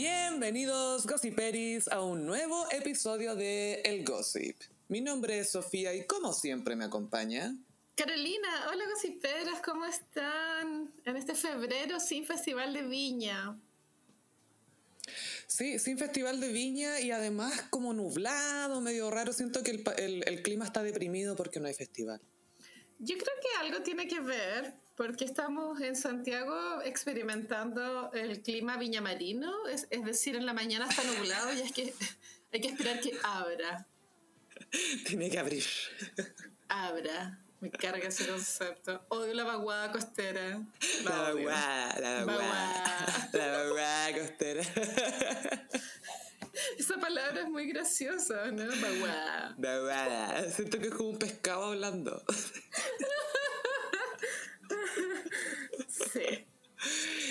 [0.00, 4.54] Bienvenidos, Gossiperis, a un nuevo episodio de El Gossip.
[4.88, 7.56] Mi nombre es Sofía y como siempre me acompaña.
[7.96, 10.92] Carolina, hola Gossiperas, ¿cómo están?
[11.06, 13.58] En este febrero sin Festival de Viña.
[15.46, 19.32] Sí, sin Festival de Viña y además como nublado, medio raro.
[19.32, 22.20] Siento que el, el- el clima está deprimido porque no hay festival.
[22.98, 29.68] Yo creo que algo tiene que ver porque estamos en Santiago experimentando el clima viñamarino,
[29.68, 31.92] es, es decir, en la mañana está nublado y es que
[32.52, 33.86] hay que esperar que abra,
[35.06, 35.64] Tiene que abrir.
[36.68, 37.40] abra.
[37.58, 39.02] Me carga ese concepto.
[39.08, 40.60] Odio la vaguada costera.
[41.04, 43.30] La vaguada, la Vaguada.
[43.32, 44.62] La vaguada costera.
[46.78, 48.64] Esa palabra es muy graciosa, ¿no?
[48.66, 49.54] Vaguada.
[49.56, 50.50] Vaguada.
[50.50, 52.22] Siento que es como un pescado hablando.
[55.88, 56.46] Sí.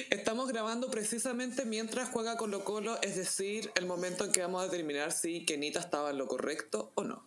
[0.09, 4.65] Estamos grabando precisamente mientras juega Colo Colo, es decir, el momento en que vamos a
[4.65, 7.25] determinar si Kenita estaba en lo correcto o no.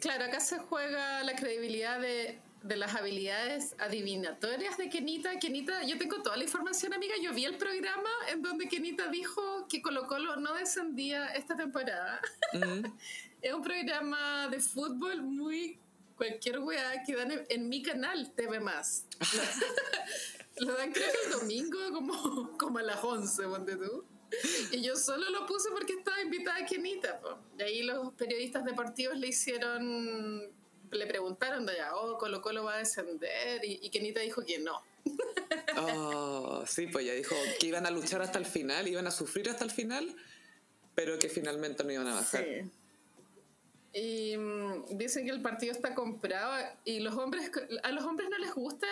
[0.00, 5.38] Claro, acá se juega la credibilidad de, de las habilidades adivinatorias de Kenita.
[5.38, 7.14] Kenita, yo tengo toda la información, amiga.
[7.22, 12.20] Yo vi el programa en donde Kenita dijo que Colo Colo no descendía esta temporada.
[13.42, 15.78] es un programa de fútbol muy
[16.18, 19.06] cualquier weá que dan en, en mi canal TV Más.
[20.58, 24.04] Lo dan creo que el domingo como, como a las 11, ponte tú.
[24.72, 27.20] Y yo solo lo puse porque estaba invitada a Kenita.
[27.20, 27.38] po.
[27.58, 30.52] Y ahí los periodistas deportivos le hicieron,
[30.90, 33.64] le preguntaron de allá, oh, Colo Colo va a descender.
[33.64, 34.82] Y, y Kenita dijo que no.
[35.80, 39.48] Oh, sí, pues ya dijo que iban a luchar hasta el final, iban a sufrir
[39.48, 40.16] hasta el final,
[40.96, 42.44] pero que finalmente no iban a bajar.
[42.44, 42.70] Sí.
[43.92, 47.50] Y mm, dicen que el partido está comprado y los hombres,
[47.82, 48.86] a los hombres no les gusta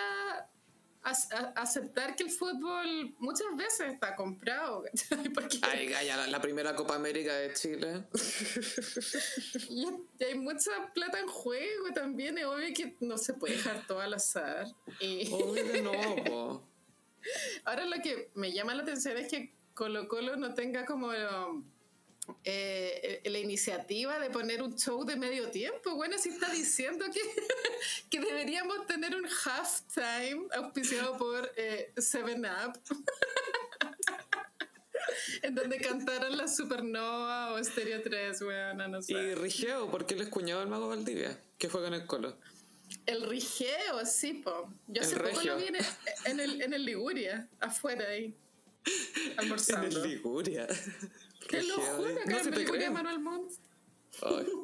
[1.55, 4.85] aceptar que el fútbol muchas veces está comprado.
[5.35, 8.05] Porque Ay, Gaya, la, la primera Copa América de Chile.
[9.71, 9.87] y,
[10.19, 12.39] y hay mucha plata en juego también.
[12.39, 14.67] Es obvio que no se puede dejar todo al azar.
[15.01, 15.93] Y Obvio que no,
[16.25, 16.63] po.
[17.65, 21.13] ahora lo que me llama la atención es que Colo Colo no tenga como
[22.45, 25.95] eh, la iniciativa de poner un show de medio tiempo.
[25.95, 27.21] Bueno, si está diciendo que,
[28.11, 32.79] que deberíamos tener un halftime auspiciado por eh, Seven Up.
[35.43, 39.13] en donde cantaran la Supernova o Stereo 3, bueno, no sé.
[39.13, 42.37] Y Rigeo, porque él es cuñado del mago Valdivia, que juega en el Colo.
[43.05, 44.73] El Rigeo, sí, po.
[44.89, 45.55] Yo El hace poco regio.
[45.55, 45.85] lo vi en el,
[46.25, 48.35] en el, en el Liguria, afuera ahí,
[49.33, 50.03] En almorzando.
[50.03, 50.67] el Liguria.
[51.49, 52.93] Te lo juro, que No, si te creo.
[52.93, 53.53] Manuel Montt.
[54.23, 54.47] Ay.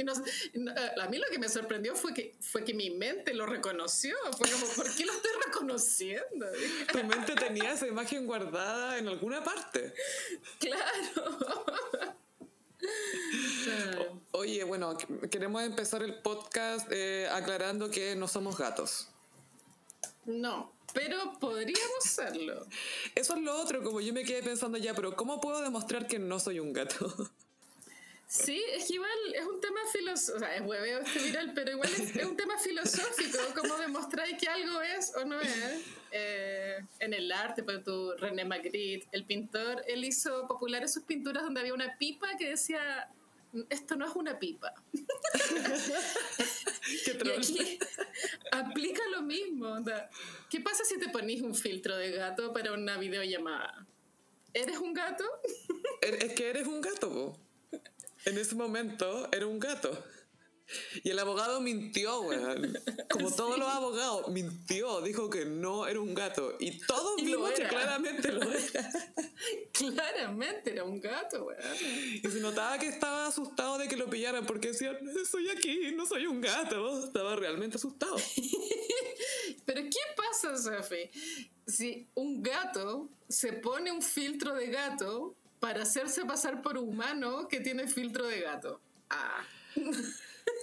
[0.00, 0.72] Y eh,
[1.02, 4.16] a mí lo que me sorprendió fue que, fue que mi mente lo reconoció.
[4.36, 6.46] Fue como, ¿por qué lo estoy reconociendo?
[6.90, 9.92] Tu mente tenía esa imagen guardada en alguna parte.
[10.58, 11.38] Claro.
[14.32, 19.08] Oye, bueno, qu- queremos empezar el podcast eh, aclarando que no somos gatos.
[20.24, 22.66] No, pero podríamos serlo.
[23.14, 26.18] Eso es lo otro, como yo me quedé pensando ya, pero ¿cómo puedo demostrar que
[26.18, 27.14] no soy un gato?
[28.30, 31.72] Sí, es que igual es un tema filosófico, o sea, es hueveo este viral, pero
[31.72, 35.82] igual es, es un tema filosófico, como demostrar que algo es o no es.
[36.12, 41.42] Eh, en el arte, por tu René Magritte, el pintor, él hizo populares sus pinturas
[41.42, 43.10] donde había una pipa que decía,
[43.68, 44.74] esto no es una pipa.
[47.04, 47.78] Qué Y aquí
[48.52, 49.68] aplica lo mismo.
[49.68, 50.10] onda,
[50.50, 53.86] ¿Qué pasa si te ponís un filtro de gato para una videollamada?
[54.52, 55.24] ¿Eres un gato?
[56.02, 57.38] Er- Es que eres un gato, po.
[58.24, 60.04] En ese momento era un gato.
[61.02, 62.78] Y el abogado mintió, weón.
[63.08, 66.56] Como todos los abogados, mintió, dijo que no era un gato.
[66.58, 68.90] Y todos Y vimos que claramente lo era.
[69.72, 71.60] Claramente era un gato, weón.
[72.22, 76.06] Y se notaba que estaba asustado de que lo pillaran porque decía, estoy aquí, no
[76.06, 77.04] soy un gato.
[77.04, 78.16] Estaba realmente asustado.
[79.64, 81.10] Pero ¿qué pasa, Sofi?
[81.66, 87.60] Si un gato se pone un filtro de gato para hacerse pasar por humano que
[87.60, 88.80] tiene filtro de gato.
[89.08, 89.44] Ah.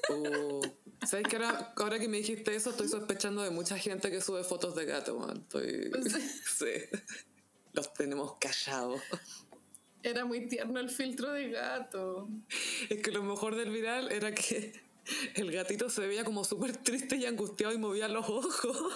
[0.10, 0.62] Uh,
[1.06, 4.44] ¿Sabes que ahora, ahora que me dijiste eso, estoy sospechando de mucha gente que sube
[4.44, 5.38] fotos de gato, man.
[5.38, 5.92] Estoy...
[6.58, 7.00] Sí.
[7.74, 9.02] Los tenemos callados.
[10.02, 12.28] Era muy tierno el filtro de gato.
[12.90, 14.74] Es que lo mejor del viral era que
[15.36, 18.94] el gatito se veía como súper triste y angustiado y movía los ojos.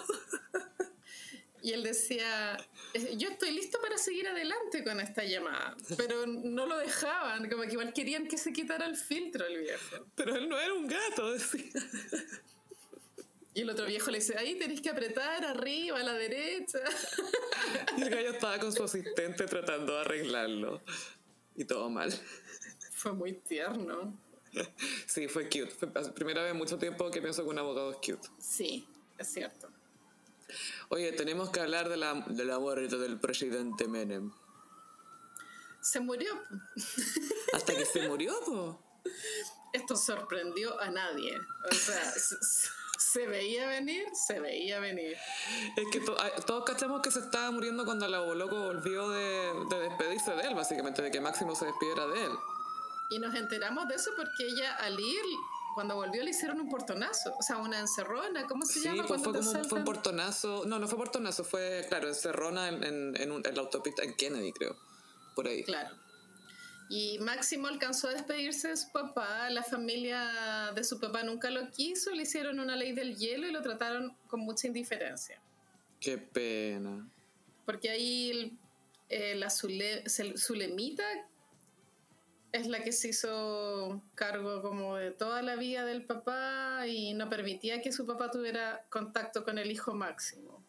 [1.61, 2.57] Y él decía,
[2.93, 7.63] "Eh, yo estoy listo para seguir adelante con esta llamada, pero no lo dejaban, como
[7.63, 10.07] que igual querían que se quitara el filtro el viejo.
[10.15, 11.69] Pero él no era un gato, decía.
[13.53, 16.79] Y el otro viejo le dice, ahí tenés que apretar arriba, a la derecha.
[17.97, 20.81] Y el gallo estaba con su asistente tratando de arreglarlo.
[21.55, 22.11] Y todo mal.
[22.91, 24.17] Fue muy tierno.
[25.05, 25.67] Sí, fue cute.
[25.67, 28.27] Fue la primera vez en mucho tiempo que pienso que un abogado es cute.
[28.39, 28.87] Sí,
[29.17, 29.70] es cierto.
[30.89, 34.31] Oye, tenemos que hablar de la, de la muerte del presidente Menem.
[35.81, 36.31] Se murió.
[37.53, 38.79] Hasta que se murió, po.
[39.73, 41.37] Esto sorprendió a nadie.
[41.71, 42.13] O sea,
[42.99, 45.17] se veía venir, se veía venir.
[45.75, 49.53] Es que to- ay, todos cachamos que se estaba muriendo cuando la loco volvió de,
[49.69, 52.31] de despedirse de él, básicamente, de que Máximo se despidiera de él.
[53.09, 55.21] Y nos enteramos de eso porque ella al ir,
[55.73, 57.35] cuando volvió le hicieron un portonazo.
[57.37, 59.05] O sea, una encerrona, ¿cómo se Sí, llama?
[59.07, 60.65] pues fue como un, fue un portonazo.
[60.65, 64.15] No, no fue portonazo, fue, claro, encerrona en, en, en, un- en la autopista en
[64.15, 64.75] Kennedy, creo.
[65.35, 65.63] Por ahí.
[65.63, 65.95] Claro.
[66.89, 71.69] Y Máximo alcanzó a despedirse de su papá, la familia de su papá nunca lo
[71.71, 75.41] quiso, le hicieron una ley del hielo y lo trataron con mucha indiferencia.
[76.01, 77.07] Qué pena.
[77.65, 78.57] Porque ahí el-
[79.07, 80.03] eh, la Zule-
[80.37, 81.03] Zulemita
[82.51, 87.29] es la que se hizo cargo como de toda la vida del papá y no
[87.29, 90.63] permitía que su papá tuviera contacto con el hijo Máximo.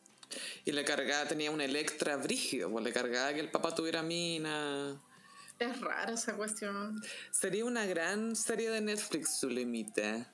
[0.64, 5.00] Y le cargaba, tenía un Electra brígido, pues le cargaba que el papá tuviera mina.
[5.58, 7.00] Es rara esa cuestión.
[7.31, 10.32] Sería una gran serie de Netflix, Zulemita.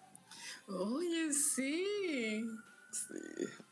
[0.66, 2.44] Oye, sí.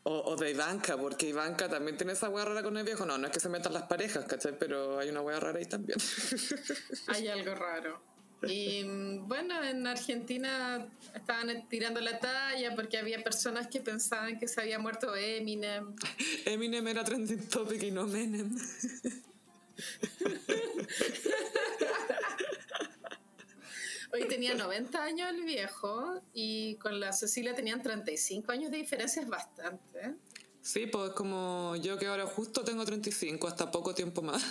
[0.03, 3.05] O, o de Ivanka, porque Ivanka también tiene esa hueá rara con el viejo.
[3.05, 4.57] No, no es que se metan las parejas, ¿cachai?
[4.57, 5.97] Pero hay una hueá rara ahí también.
[7.07, 8.01] Hay algo raro.
[8.43, 14.47] Y mm, bueno, en Argentina estaban tirando la talla porque había personas que pensaban que
[14.47, 15.95] se había muerto Eminem.
[16.45, 18.55] Eminem era trending topic y no Menem.
[24.17, 29.21] Hoy tenía 90 años el viejo y con la Cecilia tenían 35 años de diferencia,
[29.21, 30.15] es bastante.
[30.61, 34.43] Sí, pues como yo que ahora justo tengo 35, hasta poco tiempo más.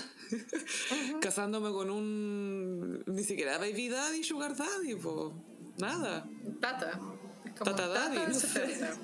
[1.20, 3.02] Casándome con un...
[3.06, 5.32] Ni siquiera baby daddy, sugar daddy, pues
[5.78, 6.24] nada.
[6.60, 7.00] Tata.
[7.44, 8.48] Es como Tata daddy, no sé.
[8.48, 8.96] 70.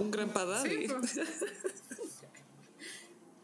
[0.00, 0.88] Un grandpa daddy.
[0.88, 1.20] Sí, pues.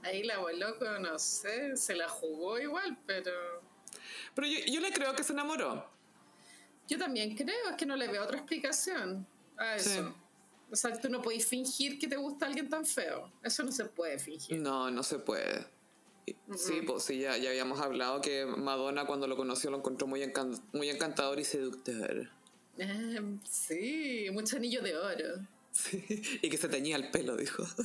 [0.02, 3.30] Ahí la abuelo, no sé, se la jugó igual, pero
[4.34, 5.93] Pero yo, yo le creo que se enamoró.
[6.88, 9.26] Yo también creo, es que no le veo otra explicación
[9.56, 9.90] a eso.
[9.90, 10.00] Sí.
[10.70, 13.30] O sea, tú no podés fingir que te gusta alguien tan feo.
[13.42, 14.58] Eso no se puede fingir.
[14.58, 15.66] No, no se puede.
[16.56, 20.22] Sí, pues sí, ya, ya habíamos hablado que Madonna cuando lo conoció lo encontró muy,
[20.22, 22.30] encan- muy encantador y seductor.
[22.78, 25.46] Eh, sí, mucho anillo de oro.
[25.70, 26.04] Sí,
[26.40, 27.62] y que se teñía el pelo, dijo.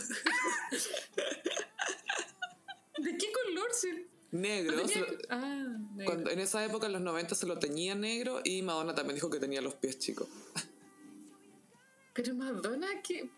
[2.98, 3.68] ¿De qué color?
[3.74, 4.78] Si Negro.
[4.78, 5.66] no tenía- Ah,
[5.96, 6.06] negro.
[6.06, 9.30] cuando, en esa época, en los 90, se lo teñía negro y Madonna también dijo
[9.30, 10.28] que tenía los pies chicos.
[12.14, 13.30] Pero Madonna, ¿qué?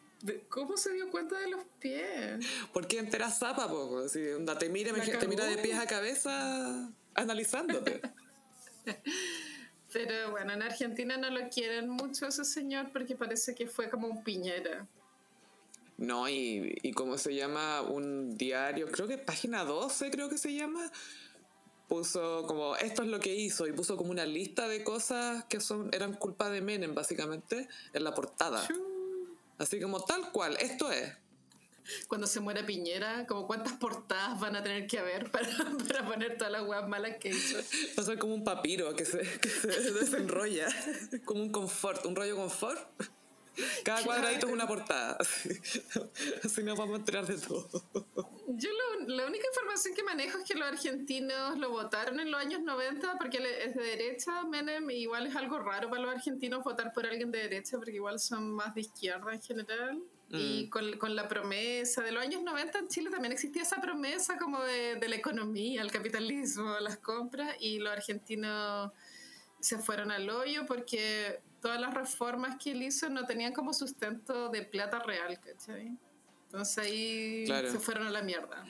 [0.50, 2.46] ¿cómo se dio cuenta de los pies?
[2.74, 4.06] Porque entera zapa, pues.
[4.08, 8.02] Así, onda, te mira, te mira de pies a cabeza analizándote.
[9.94, 14.08] Pero bueno, en Argentina no lo quieren mucho ese señor porque parece que fue como
[14.08, 14.88] un piñera.
[16.02, 20.52] No, y, y cómo se llama un diario, creo que página 12 creo que se
[20.52, 20.92] llama,
[21.88, 25.60] puso como esto es lo que hizo y puso como una lista de cosas que
[25.60, 28.68] son eran culpa de Menem básicamente en la portada.
[29.60, 31.14] Así como tal cual, esto es.
[32.08, 35.48] Cuando se muera Piñera, como cuántas portadas van a tener que haber para,
[35.88, 37.58] para poner todas las weas malas que hizo.
[37.96, 40.68] Va a ser como un papiro que se, que se desenrolla,
[41.26, 42.80] como un confort, un rollo confort.
[43.84, 45.18] Cada cuadradito es una portada.
[46.44, 47.68] Así, nos vamos a enterar de todo.
[48.48, 52.40] Yo lo- la única información que manejo es que los argentinos lo votaron en los
[52.40, 56.94] años 90 porque es de derecha, Menem, igual es algo raro para los argentinos votar
[56.94, 60.02] por alguien de derecha porque igual son más de izquierda en general.
[60.34, 64.38] Y con, con la promesa de los años 90 en Chile también existía esa promesa
[64.38, 68.94] como de, de la economía, el capitalismo, las compras, y los argentinos
[69.60, 74.50] se fueron al hoyo porque todas las reformas que él hizo no tenían como sustento
[74.50, 75.96] de plata real, ¿cachai?
[76.46, 77.72] Entonces ahí Claro.
[77.72, 78.66] se fueron a la mierda.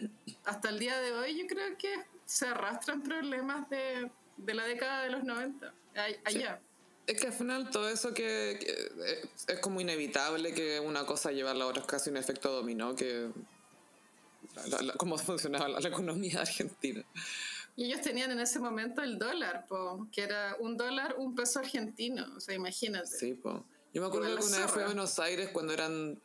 [0.45, 1.91] Hasta el día de hoy yo creo que
[2.25, 6.59] se arrastran problemas de, de la década de los 90, ay- allá.
[7.07, 11.31] Es que al final todo eso que, que, eh, es como inevitable que una cosa
[11.31, 13.29] lleva a la otra, es casi un efecto dominó que...
[14.67, 17.03] la- la- cómo funcionaba la, la economía argentina.
[17.81, 21.57] Y ellos tenían en ese momento el dólar, po, que era un dólar, un peso
[21.57, 23.07] argentino, o sea, imagínate.
[23.07, 23.65] Sí, po.
[23.91, 24.85] Yo me acuerdo que una vez fui a.
[24.85, 26.21] Buenos Aires cuando eran...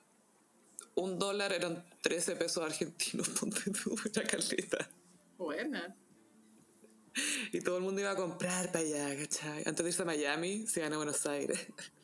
[0.97, 4.87] Un dólar eran 13 pesos argentinos, ponte tú, una caleta.
[5.39, 5.97] Buena.
[7.53, 9.63] Y todo el mundo iba a comprar para allá, ¿cachai?
[9.65, 11.69] Antes de irse a Miami, se iban a Buenos Aires.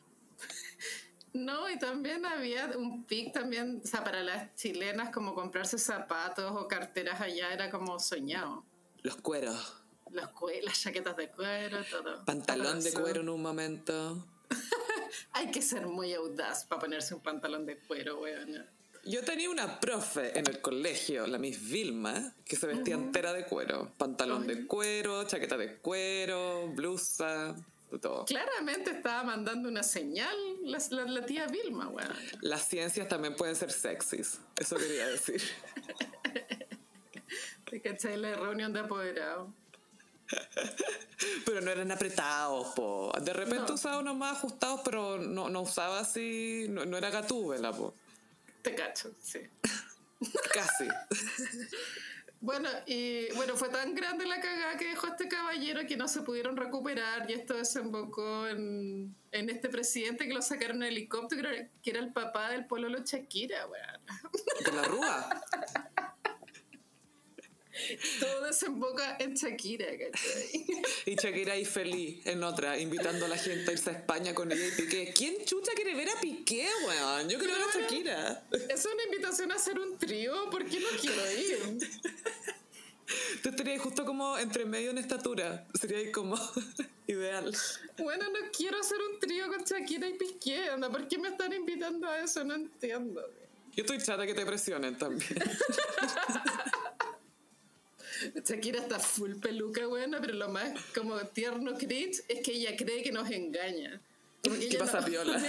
[1.35, 6.51] No, y también había un pic también, o sea, para las chilenas como comprarse zapatos
[6.55, 8.63] o carteras allá era como soñado.
[9.03, 9.73] Los cueros.
[10.11, 12.23] Los cue- las chaquetas de cuero, todo.
[12.25, 14.27] Pantalón de cuero en un momento.
[15.33, 18.65] Hay que ser muy audaz para ponerse un pantalón de cuero, weón.
[19.05, 23.45] Yo tenía una profe en el colegio, la Miss Vilma, que se vestía entera de
[23.45, 23.91] cuero.
[23.97, 27.53] Pantalón de cuero, chaqueta de cuero, blusa,
[27.91, 28.23] de todo.
[28.25, 32.13] Claramente estaba mandando una señal la, la- la tía Vilma, weón.
[32.41, 35.41] Las ciencias también pueden ser sexys, eso quería decir.
[37.73, 38.17] ¿Te cachai?
[38.17, 39.49] La reunión de apoderados.
[41.43, 43.11] Pero no eran apretados, po.
[43.19, 43.73] De repente No.
[43.73, 47.95] usaba unos más ajustados, pero no, no usaba así, no, no era gatúbela, po.
[48.61, 49.39] Te cacho, sí.
[50.53, 50.87] Casi.
[52.45, 56.23] Bueno, y bueno, fue tan grande la cagada que dejó este caballero que no se
[56.23, 61.49] pudieron recuperar y esto desembocó en, en este presidente que lo sacaron en helicóptero,
[61.81, 64.01] que era el papá del pololo Shakira, weón.
[64.65, 65.41] De la rúa.
[68.19, 70.65] Todo desemboca en Shakira, ¿cachai?
[71.05, 74.51] Y Shakira ahí feliz en otra, invitando a la gente a irse a España con
[74.51, 75.13] ella y Piqué.
[75.15, 77.29] ¿Quién chucha quiere ver a Piqué, weón?
[77.29, 78.43] Yo quiero ver a Shakira.
[78.69, 81.89] Es una invitación a hacer un trío, ¿por qué no quiero ir?
[83.43, 85.67] Tú estarías justo como entre medio en estatura.
[85.79, 86.37] Sería como
[87.07, 87.55] ideal.
[87.97, 91.53] Bueno, no quiero hacer un trío con Shakira y Piqué, anda, ¿por qué me están
[91.53, 92.43] invitando a eso?
[92.43, 93.21] No entiendo.
[93.75, 95.33] Yo estoy chata que te presionen también.
[98.45, 103.03] Shakira está full peluca, buena, pero lo más como tierno cringe es que ella cree
[103.03, 104.01] que nos engaña.
[104.43, 105.39] Como que ¿Qué pasa, Piola?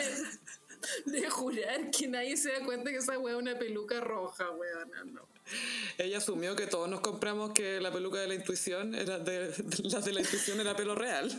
[1.04, 4.50] De, de jurar que nadie se da cuenta que esa wea es una peluca roja,
[4.50, 5.26] weona, no.
[5.98, 9.52] Ella asumió que todos nos compramos que la peluca de la intuición era de,
[9.82, 11.30] las de la intuición era pelo real.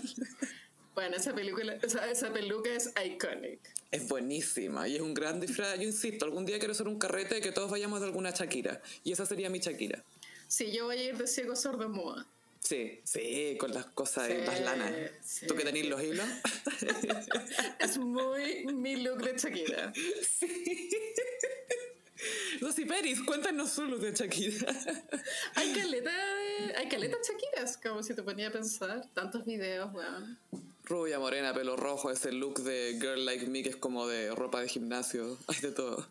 [0.93, 3.59] Bueno, esa película, esa, esa peluca es iconic.
[3.91, 5.77] Es buenísima y es un gran disfraz.
[5.77, 8.81] Yo insisto, algún día quiero hacer un carrete de que todos vayamos de alguna Shakira.
[9.03, 10.03] Y esa sería mi Shakira.
[10.55, 12.25] Sí, yo voy a ir de ciego sordo muda.
[12.61, 14.93] Sí, sí, con las cosas, Sí, las lanas.
[15.21, 15.89] sí, ¿Tú que tenés sí.
[15.89, 16.25] los hilos?
[17.79, 19.91] Es muy mi look de Shakira.
[22.61, 24.73] Rosy Peris, cuéntanos su look de Shakira.
[25.55, 29.05] Hay caleta de, hay caleta Shakiras, como si te ponía a pensar.
[29.13, 30.39] Tantos videos, weón.
[30.85, 34.61] Rubia, morena, pelo rojo, ese look de Girl Like Me que es como de ropa
[34.61, 35.37] de gimnasio.
[35.47, 36.07] Hay de todo.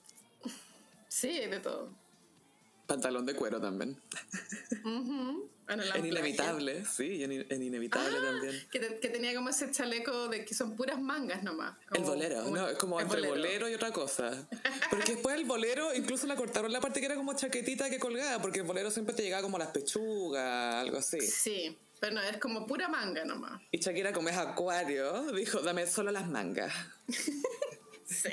[1.08, 2.03] Sí, hay de todo.
[2.86, 3.98] Pantalón de cuero también.
[4.82, 6.06] Bueno, el En.
[6.06, 8.62] Inevitable, sí, en, en Inevitable Ah, también.
[8.70, 11.76] Que, te- que tenía como ese chaleco de que son puras mangas nomás.
[11.94, 12.68] El bolero, como- ¿no?
[12.68, 13.68] Es como entre bolero.
[13.70, 14.46] y otra cosa.
[14.90, 18.42] Porque después el bolero incluso la cortaron la parte que era como chaquetita que colgaba,
[18.42, 21.18] porque el bolero siempre te llegaba como a las pechugas, algo así.
[21.22, 23.62] Sí, pero no, es como pura manga nomás.
[23.70, 26.72] Y Shakira, como es acuario, dijo, dame solo las mangas.
[28.06, 28.28] Sí.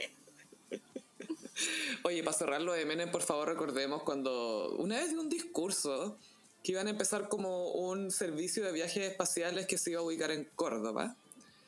[2.04, 6.18] Oye, para cerrar lo de Menem, por favor recordemos cuando una vez dio un discurso
[6.64, 10.32] que iban a empezar como un servicio de viajes espaciales que se iba a ubicar
[10.32, 11.16] en Córdoba.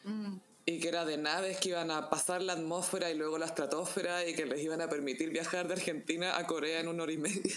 [0.03, 0.37] Mm.
[0.65, 4.27] Y que era de naves que iban a pasar la atmósfera y luego la estratosfera
[4.27, 7.17] y que les iban a permitir viajar de Argentina a Corea en una hora y
[7.17, 7.55] media.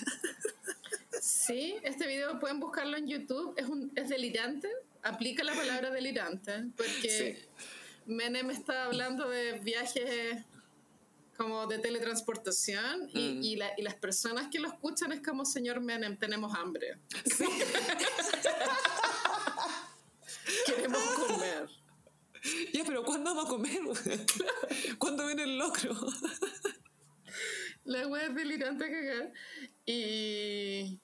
[1.20, 3.54] Sí, este video pueden buscarlo en YouTube.
[3.56, 4.68] Es, un, es delirante.
[5.02, 6.64] Aplica la palabra delirante.
[6.76, 7.46] Porque
[8.06, 10.44] Menem está hablando de viajes
[11.36, 13.42] como de teletransportación y, Mm.
[13.42, 16.98] y, la- y las personas que lo escuchan es como, señor Menem, tenemos hambre.
[20.66, 21.68] Queremos comer.
[22.72, 23.80] Ya, pero ¿cuándo vamos a comer?
[24.98, 25.92] ¿Cuándo viene el locro?
[27.84, 29.32] La wea es delirante a cagar.
[29.84, 31.00] Y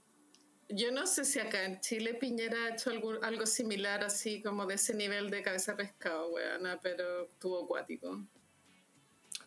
[0.68, 4.66] yo no sé si acá en Chile Piñera ha hecho algo, algo similar así como
[4.66, 8.24] de ese nivel de cabeza pescado, weona, pero estuvo acuático.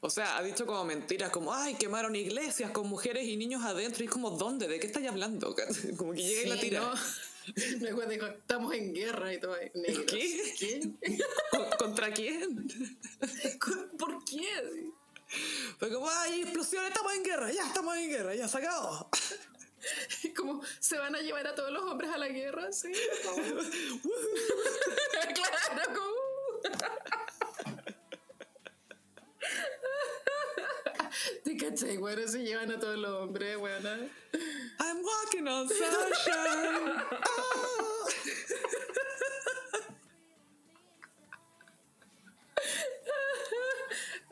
[0.02, 4.04] O sea, ha dicho como mentiras, como, ay, quemaron iglesias con mujeres y niños adentro.
[4.04, 4.68] Y es como, ¿dónde?
[4.68, 5.56] ¿De qué estáis hablando?
[5.98, 6.80] Como que llega y la tira.
[6.82, 6.94] ¿no?
[7.80, 9.54] Luego dijo, estamos en guerra y todo.
[9.56, 10.06] ahí, negros.
[10.08, 10.92] ¿Qué?
[11.52, 12.68] ¿Con- ¿Contra quién?
[13.98, 14.90] ¿Por qué?
[15.80, 19.10] Fue como, ay, explosiones, estamos en guerra, ya estamos en guerra, ya se acabó.
[20.36, 22.72] Como, ¿se van a llevar a todos los hombres a la guerra?
[22.72, 22.92] Sí.
[25.34, 26.16] claro, como...
[31.44, 31.98] ¿Te cachai?
[31.98, 33.90] Bueno, se llevan a todos los hombres, bueno.
[34.80, 36.94] I'm walking on sunshine.
[37.12, 38.08] Ah.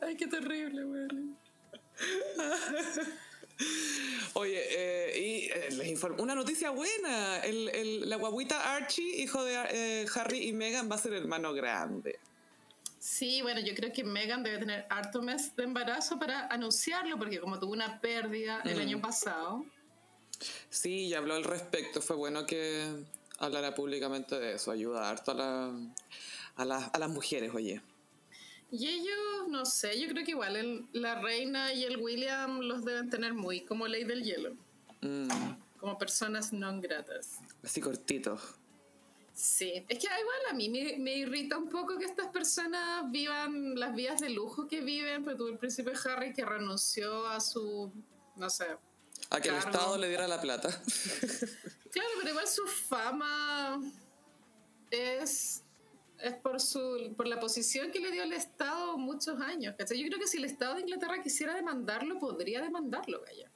[0.00, 1.36] Ay, qué terrible, bueno.
[4.34, 7.38] Oye, eh, y eh, les informo, una noticia buena.
[7.40, 11.52] El, el- la guaguita Archie, hijo de eh, Harry y Meghan, va a ser hermano
[11.54, 12.18] grande.
[13.06, 17.38] Sí, bueno, yo creo que Megan debe tener harto mes de embarazo para anunciarlo, porque
[17.38, 18.80] como tuvo una pérdida el Mm.
[18.80, 19.66] año pasado,
[20.70, 22.00] Sí, y habló al respecto.
[22.00, 23.04] Fue bueno que
[23.38, 24.70] hablara públicamente de eso.
[24.70, 25.72] Ayuda harto a, la,
[26.56, 27.82] a, las- a las mujeres, oye.
[28.70, 32.84] y ellos, no sé, yo creo que igual el- la reina y el William los
[32.86, 34.56] deben tener muy como ley del hielo,
[35.02, 35.28] Mm,
[35.78, 37.38] como personas no gratas.
[37.62, 38.40] así cortitos.
[39.34, 43.74] Sí, es que igual a mí me, me irrita un poco que estas personas vivan
[43.74, 47.92] las vidas de lujo que viven, pero tuvo el príncipe Harry que renunció a su,
[48.36, 48.66] no sé,
[49.30, 49.56] A que el.
[49.56, 50.68] Estado le diera la plata.
[51.94, 53.80] Claro, pero igual su fama
[54.90, 55.62] es,
[56.18, 59.76] es por, su, por la posición que le dio el Estado muchos años.
[59.78, 60.02] ¿cachai?
[60.02, 63.48] Yo creo que si el Estado de Inglaterra quisiera demandarlo, podría demandarlo, Gaya.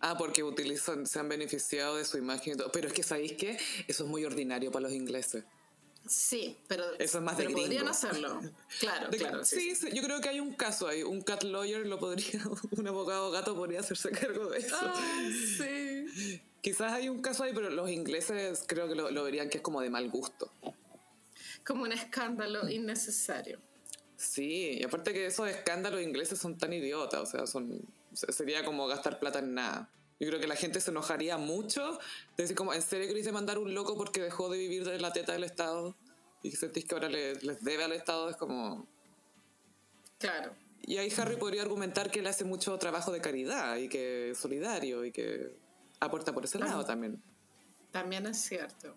[0.00, 2.72] Ah, porque utilizan, se han beneficiado de su imagen y todo.
[2.72, 3.58] Pero es que, ¿sabéis qué?
[3.86, 5.44] Eso es muy ordinario para los ingleses.
[6.08, 7.90] Sí, pero, Eso es más de pero podrían gringo.
[7.90, 8.40] hacerlo.
[8.80, 9.44] Claro, De- claro.
[9.44, 11.02] sí, sí, sí, yo creo que hay un caso ahí.
[11.02, 12.40] Un cat lawyer lo podría,
[12.70, 14.74] un abogado gato podría hacerse cargo de eso.
[14.80, 15.28] Ah,
[15.58, 16.40] sí.
[16.62, 19.62] Quizás hay un caso ahí, pero los ingleses creo que lo, lo verían que es
[19.62, 20.50] como de mal gusto.
[21.66, 23.58] Como un escándalo innecesario.
[24.16, 27.80] Sí, y aparte que esos escándalos ingleses son tan idiotas, o sea, son
[28.12, 29.90] sería como gastar plata en nada.
[30.18, 31.92] Yo creo que la gente se enojaría mucho
[32.36, 35.00] de decir como, ¿en serio queréis demandar a un loco porque dejó de vivir de
[35.00, 35.96] la teta del Estado?
[36.42, 38.86] Y sentís que ahora le- les debe al Estado, es como...
[40.18, 40.54] Claro.
[40.82, 44.38] Y ahí Harry podría argumentar que él hace mucho trabajo de caridad y que es
[44.38, 45.54] solidario y que
[46.00, 47.22] aporta por ese lado también.
[47.90, 48.94] También es cierto.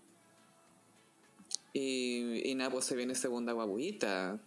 [1.74, 4.40] Y, y nada, pues se viene segunda guaguita.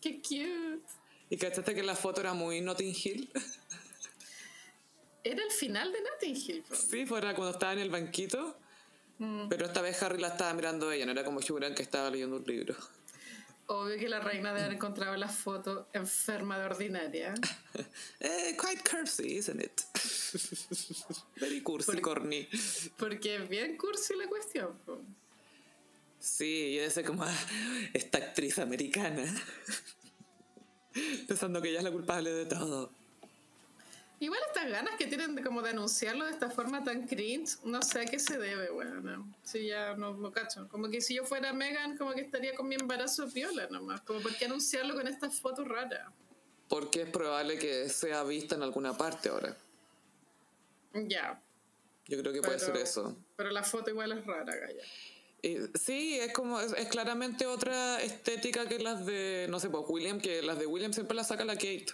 [0.00, 0.82] Qué cute.
[1.30, 3.30] ¿Y cachaste que la foto era muy Notting Hill?
[5.30, 6.64] Era el final de Notting Hill.
[6.72, 8.56] Sí, fuera cuando estaba en el banquito.
[9.18, 9.48] Mm.
[9.48, 12.08] Pero esta vez Harry la estaba mirando ella, no era como Hugh Grant que estaba
[12.08, 12.74] leyendo un libro.
[13.66, 17.34] Obvio que la reina debe haber encontrado la foto enferma de ordinaria.
[18.20, 19.82] Eh, quite cursi, isn't it?
[21.36, 22.48] Very cursi, Porque- corny.
[22.96, 24.76] Porque es bien cursi la cuestión.
[24.86, 25.00] po.
[26.18, 27.24] Sí, y ese como
[27.92, 29.22] esta actriz americana.
[31.28, 32.90] Pensando que ella es la culpable de todo.
[34.20, 37.82] Igual estas ganas que tienen de, como de anunciarlo de esta forma tan cringe, no
[37.82, 39.32] sé a qué se debe, bueno.
[39.44, 40.68] Sí, ya no, no cacho.
[40.68, 44.00] Como que si yo fuera Megan, como que estaría con mi embarazo piola nomás.
[44.00, 46.12] Como por qué anunciarlo con esta foto rara.
[46.68, 49.56] Porque es probable que sea vista en alguna parte ahora.
[50.94, 51.40] Ya.
[52.06, 53.16] Yo creo que puede ser eso.
[53.36, 54.82] Pero la foto igual es rara, Gaya.
[55.42, 59.84] Y sí, es como, es, es claramente otra estética que las de, no sé, pues
[59.86, 61.86] William, que las de William siempre las saca la Kate.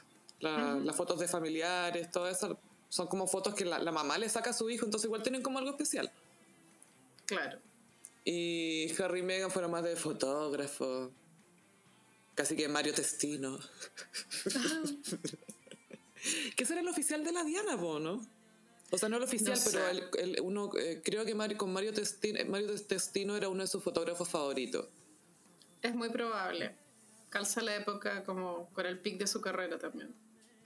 [0.45, 4.29] La- Las fotos de familiares, todo eso, son como fotos que la, la mamá le
[4.29, 6.11] saca a su hijo, entonces igual tienen como algo especial.
[7.27, 7.59] Claro.
[8.25, 11.11] Y Harry y Meghan fueron más de fotógrafo.
[12.35, 13.59] Casi que Mario Testino.
[16.57, 18.25] que ese era el oficial de la Diana, po, ¿no?
[18.91, 19.91] O sea, no el oficial, No pero sé.
[19.91, 23.67] el, el- uno, eh, creo que Mario- con Mario Testino, Mario Testino era uno de
[23.69, 24.87] sus fotógrafos favoritos.
[25.83, 26.75] Es muy probable.
[27.31, 30.15] Calza la época como con el pic de su carrera también.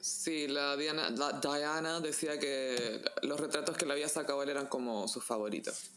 [0.01, 4.67] Sí, la Diana, la Diana decía que los retratos que le había sacado él eran
[4.67, 5.91] como sus favoritos.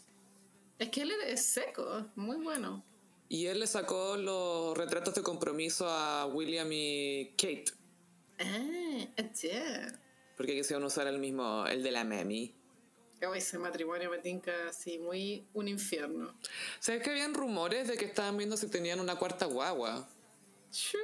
[0.80, 2.84] Es que él es seco, muy bueno.
[3.30, 7.66] Y él le sacó los retratos de compromiso a William y Kate,
[8.40, 10.00] Ah, yeah.
[10.36, 12.56] porque quisieron usar el mismo, el de la Memi.
[13.26, 16.36] Hoy ese matrimonio me tinca así, muy un infierno.
[16.80, 20.10] ¿Sabes que habían rumores de que estaban viendo si tenían una cuarta guagua?
[20.72, 20.98] Chu.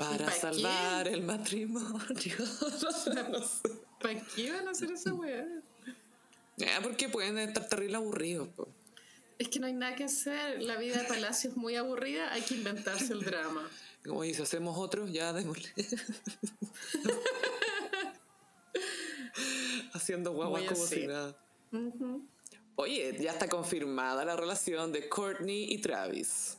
[0.00, 2.00] Para pa' salvar el matrimonio.
[2.38, 3.10] no sé.
[4.00, 5.46] ¿Para qué van a hacer esa weá?
[6.62, 8.48] Ah, porque pueden estar terrible aburridos.
[8.48, 8.68] po.
[9.38, 10.62] Es que no hay nada que hacer.
[10.62, 13.68] La vida de Palacio es muy aburrida, hay que inventarse el drama.
[14.04, 15.70] Como dice, hacemos otro, ya démosle.
[19.92, 21.36] Haciendo guaguas como si nada.
[22.76, 26.56] Oye, ya está confirmada la relación de Courtney y Travis.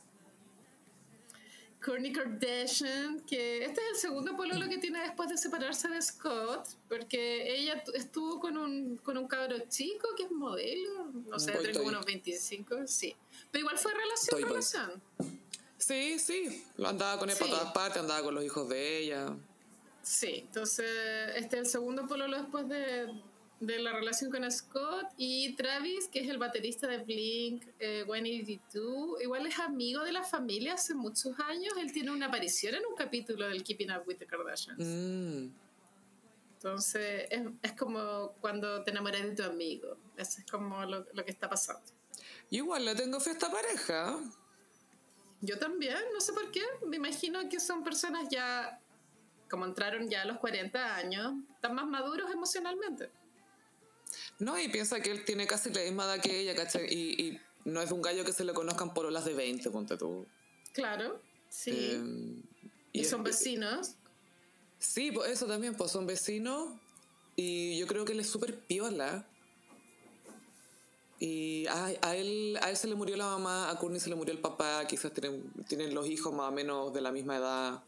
[1.84, 6.68] Kourtney Kardashian, que este es el segundo pololo que tiene después de separarse de Scott,
[6.88, 11.52] porque ella tu- estuvo con un, con un cabro chico que es modelo, no sé,
[11.52, 11.94] Boy tiene como toy.
[11.94, 13.16] unos 25, sí.
[13.50, 14.50] Pero igual fue relación, Toy boy.
[14.50, 15.02] relación.
[15.78, 16.64] Sí, sí.
[16.76, 17.42] Lo andaba con él Sí.
[17.44, 19.36] para todas partes, andaba con los hijos de ella.
[20.02, 20.86] Sí, entonces
[21.36, 23.06] este es el segundo pololo después de,
[23.66, 29.22] de la relación con Scott y Travis, que es el baterista de Blink, eh, 182,
[29.22, 31.72] igual es amigo de la familia hace muchos años.
[31.78, 34.78] Él tiene una aparición en un capítulo del Keeping Up with the Kardashians.
[34.80, 35.52] Mm.
[36.54, 39.96] Entonces es, es como cuando te enamoras de tu amigo.
[40.16, 41.82] Eso es como lo, lo que está pasando.
[42.50, 44.18] Igual le tengo fe a esta pareja.
[45.40, 46.62] Yo también, no sé por qué.
[46.86, 48.80] Me imagino que son personas ya,
[49.48, 53.10] como entraron ya a los 40 años, están más maduros emocionalmente.
[54.42, 56.92] No, y piensa que él tiene casi la misma edad que ella, ¿cachai?
[56.92, 59.96] Y, y no es un gallo que se le conozcan por olas de 20, ponte
[59.96, 60.26] tú.
[60.72, 61.70] Claro, sí.
[61.72, 62.42] Eh,
[62.92, 63.94] y, son vecinos.
[64.80, 66.70] Sí, pues eso también, pues son vecinos.
[67.36, 69.24] Y yo creo que él es súper piola.
[71.20, 74.16] Y a, a, él, a él se le murió la mamá, a Courtney se le
[74.16, 77.84] murió el papá, quizás tienen, tienen los hijos más o menos de la misma edad.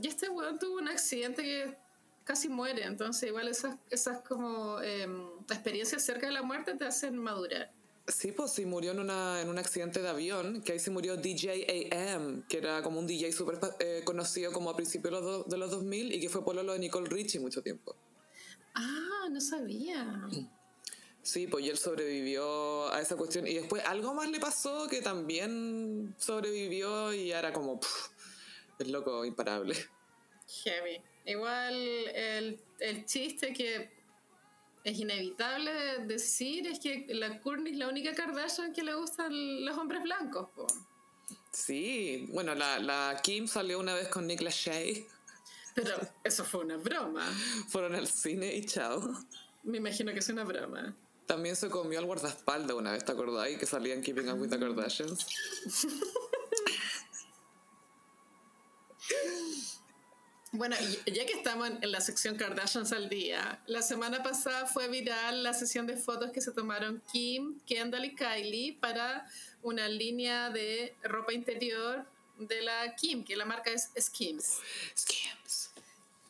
[0.00, 1.87] Y este weón tuvo un accidente que
[2.28, 7.16] casi muere, entonces igual esas, esas como em, experiencias cerca de la muerte te hacen
[7.16, 7.72] madurar.
[8.06, 11.16] Sí, pues sí, murió en, una, en un accidente de avión, que ahí se murió
[11.16, 15.48] DJ AM, que era como un DJ súper eh, conocido como a principios de los,
[15.48, 17.96] de los 2000 y que fue por lo de Nicole Richie mucho tiempo.
[18.74, 20.28] Ah, no sabía.
[21.22, 23.46] Sí, pues y él sobrevivió a esa cuestión.
[23.46, 27.80] Y después algo más le pasó que también sobrevivió y era como,
[28.78, 29.74] es loco, imparable.
[30.64, 31.00] Heavy.
[31.28, 33.90] Igual el, el chiste que
[34.82, 35.70] es inevitable
[36.06, 40.48] decir es que la Courtney es la única Kardashian que le gustan los hombres blancos.
[41.52, 45.06] Sí, bueno, la, la, Kim salió una vez con Nick Lachey.
[45.74, 47.26] Pero eso fue una broma.
[47.68, 49.12] Fueron al cine y chao.
[49.64, 50.96] Me imagino que es una broma.
[51.26, 53.58] También se comió al guardaespaldas una vez, ¿te acordáis?
[53.58, 55.26] Que salían Keeping Up with the Kardashians.
[60.58, 60.74] Bueno,
[61.06, 65.54] ya que estamos en la sección Kardashians al día, la semana pasada fue viral la
[65.54, 69.24] sesión de fotos que se tomaron Kim, Kendall y Kylie para
[69.62, 72.04] una línea de ropa interior
[72.40, 74.56] de la Kim, que la marca es Skims.
[74.96, 75.70] Skims.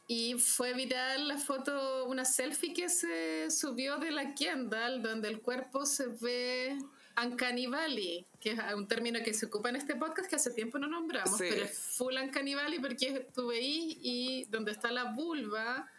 [0.08, 5.40] Y fue viral la foto, una selfie que se subió de la Kendall, donde el
[5.40, 6.76] cuerpo se ve
[7.22, 10.78] Uncanny Valley, que es un término que se ocupa en este podcast que hace tiempo
[10.78, 15.90] no nombramos, pero es full Uncanny Valley porque tú veís y donde está la vulva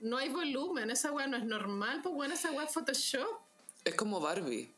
[0.00, 3.40] no hay volumen, esa weá no es normal, pues bueno, esa weá es Photoshop.
[3.84, 4.72] Es como Barbie.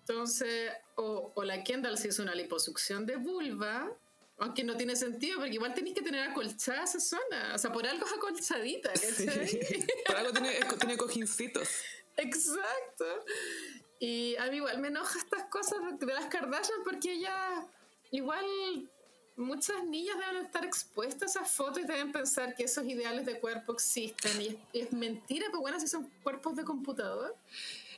[0.00, 3.88] Entonces, o, o la Kendall se hizo una liposucción de vulva,
[4.38, 7.52] aunque no tiene sentido, porque igual tenéis que tener acolchada esa zona.
[7.54, 8.92] O sea, por algo es acolchadita,
[10.06, 11.68] por algo tiene, tiene cojincitos.
[12.16, 13.24] Exacto.
[14.02, 17.64] Y a mí igual me enoja estas cosas de las Kardashian porque ellas,
[18.10, 18.44] igual
[19.36, 23.38] muchas niñas deben estar expuestas a esas fotos y deben pensar que esos ideales de
[23.38, 24.42] cuerpo existen.
[24.42, 27.36] Y es, mentira, pues bueno, si son cuerpos de computador.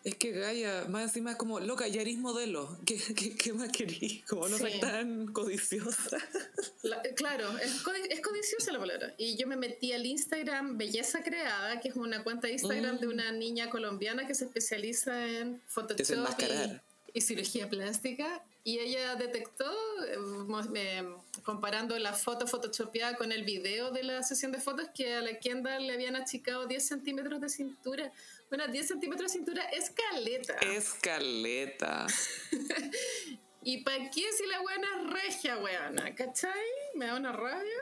[0.05, 2.79] Es que Gaia, más encima es como, loca, ya eres modelo.
[2.87, 4.23] ¿Qué, qué, qué más querís?
[4.27, 6.19] Como no soy tan codiciosa.
[7.17, 9.15] claro, es, es, codiciosa la palabra.
[9.17, 13.07] Y yo me metí al Instagram Belleza Creada, que es una cuenta de Instagram de
[13.07, 13.11] mm.
[13.11, 18.45] una niña colombiana que se especializa en Photoshop y, y, cirugía plástica.
[18.63, 19.71] Y ella detectó,
[20.07, 21.05] eh,
[21.43, 25.39] comparando la foto photoshopeada con el video de la sesión de fotos, que a la
[25.39, 28.13] Kendall le habían achicado 10 centímetros de cintura.
[28.57, 30.55] Bueno, 10 centímetros de cintura es caleta.
[30.61, 32.07] Escaleta.
[33.65, 36.15] ¿Y para qué si la buena es regia, weona?
[36.15, 36.53] ¿Cachai?
[36.95, 37.81] Me da una rabia.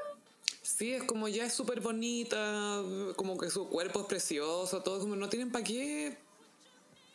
[0.63, 2.83] Sí, es como ya es súper bonita,
[3.17, 6.17] como que su cuerpo es precioso, todo como no tienen para qué.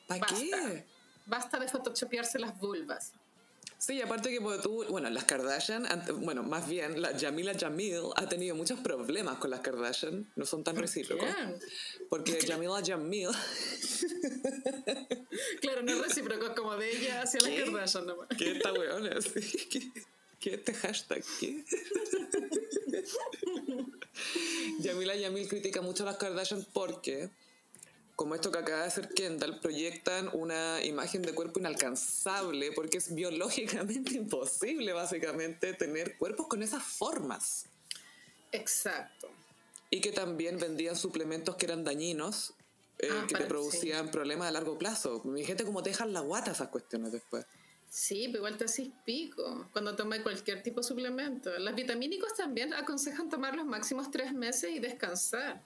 [0.05, 0.85] ¿Para qué?
[1.25, 3.13] Basta de photoshopearse las vulvas.
[3.79, 5.87] Sí, aparte que tú, bueno, las Kardashian,
[6.21, 10.63] bueno, más bien la Jamila Jamil ha tenido muchos problemas con las Kardashian, no son
[10.63, 11.29] tan recíprocos.
[12.09, 13.29] Porque Jamila Jamil.
[15.61, 18.27] claro, no es recíproco como de ella hacia las Kardashian nomás.
[18.35, 19.09] ¿Qué esta weona?
[19.69, 19.91] ¿Qué,
[20.39, 21.23] ¿Qué este hashtag?
[21.39, 21.63] ¿Qué?
[24.83, 27.29] Jamila Jamil critica mucho a las Kardashian porque
[28.17, 33.13] como esto que acaba de hacer Kendall, proyectan una imagen de cuerpo inalcanzable porque es
[33.13, 37.67] biológicamente imposible, básicamente, tener cuerpos con esas formas.
[38.51, 39.29] Exacto.
[39.91, 42.55] Y que también vendían suplementos que eran dañinos,
[42.97, 45.21] eh, ah, que te producían problemas a largo plazo.
[45.23, 47.45] Mi gente, como te dejan la guata esas cuestiones después.
[47.87, 51.51] Sí, pero igual te haces pico cuando tomas cualquier tipo de suplemento.
[51.59, 55.61] Los vitamínicos también aconsejan tomar los máximos tres meses y descansar.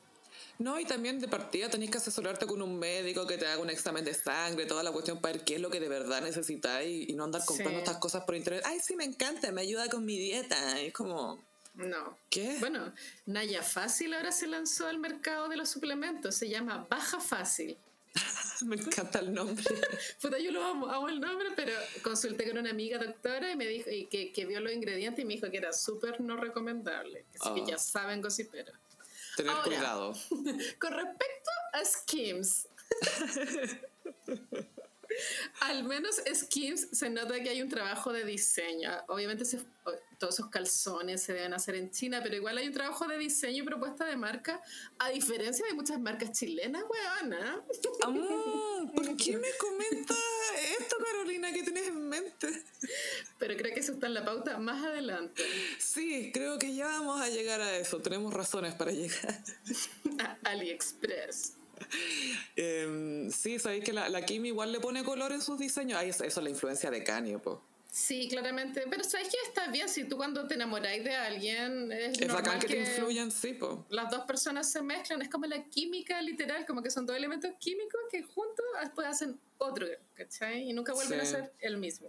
[0.62, 3.71] No, y también de partida tenés que asesorarte con un médico que te haga un
[3.71, 6.86] examen de sangre, toda la cuestión para ver qué es lo que de verdad necesitas
[6.86, 8.63] y, no andar comprando estas cosas por internet.
[8.67, 10.80] Ay, sí, me encanta, me ayuda con mi dieta.
[10.80, 11.43] es como...
[11.74, 12.15] No.
[12.30, 12.58] ¿Qué?
[12.60, 12.93] Bueno,
[13.26, 16.36] Naya Fácil ahora se lanzó al mercado de los suplementos.
[16.36, 17.76] Se llama Baja Fácil.
[18.65, 19.63] me encanta el nombre.
[20.21, 23.65] Puta, yo lo amo, amo el nombre, pero consulté con una amiga doctora y me
[23.65, 27.26] dijo y que, que vio los ingredientes y me dijo que era súper no recomendable.
[27.39, 27.80] Así que ya ah.
[27.80, 28.76] saben, gossiperos.
[29.43, 30.13] Tener cuidado.
[30.80, 32.67] Con respecto a Skims.
[35.62, 38.91] Al menos Skims se nota que hay un trabajo de diseño.
[39.08, 39.45] Obviamente
[40.17, 43.63] todos esos calzones se deben hacer en China, pero igual hay un trabajo de diseño
[43.63, 44.62] y propuesta de marca,
[45.00, 47.63] a diferencia de muchas marcas chilenas, weona.
[48.93, 50.17] ¿Por qué me comentas
[50.80, 51.52] esto, Carolina?
[51.52, 52.63] ¿Qué tienes en mente?
[53.39, 55.43] Pero creo que eso está en la pauta más adelante.
[55.80, 58.00] Sí, creo que ya vamos a llegar a eso.
[58.00, 59.43] Tenemos razones para llegar.
[60.19, 61.61] A AliExpress.
[62.56, 66.00] Em, sí, sabéis que la, la Kim igual le pone color en sus diseños.
[66.00, 67.62] Ay, eso, eso es la influencia de Kanye, po.
[67.91, 68.86] Sí, claramente.
[68.89, 72.44] Pero sabes que está bien si tú cuando te enamoráis de alguien es, Es normal
[72.44, 73.86] bacán que, te influyan, sí, po.
[73.89, 77.52] las dos personas se mezclan, es como la química literal, como que son dos elementos
[77.60, 80.70] químicos que juntos después hacen otro, ¿cachai?
[80.70, 81.26] Y nunca vuelven Sí.
[81.26, 82.08] a ser el mismo.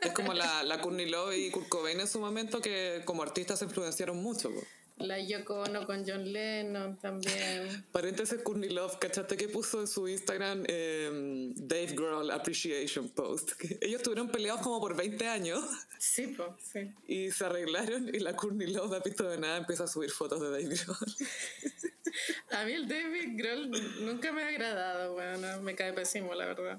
[0.00, 3.60] Es como la, la Courtney Love y Kurt Cobain en su momento que como artistas
[3.60, 4.60] se influenciaron mucho, po.
[5.02, 7.84] La Yoko Ono con John Lennon también.
[7.92, 13.52] Paréntesis, Courtney Love, ¿cachaste que puso en su Instagram eh, Dave Grohl Appreciation Post?
[13.52, 15.64] Que ellos estuvieron peleados como por 20 años
[15.98, 16.92] Sí, pues, sí.
[17.06, 20.10] y se arreglaron y la Courtney Love, no ha visto de nada, empieza a subir
[20.10, 20.98] fotos de Dave Grohl.
[22.50, 23.70] A mí el David Grohl
[24.04, 26.78] nunca me ha agradado, bueno, me cae pésimo, la verdad.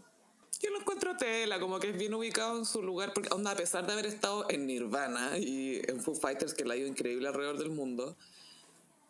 [0.63, 3.56] Yo lo encuentro tela, como que es bien ubicado en su lugar, porque onda, a
[3.56, 7.28] pesar de haber estado en Nirvana y en Foo Fighters, que la ha ido increíble
[7.28, 8.15] alrededor del mundo,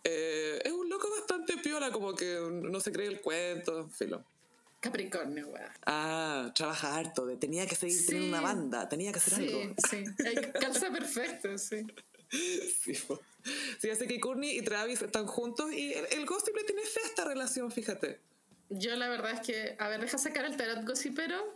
[0.04, 4.26] eh, es un loco bastante piola, como que no se cree el cuento, filo.
[4.80, 5.70] Capricornio, weón.
[5.86, 8.08] Ah, trabaja harto, de, tenía que seguir Sí.
[8.08, 9.76] teniendo una banda, tenía que hacer Sí, algo.
[9.90, 10.04] sí.
[10.26, 11.86] Ay, Calza perfecto, sí.
[12.32, 12.96] Sí,
[13.80, 17.00] sí, así que Courtney y Travis están juntos y el, el gossip le tiene fe
[17.04, 18.20] a esta relación, fíjate.
[18.76, 21.56] Yo la verdad es que, a ver, deja sacar el tarot gossipero.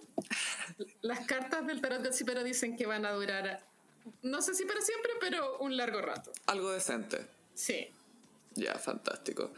[1.02, 3.64] Las cartas del tarot gossipero dicen que van a durar,
[4.22, 6.32] no sé si para siempre, pero un largo rato.
[6.46, 7.26] Algo decente.
[7.56, 7.88] Sí.
[8.54, 9.52] Ya, fantástico.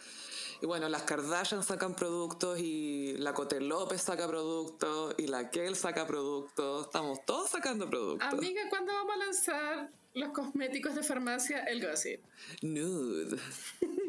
[0.61, 5.75] Y bueno, las Kardashian sacan productos y la Cote López saca productos y la Kel
[5.75, 6.87] saca productos.
[6.87, 8.33] Estamos todos sacando productos.
[8.33, 11.63] Amiga, ¿cuándo vamos a lanzar los cosméticos de farmacia?
[11.63, 12.21] El gossip.
[12.61, 13.37] Nude.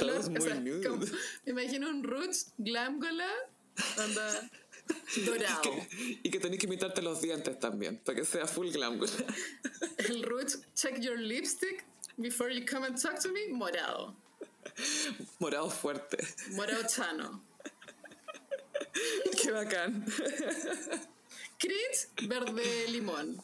[0.00, 0.86] Color, muy nude.
[0.88, 1.04] como-
[1.46, 3.28] me imagino un Roots Glamgola,
[3.98, 4.50] anda
[5.24, 5.62] dorado.
[5.62, 9.00] Que- y que tenés que imitarte los dientes también, para que sea full glam.
[9.98, 11.84] El Roots Check Your Lipstick
[12.16, 14.16] Before You Come and Talk to Me, morado.
[15.38, 16.18] Morado fuerte.
[16.50, 17.44] Morado chano.
[19.42, 20.04] Qué bacán.
[21.58, 23.42] Crit, verde limón.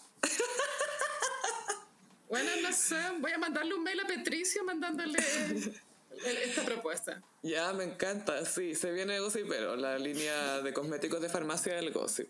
[2.28, 5.18] Bueno, no sé, voy a mandarle un mail a Patricio mandándole
[6.26, 7.22] esta propuesta.
[7.42, 11.90] Ya, me encanta, sí, se viene Gossip, pero la línea de cosméticos de farmacia del
[11.92, 12.28] Gossip.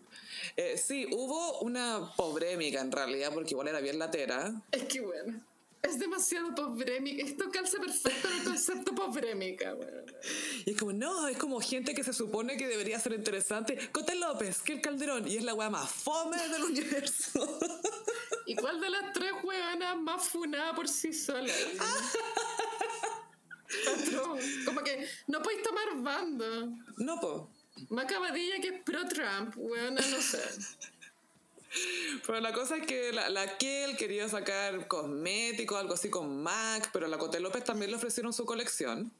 [0.55, 4.53] Eh, sí, hubo una pobrémica en realidad, porque igual era bien latera.
[4.71, 5.41] Es que bueno,
[5.81, 7.23] es demasiado pobrémica.
[7.23, 9.73] Esto calza perfecto en el concepto pobrémica.
[9.73, 10.03] Bueno.
[10.65, 13.89] Y es como, no, es como gente que se supone que debería ser interesante.
[13.91, 17.59] Cote López, que el Calderón, y es la weá más fome del universo.
[18.45, 21.53] ¿Y cuál de las tres huevanas más funada por sí sola?
[24.65, 26.67] Como que no podéis tomar bando.
[26.97, 27.49] No, po.
[27.89, 30.39] Macabadilla que es pro Trump, huevona, no sé.
[32.27, 36.91] Pero la cosa es que la, la Kel quería sacar cosméticos, algo así con MAC,
[36.91, 39.11] pero a la Cote López también le ofrecieron su colección.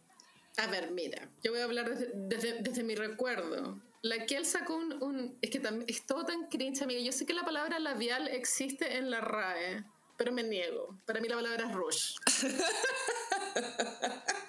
[0.58, 3.80] A ver, mira, yo voy a hablar desde, desde, desde mi recuerdo.
[4.02, 7.00] La él sacó un, un- Es que también es todo tan cringe, amiga.
[7.00, 9.86] Yo sé que la palabra labial existe en la RAE,
[10.18, 10.98] pero me niego.
[11.06, 12.16] Para mí la palabra es rush.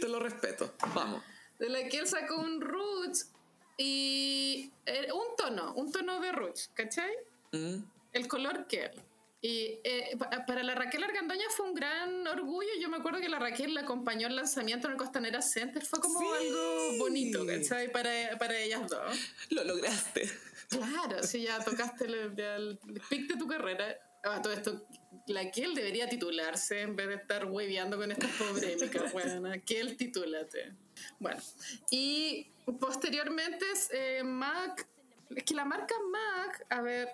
[0.00, 0.74] Te lo respeto.
[0.94, 1.22] Vamos.
[1.58, 3.30] De la que él sacó un roots
[3.76, 4.70] y.
[4.86, 7.12] eh, un tono, un tono de roots, ¿cachai?
[7.52, 7.76] Mm.
[8.12, 8.90] El color que
[9.42, 12.68] Y eh, pa- para la Raquel Argandoña fue un gran orgullo.
[12.78, 15.82] Yo me acuerdo que la Raquel la acompañó al lanzamiento en el Costanera Center.
[15.84, 16.26] Fue como Sí.
[16.46, 17.90] algo bonito, ¿cachai?
[17.90, 19.16] Para, para ellas dos.
[19.50, 20.30] Lo lograste.
[20.68, 23.96] Claro, si ya tocaste el, el, el pic de tu carrera.
[24.24, 24.86] Ah, todo esto,
[25.26, 29.12] la Kiel debería titularse en vez de estar hueveando con estas polémicas.
[29.12, 30.72] Bueno, Kiel, titúlate.
[31.18, 31.40] Bueno,
[31.90, 32.46] y
[32.78, 34.86] posteriormente eh, Mac,
[35.34, 37.08] es que la marca Mac, a ver,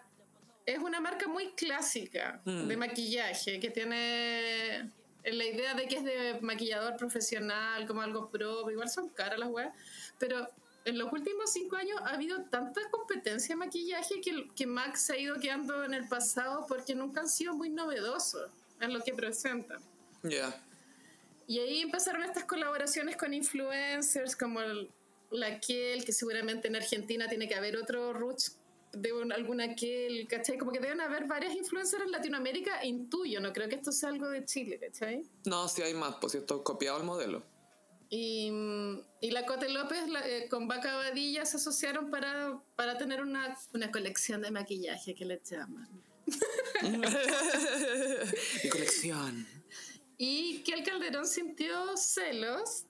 [0.65, 2.67] es una marca muy clásica Mm.
[2.69, 4.91] de maquillaje que tiene
[5.25, 9.49] la idea de que es de maquillador profesional, como algo pro, igual son caras las
[9.49, 9.73] weas,
[10.19, 10.47] pero
[10.87, 15.13] en los últimos cinco años ha habido tanta competencia en maquillaje que, que MAC se
[15.15, 19.13] ha ido quedando en el pasado porque nunca han sido muy novedosos en lo que
[19.13, 19.81] presentan.
[20.23, 20.63] Ya.
[21.49, 24.91] Y ahí empezaron estas colaboraciones con influencers como el-
[25.31, 28.57] la Kiel, que seguramente en Argentina tiene que haber otro Roots
[28.93, 30.57] de un- alguna Kiel, ¿cachai?
[30.57, 34.29] Como que deben haber varias influencers en Latinoamérica, intuyo, no creo que esto sea algo
[34.29, 35.23] de Chile, ¿cachai?
[35.45, 37.43] No, si hay más, pues si esto es copiado el modelo.
[38.09, 42.97] Y, mm, y la Cote López la- eh, con Vaca Badilla se asociaron para, para
[42.99, 45.89] tener una, una colección de maquillaje que le llaman.
[48.63, 49.47] Mi colección.
[50.19, 52.85] Y que el Calderón sintió celos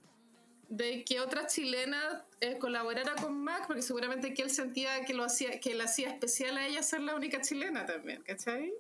[0.68, 5.24] de que otra chilena eh, colaborara con Mac, porque seguramente que él sentía que lo
[5.24, 8.72] hacía, que le hacía especial a ella ser la única chilena también, ¿cachai?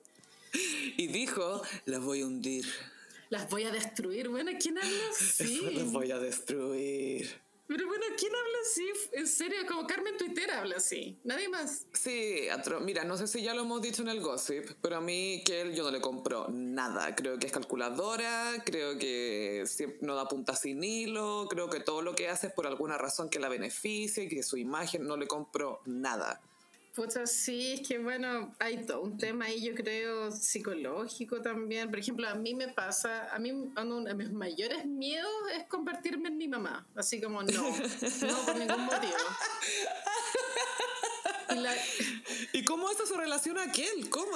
[0.96, 2.66] Y dijo, las voy a hundir.
[3.30, 4.28] Las voy a destruir.
[4.28, 5.60] Bueno, ¿quién habla así?
[5.64, 7.44] Eso las voy a destruir.
[7.68, 8.86] Pero bueno, ¿quién habla así?
[9.10, 11.18] En serio, como Carmen Twitter habla así.
[11.24, 11.86] Nadie más.
[11.92, 15.00] Sí, atro- mira, no sé si ya lo hemos dicho en el gossip, pero a
[15.00, 17.16] mí que él yo no le compro nada.
[17.16, 19.64] Creo que es calculadora, creo que
[20.00, 23.28] no da punta sin hilo, creo que todo lo que hace es por alguna razón
[23.30, 26.40] que la beneficie y que su imagen no le compro nada.
[26.96, 31.90] Pucha, sí, es que bueno, hay todo un tema ahí, yo creo, psicológico también.
[31.90, 36.28] Por ejemplo, a mí me pasa, a mí uno de mis mayores miedos es convertirme
[36.30, 36.88] en mi mamá.
[36.94, 37.52] Así como, no,
[38.22, 39.12] no por ningún motivo.
[41.50, 41.76] Y la-
[42.52, 44.08] ¿Y cómo eso se relaciona a aquel?
[44.08, 44.32] ¿Cómo?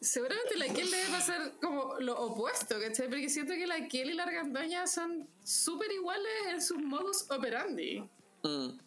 [0.00, 3.08] seguramente la Kiel debe pasar como lo opuesto, ¿cachai?
[3.08, 8.08] Porque siento que la Kiel y la Argandoña son súper iguales en sus modus operandi.
[8.44, 8.85] Mm.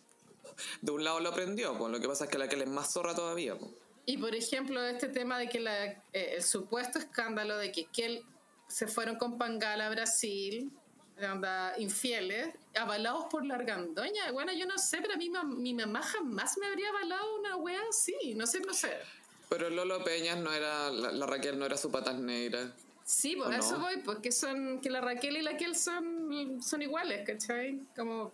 [0.82, 2.91] De un lado lo aprendió, pues lo que pasa es que la aquel es más
[2.93, 3.58] zorra todavía.
[3.58, 3.72] pues.
[4.06, 8.24] Y por ejemplo, este tema de que la, eh, el supuesto escándalo de que Kel
[8.67, 10.72] se fueron con Pangala a Brasil,
[11.22, 14.32] onda, infieles, avalados por la argandoña.
[14.32, 17.56] Bueno, yo no sé, pero a mí ma- mi mamá jamás me habría avalado una
[17.58, 18.15] wea así.
[18.36, 18.98] No sé, no sé.
[19.50, 22.72] Pero Lolo Peñas no era, la, la Raquel no era su patas negra.
[23.04, 23.63] Sí, pues ¿O a no?
[23.63, 27.80] eso voy, porque son, que la Raquel y la Kel son, son iguales, ¿cachai?
[27.95, 28.32] Como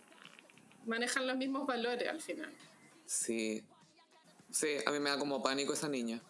[0.86, 2.52] manejan los mismos valores al final.
[3.04, 3.64] Sí.
[4.50, 6.22] Sí, a mí me da como pánico esa niña.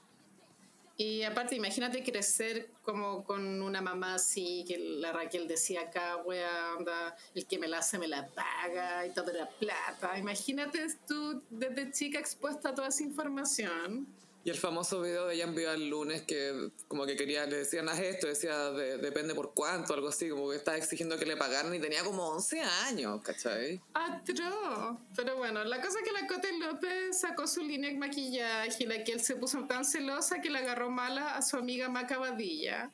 [0.99, 6.75] Y aparte, imagínate crecer como con una mamá así, que la Raquel decía acá, wea,
[6.75, 10.19] onda, el que me la hace me la paga y todo era plata.
[10.19, 14.07] Imagínate tú desde chica expuesta a toda esa información.
[14.47, 17.89] Y el famoso video de ella envió el lunes que como que quería, le decían
[17.89, 21.37] haz esto, decía de- depende por cuánto, algo así, como que estaba exigiendo que le
[21.37, 23.81] pagaran y tenía como 11 años, ¿cachai?
[23.93, 25.01] Atro.
[25.17, 28.87] Pero bueno, la cosa es que la Cote López sacó su línea de maquillaje y
[28.87, 32.17] la que él se puso tan celosa que le agarró mala a su amiga Maca
[32.17, 32.93] Badilla.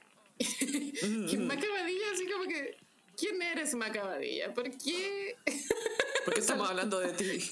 [0.40, 2.76] y Maca Badilla así como que,
[3.18, 4.54] ¿quién eres Maca Badilla?
[4.54, 5.36] ¿Por qué?
[6.24, 7.48] ¿Por qué estamos hablando de ti?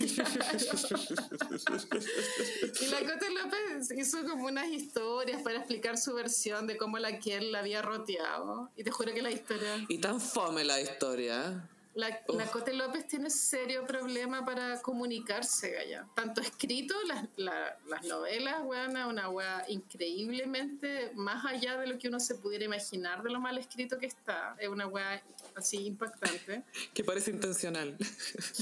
[2.80, 7.18] Y la Cote López hizo como unas historias para explicar su versión de cómo la
[7.18, 8.70] Kiel la había roteado.
[8.76, 9.84] Y te juro que la historia...
[9.88, 11.68] y tan fome la historia.
[11.96, 16.06] La, la Cote López tiene serio problema para comunicarse, Gaya.
[16.14, 22.08] Tanto escrito, las, la- las novelas, weona, una wea increíblemente más allá de lo que
[22.08, 24.54] uno se pudiera imaginar de lo mal escrito que está.
[24.58, 25.22] Es una wea
[25.54, 26.64] así impactante.
[26.92, 27.96] Que parece intencional.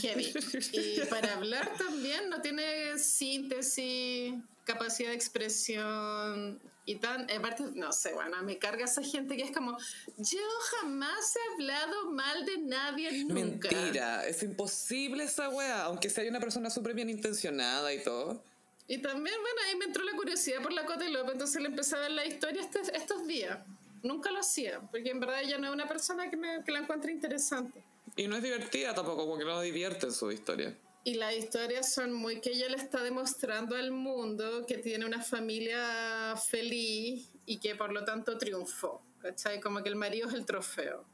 [0.01, 0.33] Heavy.
[0.73, 7.31] Y para hablar también no tiene síntesis, capacidad de expresión y tan.
[7.31, 9.77] Aparte, no sé, bueno, me carga esa gente que es como:
[10.19, 10.41] Yo
[10.81, 13.69] jamás he hablado mal de nadie nunca.
[13.71, 18.43] Mentira, es imposible esa wea, aunque sea una persona súper bien intencionada y todo.
[18.87, 21.97] Y también, bueno, ahí me entró la curiosidad por la Cote López, entonces le empecé
[21.97, 23.59] a ver la historia este- estos días.
[24.03, 26.81] Nunca lo hacía, porque en verdad ella no es una persona que, me, que la
[26.81, 27.83] encuentre interesante.
[28.17, 30.77] Y no es divertida tampoco, porque no divierte en su historia.
[31.05, 35.23] Y las historias son muy que ella le está demostrando al mundo que tiene una
[35.23, 39.03] familia feliz y que por lo tanto triunfó.
[39.21, 39.61] ¿Cachai?
[39.61, 41.05] Como que el marido es el trofeo.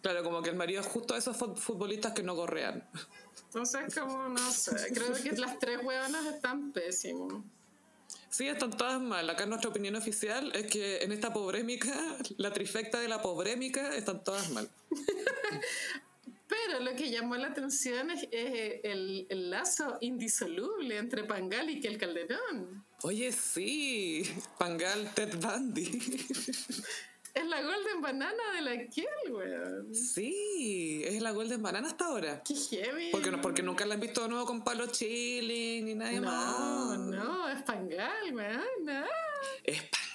[0.00, 2.88] Claro, como que el marido es justo de esos fu- futbolistas que no correan.
[3.46, 7.44] Entonces, como no sé, creo que las tres hueonas están pésimos.
[8.28, 9.28] Sí, están todas mal.
[9.30, 11.92] Acá nuestra opinión oficial es que en esta pobrémica,
[12.36, 14.68] la trifecta de la pobrémica, están todas mal.
[16.52, 21.86] Pero lo que llamó la atención es, es el, el lazo indisoluble entre Pangal y
[21.86, 22.84] el Calderón.
[23.02, 24.22] Oye, sí,
[24.58, 26.00] Pangal Ted Bundy.
[27.34, 29.94] Es la Golden Banana de la Kiel, weón.
[29.94, 32.42] Sí, es la Golden Banana hasta ahora.
[32.44, 33.08] Qué heavy.
[33.10, 36.26] Porque, no, porque nunca la han visto de nuevo con Palo Chilling ni nadie No,
[36.30, 36.98] más.
[36.98, 38.60] no, es Pangal, weón.
[38.84, 39.04] No.
[39.64, 40.11] Es Pangal.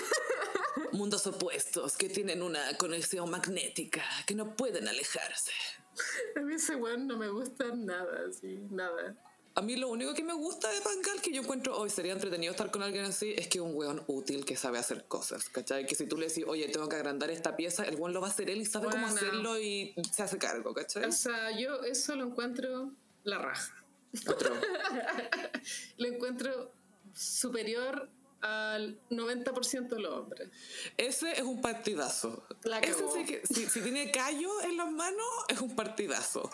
[0.92, 5.52] Mundos opuestos que tienen una conexión magnética que no pueden alejarse.
[6.36, 9.16] A mí ese weón no me gusta nada, sí, nada.
[9.54, 12.50] A mí lo único que me gusta de Pangal, que yo encuentro hoy sería entretenido
[12.50, 15.86] estar con alguien así, es que es un weón útil que sabe hacer cosas, ¿cachai?
[15.86, 18.26] Que si tú le decís, oye, tengo que agrandar esta pieza, el weón lo va
[18.26, 19.16] a hacer él y sabe cómo Bueno.
[19.16, 21.06] hacerlo y se hace cargo, ¿cachai?
[21.06, 22.92] O sea, yo eso lo encuentro
[23.24, 23.74] la raja.
[24.28, 24.54] Otro.
[25.98, 26.72] Lo encuentro
[27.14, 28.08] superior
[28.40, 30.48] al 90% de los hombres.
[30.96, 32.46] Ese es un partidazo.
[32.64, 36.50] La Ese sí que, si, si tiene callo en las manos, es un partidazo.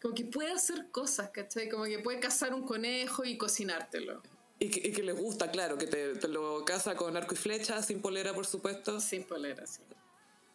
[0.00, 1.68] Como que puede hacer cosas, ¿cachai?
[1.68, 4.22] Como que puede cazar un conejo y cocinártelo.
[4.60, 7.38] Y que, y que les gusta, claro, que te, te lo casa con arco y
[7.38, 9.00] flecha, sin polera, por supuesto.
[9.00, 9.82] Sin polera, sí.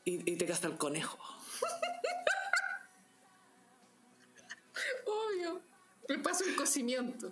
[0.06, 1.18] Y, y te casa el conejo.
[5.06, 5.62] Obvio.
[6.10, 7.32] Me pasa un cocimiento.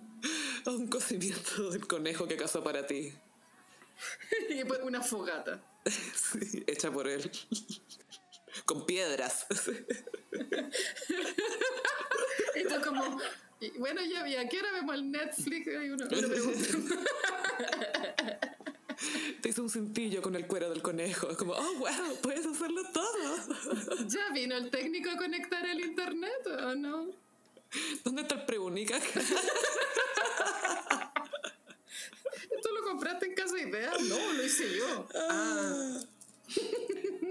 [0.66, 3.14] Un cocimiento del conejo que casó para ti.
[4.50, 5.62] y después una fogata.
[5.86, 7.30] Sí, hecha por él.
[8.66, 9.46] Con piedras.
[12.56, 13.20] Y tú como,
[13.80, 15.68] bueno, ya vi, ¿a qué hora vemos el Netflix?
[15.68, 16.08] Hay uno.
[19.42, 21.30] Te hizo un cintillo con el cuero del conejo.
[21.30, 24.08] Es como, oh, wow, puedes hacerlo todo.
[24.08, 27.10] ¿Ya vino el técnico a conectar el internet o no?
[28.04, 29.00] ¿Dónde está el preúnica?
[32.62, 33.92] ¿Tú lo compraste en Casa Idea?
[34.08, 35.08] No, lo hice yo.
[35.16, 36.00] Ah,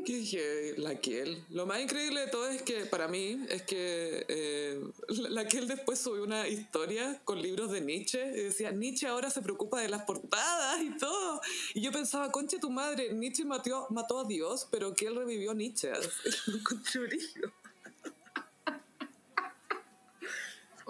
[0.05, 0.75] ¿Qué dije?
[0.79, 1.45] La Kiel.
[1.51, 5.99] Lo más increíble de todo es que, para mí, es que eh, la Kiel después
[5.99, 10.05] subió una historia con libros de Nietzsche y decía, Nietzsche ahora se preocupa de las
[10.05, 11.43] portadas y todo.
[11.75, 15.93] Y yo pensaba, concha tu madre, Nietzsche mató, mató a Dios, pero Kiel revivió Nietzsche.
[16.47, 17.53] Lo encontré brígido.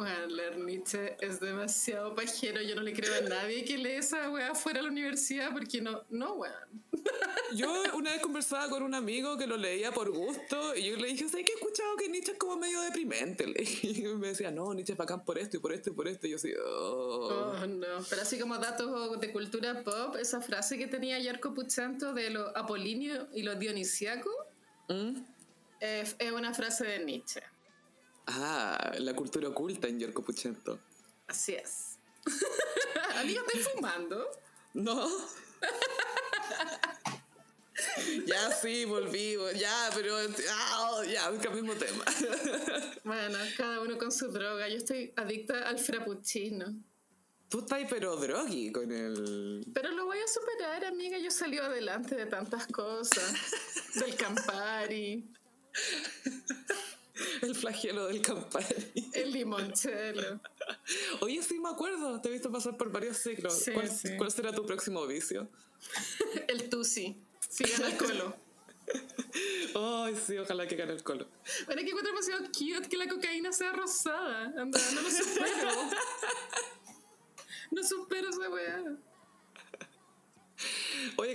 [0.00, 2.62] Bueno, leer Nietzsche es demasiado pajero.
[2.62, 5.82] Yo no le creo a nadie que lee esa weá fuera de la universidad porque
[5.82, 6.54] no, no, weón.
[7.54, 11.08] Yo una vez conversaba con un amigo que lo leía por gusto y yo le
[11.08, 13.44] dije, ¿sabes que he escuchado que Nietzsche es como medio deprimente?
[13.82, 16.26] Y me decía, no, Nietzsche es bacán por esto y por esto y por esto.
[16.26, 17.52] Y yo así, oh.
[17.60, 18.02] Oh, no.
[18.08, 22.56] Pero así como datos de cultura pop, esa frase que tenía Yarko Puchento de lo
[22.56, 24.30] apolinio y lo dionisiaco
[24.88, 25.20] ¿Mm?
[25.80, 27.42] es, es una frase de Nietzsche.
[28.26, 30.78] Ah, la cultura oculta en Yorko Puchento.
[31.26, 31.98] Así es.
[33.16, 34.26] Amigo, ¿estás fumando?
[34.74, 35.08] ¿No?
[38.26, 40.16] ya sí, volví, ya, pero
[40.50, 42.04] ah, ya, cambiemos tema.
[43.04, 44.68] Bueno, cada uno con su droga.
[44.68, 46.66] Yo estoy adicta al frappuccino.
[47.48, 49.66] Tú estás pero drogui con el...
[49.74, 51.18] Pero lo voy a superar, amiga.
[51.18, 53.34] Yo salí adelante de tantas cosas.
[53.96, 55.28] Del Campari,
[57.42, 59.10] El flagelo del Campari.
[59.12, 60.40] el limoncello.
[61.20, 63.54] Oye, sí me acuerdo, te he visto pasar por varios ciclos.
[63.54, 64.16] Sí, ¿Cuál, sí.
[64.16, 65.48] cuál será tu próximo vicio?
[66.48, 67.16] El tusi.
[67.48, 68.36] Sigan al colo.
[69.74, 71.28] Ay, sí, ojalá que gane el colo.
[71.66, 74.46] Bueno, que encuentro demasiado cute que la cocaína sea rosada.
[74.56, 75.70] Anda, no lo supero.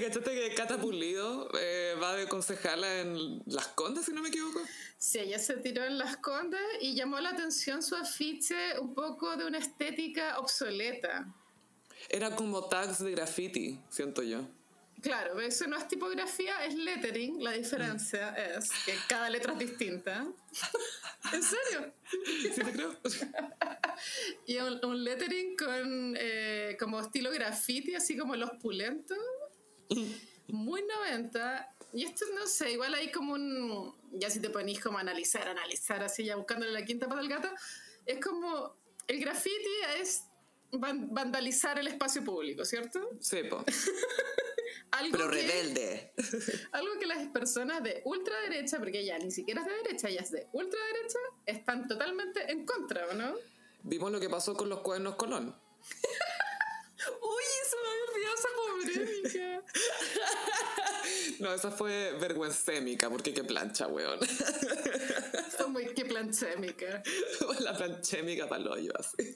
[0.08, 4.62] ¿Cachaste que Cata Pulido eh, va de concejala en Las Condes, si no me equivoco?
[4.98, 9.36] Sí, ella se tiró en las condes y llamó la atención su afiche un poco
[9.36, 11.34] de una estética obsoleta.
[12.10, 14.48] Era como tags de graffiti, siento yo.
[15.02, 17.44] Claro, eso no es tipografía, es lettering.
[17.44, 20.26] La diferencia es que cada letra es distinta.
[21.34, 21.94] ¿En serio?
[22.54, 22.96] ¿Sí te creo?
[24.46, 29.18] Y un, un lettering con eh, como estilo graffiti, así como los pulentos.
[30.48, 31.72] Muy 90.
[31.94, 33.96] Y esto no sé, igual hay como un.
[34.12, 37.28] Ya si te ponís como a analizar, analizar, así ya buscándole la quinta pata al
[37.30, 37.50] gato.
[38.06, 38.76] Es como.
[39.08, 39.70] El graffiti
[40.00, 40.24] es
[40.72, 43.12] van- vandalizar el espacio público, ¿cierto?
[43.22, 43.64] Sí, po.
[44.92, 46.14] Algo Pero que- rebelde.
[46.72, 50.32] Algo que las personas de ultraderecha, porque ella ni siquiera es de derecha, ella es
[50.32, 53.36] de ultraderecha, están totalmente en contra, ¿o no?
[53.84, 55.56] Vimos lo que pasó con los cuadernos Colón.
[57.22, 58.38] Uy, se me había olvidado
[61.40, 64.20] No, esa fue vergüencémica, porque qué plancha, weón.
[65.58, 67.04] Fue muy que planchémica.
[67.60, 69.36] La planchémica para el hoyo, así.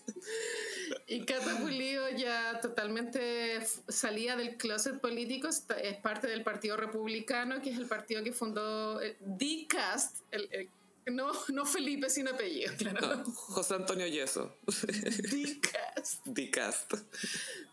[1.07, 7.71] Y Cata Pulido ya totalmente salía del closet político, es parte del Partido Republicano, que
[7.71, 10.69] es el partido que fundó eh, The Cast, el- el-
[11.11, 13.17] no, no Felipe sin apellido, claro.
[13.17, 14.57] No, José Antonio Yeso.
[14.65, 16.25] The Cast.
[16.25, 16.93] Dicast.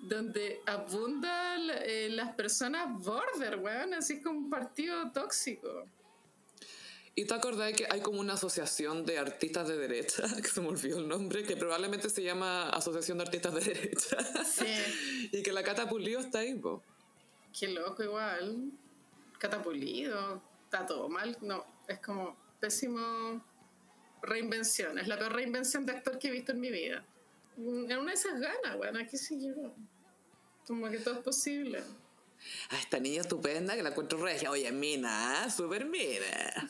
[0.00, 5.86] donde abundan eh, las personas border, weón, así es como un partido tóxico.
[7.18, 10.68] ¿Y te acordás que hay como una asociación de artistas de derecha, que se me
[10.68, 14.18] olvidó el nombre, que probablemente se llama Asociación de Artistas de Derecha?
[14.44, 16.82] Sí, y que la Cata Pulido está ahí, po.
[17.58, 18.70] qué loco igual.
[19.38, 21.36] Catapulido, está todo mal.
[21.40, 23.44] No, es como pésimo
[24.22, 24.98] reinvención.
[24.98, 27.04] Es la peor reinvención de actor que he visto en mi vida.
[27.56, 29.74] Mm, En una de esas ganas, weón, aquí sí yo.
[30.66, 31.82] Como que todo es posible.
[32.70, 34.50] Ah, esta niña estupenda que la encuentro regia.
[34.50, 35.50] Oye, mina, ¿eh?
[35.50, 36.68] súper mina.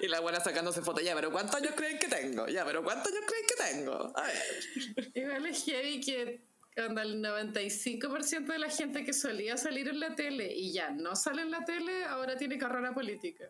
[0.00, 1.04] y la buena sacándose fotos.
[1.04, 2.48] Ya, pero ¿cuántos años creen que tengo?
[2.48, 4.12] Ya, pero ¿cuántos años creen que tengo?
[4.16, 5.12] A ver.
[5.14, 6.40] Igual es heavy que
[6.74, 11.16] cuando el 95% de la gente que solía salir en la tele y ya no
[11.16, 13.48] sale en la tele, ahora tiene carrera política.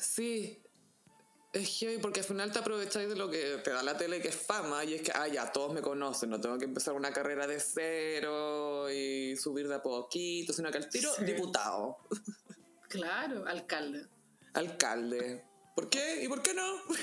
[0.00, 0.62] Sí.
[1.52, 4.28] Es que porque al final te aprovecháis de lo que te da la tele, que
[4.28, 7.10] es fama, y es que, ah, ya, todos me conocen, no tengo que empezar una
[7.10, 11.24] carrera de cero y subir de a poquito, sino que al tiro, Sí.
[11.24, 11.96] diputado,
[12.88, 14.06] Claro, alcalde.
[14.52, 15.42] alcalde.
[15.74, 16.22] ¿Por qué?
[16.24, 16.82] ¿Y por qué no?
[16.86, 16.96] ¿Por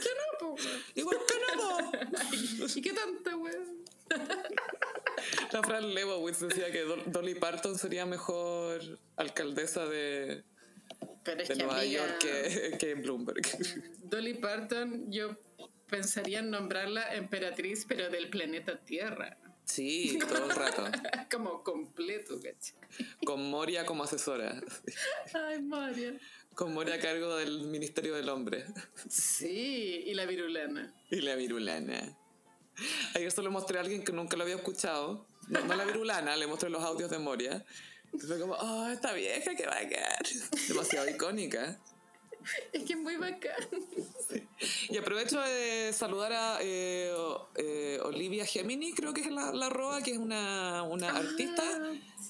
[0.00, 0.56] qué no, po?
[0.94, 1.90] ¿Y por qué no?
[1.90, 2.66] po?
[2.74, 3.84] ¿Y qué tanta, weón?
[5.52, 8.80] La Fran Lebowitz decía que Dol- Dolly Parton sería mejor
[9.16, 10.44] alcaldesa de,
[11.24, 13.42] Pero es de que, Nueva amiga, York que, que Bloomberg.
[14.04, 15.36] Dolly Parton, yo
[15.88, 19.38] pensaría en nombrarla emperatriz, pero del planeta Tierra.
[19.64, 20.84] Sí, todo el rato.
[21.30, 22.74] Como completo, ¿cachai?
[23.24, 24.60] Con Moria como asesora.
[25.34, 26.18] Ay, María.
[26.54, 28.66] Con Moria a cargo del Ministerio del Hombre.
[29.08, 30.94] Sí, y la virulana.
[31.10, 32.18] Y la virulana.
[33.14, 35.26] Ayer se lo mostré a alguien que nunca lo había escuchado.
[35.48, 37.64] No, no la virulana, le mostré los audios de Moria.
[38.18, 40.18] Fue como, oh, esta vieja que va a quedar.
[40.68, 41.78] Demasiado icónica.
[42.72, 43.54] Es que es muy bacán.
[44.88, 47.12] Y aprovecho de saludar a eh,
[47.56, 51.62] eh, Olivia Gemini, creo que es la, la roa, que es una, una Ah, artista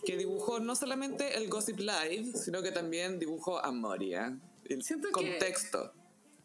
[0.05, 4.37] que dibujó no solamente el Gossip Live, sino que también dibujó a Moria.
[4.67, 5.95] El Siento que- contexto,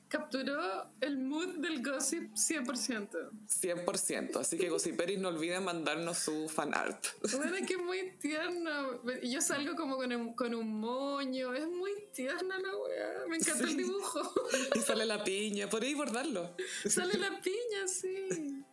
[0.10, 3.30] Capturó el mood del gossip 100%.
[3.48, 4.38] 100%.
[4.38, 7.08] Así que Gossiperis no olviden mandarnos su fan art.
[7.36, 9.02] Bueno, es que es muy tierno.
[9.22, 11.54] Y Yo salgo como con un, con un moño.
[11.54, 13.28] Es muy tierna la weá.
[13.28, 14.34] Me encanta el dibujo.
[14.76, 16.56] Y sale la piña, podéis bordarlo.
[16.88, 18.64] Sale la piña, sí.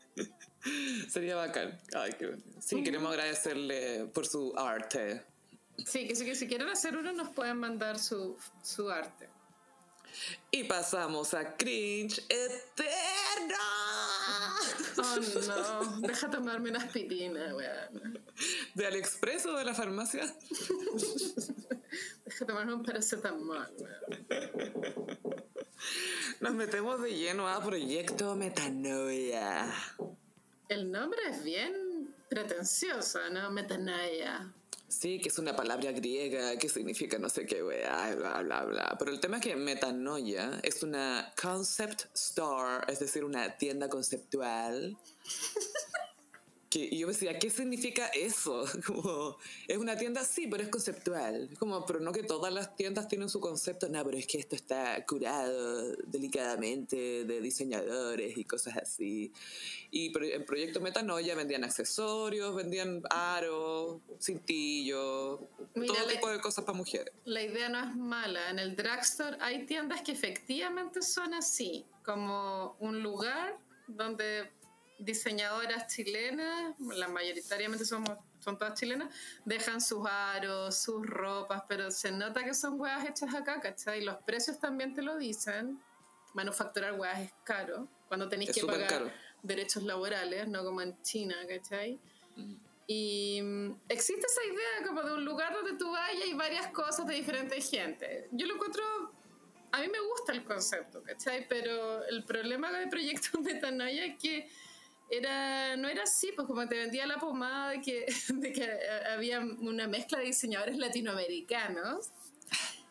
[1.08, 1.78] Sería bacán.
[1.94, 2.42] Ay, qué bueno.
[2.60, 5.22] Sí, queremos agradecerle por su arte.
[5.84, 9.28] Sí, que, sí, que si quieren hacer uno nos pueden mandar su, su arte.
[10.50, 13.56] Y pasamos a Cringe Eterno.
[14.96, 18.22] Oh no, deja tomarme una aspirina, weón.
[18.74, 20.24] ¿De AliExpress o de la farmacia?
[22.24, 25.18] Deja tomarme un paracetamol, weón.
[26.40, 29.72] Nos metemos de lleno a Proyecto Metanoia.
[30.68, 33.50] El nombre es bien pretencioso, ¿no?
[33.50, 34.52] Metanoia.
[35.00, 38.96] Sí, que es una palabra griega que significa no sé qué, wea, bla, bla, bla.
[38.98, 44.96] Pero el tema es que Metanoia es una concept store, es decir, una tienda conceptual.
[46.74, 48.64] Que, y yo me decía, ¿qué significa eso?
[48.86, 49.36] Como,
[49.68, 51.48] es una tienda, sí, pero es conceptual.
[51.56, 53.88] Como, pero no que todas las tiendas tienen su concepto.
[53.88, 59.32] No, pero es que esto está curado delicadamente de diseñadores y cosas así.
[59.92, 65.40] Y pro- en Proyecto Metanoia vendían accesorios, vendían aros, cintillos,
[65.76, 67.12] Mira, todo tipo de cosas para mujeres.
[67.24, 68.50] La idea no es mala.
[68.50, 73.56] En el drugstore hay tiendas que efectivamente son así, como un lugar
[73.86, 74.50] donde
[74.98, 79.14] diseñadoras chilenas, la mayoritariamente somos, son todas chilenas,
[79.44, 84.02] dejan sus aros, sus ropas, pero se nota que son huevas hechas acá, ¿cachai?
[84.02, 85.80] Los precios también te lo dicen.
[86.34, 89.10] Manufacturar huevas es caro, cuando tenéis que pagar caro.
[89.42, 92.00] derechos laborales, no como en China, ¿cachai?
[92.86, 96.68] Y mm, existe esa idea como de un lugar donde tú vas y hay varias
[96.68, 98.28] cosas de diferentes gente.
[98.32, 98.82] Yo lo encuentro,
[99.72, 101.48] a mí me gusta el concepto, ¿cachai?
[101.48, 104.50] Pero el problema con el proyecto Metanoia es que
[105.10, 108.68] era, no era así, pues como te vendía la pomada de que, de que
[109.12, 112.10] había una mezcla de diseñadores latinoamericanos.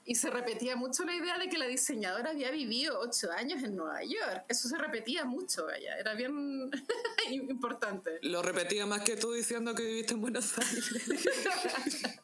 [0.06, 3.78] Y se repetía mucho la idea de que la diseñadora había vivido ocho años en
[3.78, 4.44] Nueva York.
[4.50, 5.98] Eso se repetía mucho allá.
[5.98, 6.70] Era bien
[7.32, 8.20] importante.
[8.22, 11.06] Lo repetía más que tú diciendo que viviste en Buenos Aires.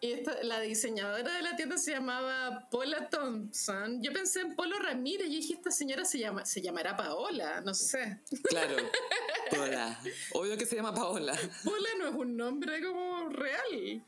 [0.00, 4.02] Y esta- la diseñadora de la tienda se llamaba Paula Thompson.
[4.02, 7.72] Yo pensé en Polo Ramírez y dije, esta señora se, llama, se llamará Paola, no
[7.72, 8.18] sé.
[8.44, 8.76] Claro.
[9.50, 9.98] Paola.
[10.32, 11.32] Obvio que se llama Paola.
[11.64, 14.02] Paola no es un nombre como real.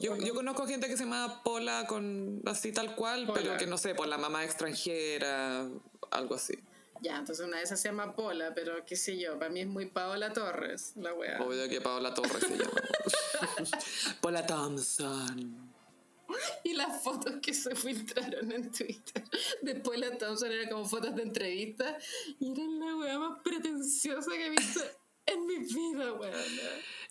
[0.00, 3.78] Yo, yo conozco gente que se llama Pola con así tal cual, pero que no
[3.78, 5.68] sé, por la mamá extranjera,
[6.10, 6.54] algo así.
[7.00, 9.66] Ya, entonces una de esas se llama Pola, pero qué sé yo, para mí es
[9.66, 11.40] muy Paola Torres, la wea.
[11.42, 12.72] Obvio que Paola Torres se llama.
[14.20, 15.72] Pola Thompson.
[16.64, 19.22] Y las fotos que se filtraron en Twitter
[19.62, 22.02] de Paula Thompson eran como fotos de entrevistas
[22.40, 24.80] y eran la wea más pretenciosa que he visto
[25.26, 26.34] en mi vida, weón.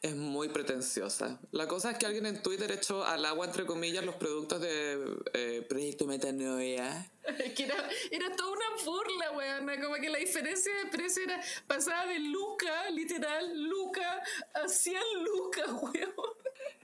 [0.02, 1.40] Es muy pretenciosa.
[1.52, 5.18] La cosa es que alguien en Twitter echó al agua, entre comillas, los productos de
[5.34, 7.10] eh, Proyecto Metanoia.
[7.56, 9.82] Que era, era toda una burla, weón.
[9.82, 14.22] Como que la diferencia de precio era pasada de Luca, literal, Luca,
[14.54, 16.34] a 100 lucas, weón.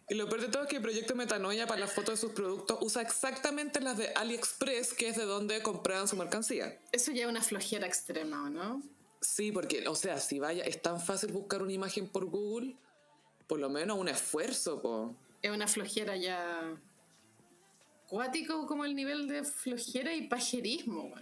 [0.09, 2.79] Y lo peor de todo es que Proyecto Metanoia para las fotos de sus productos
[2.81, 6.79] usa exactamente las de AliExpress, que es de donde compraban su mercancía.
[6.91, 8.81] Eso ya es una flojera extrema, ¿o no?
[9.21, 12.75] Sí, porque, o sea, si vaya, es tan fácil buscar una imagen por Google,
[13.47, 15.15] por lo menos un esfuerzo, po.
[15.41, 16.77] Es una flojera ya
[18.09, 21.13] cuático como el nivel de flojera y pajerismo.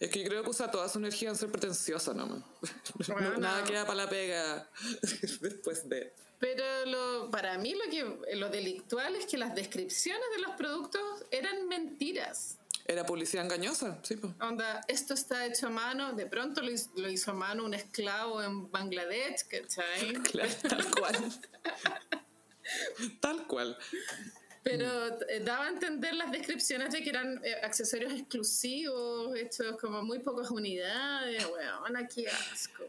[0.00, 2.42] Es que yo creo que usa toda su energía en ser pretenciosa nomás.
[3.06, 3.66] Bueno, Nada no.
[3.66, 4.68] queda para la pega
[5.40, 6.12] después de...
[6.38, 11.00] Pero lo, para mí lo, que, lo delictual es que las descripciones de los productos
[11.30, 12.58] eran mentiras.
[12.84, 14.32] Era publicidad engañosa, sí, pues.
[14.40, 17.74] Onda, esto está hecho a mano, de pronto lo hizo, lo hizo a mano un
[17.74, 20.12] esclavo en Bangladesh, ¿cachai?
[20.24, 21.32] Claro, tal cual.
[23.20, 23.78] tal cual.
[24.62, 30.02] Pero eh, daba a entender las descripciones de que eran eh, accesorios exclusivos, hechos como
[30.02, 32.84] muy pocas unidades, weón, qué asco.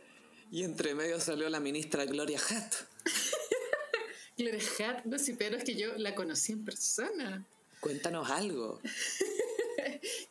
[0.52, 2.76] Y entre medio salió la ministra Gloria Hatt.
[4.38, 7.44] Gloria Hatt, no sé, pero es que yo la conocí en persona.
[7.80, 8.80] Cuéntanos algo.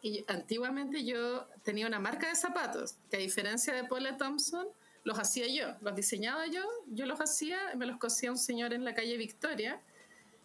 [0.02, 4.66] Y yo- antiguamente yo tenía una marca de zapatos, que a diferencia de Paula Thompson,
[5.04, 8.84] los hacía yo, los diseñaba yo, yo los hacía, me los cosía un señor en
[8.84, 9.80] la calle Victoria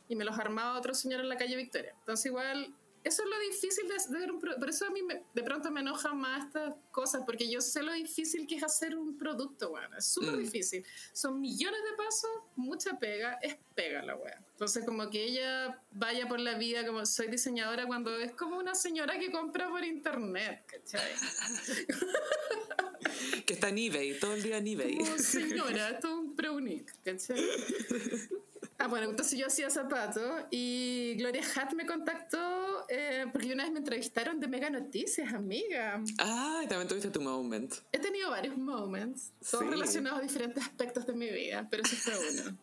[0.10, 1.94] y me los armaba otro señor en la calle Victoria.
[2.00, 2.74] Entonces igual,
[3.08, 5.72] eso es lo difícil de, ver un pro- por eso a mí me- de pronto
[5.72, 9.70] me enojan más estas cosas, porque yo sé lo difícil que es hacer un producto,
[9.70, 10.40] bueno, es súper Mm.
[10.40, 10.86] difícil.
[11.14, 14.44] Son millones de pasos, mucha pega, es pega la wea.
[14.52, 18.76] Entonces como que ella vaya por la vida como soy diseñadora cuando es como una
[18.76, 21.12] señora que compra por internet, ¿cachai?
[23.46, 24.98] Que está en eBay, todo el día en eBay.
[24.98, 27.40] Como señora, es un preunic, ¿cachai?
[28.80, 33.72] Ah, bueno, entonces yo hacía zapatos y Gloria Hatt me contactó eh, porque una vez
[33.72, 36.00] me entrevistaron de Mega Noticias, amiga.
[36.20, 37.74] Ah, y también tuviste tu moment.
[37.92, 39.70] He tenido varios moments, todos Sí.
[39.72, 42.56] relacionados a diferentes aspectos de mi vida, pero ese fue uno.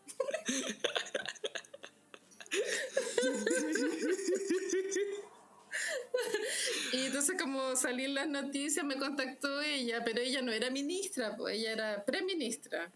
[6.93, 11.37] Y entonces como salí en las noticias me contactó ella, pero ella no era ministra,
[11.37, 12.93] pues ella era preministra.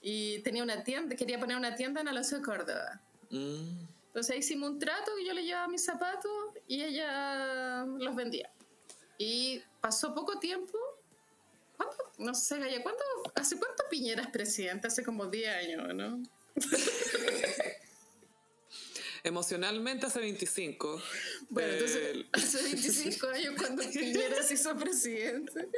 [0.00, 3.00] Y tenía una tienda, quería poner una tienda en Alonso de Córdoba.
[3.30, 3.86] Mm.
[4.06, 6.32] Entonces hicimos un trato que yo le llevaba mis zapatos
[6.66, 8.50] y ella los vendía.
[9.18, 10.78] Y pasó poco tiempo.
[11.76, 11.96] ¿Cuánto?
[12.18, 13.02] No sé, Gaya, ¿cuánto?
[13.34, 14.86] ¿Hace cuánto Piñera es presidente?
[14.86, 16.22] Hace como 10 años, ¿no?
[19.22, 21.02] Emocionalmente hace 25.
[21.50, 25.68] Bueno, entonces, Eh, hace 25 años cuando Piñera se hizo presidente.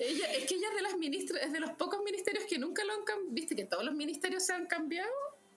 [0.00, 2.84] Ella, es que ella es de las ministras, es de los pocos ministerios que nunca
[2.84, 3.34] lo han cambiado.
[3.34, 5.10] Viste que todos los ministerios se han cambiado.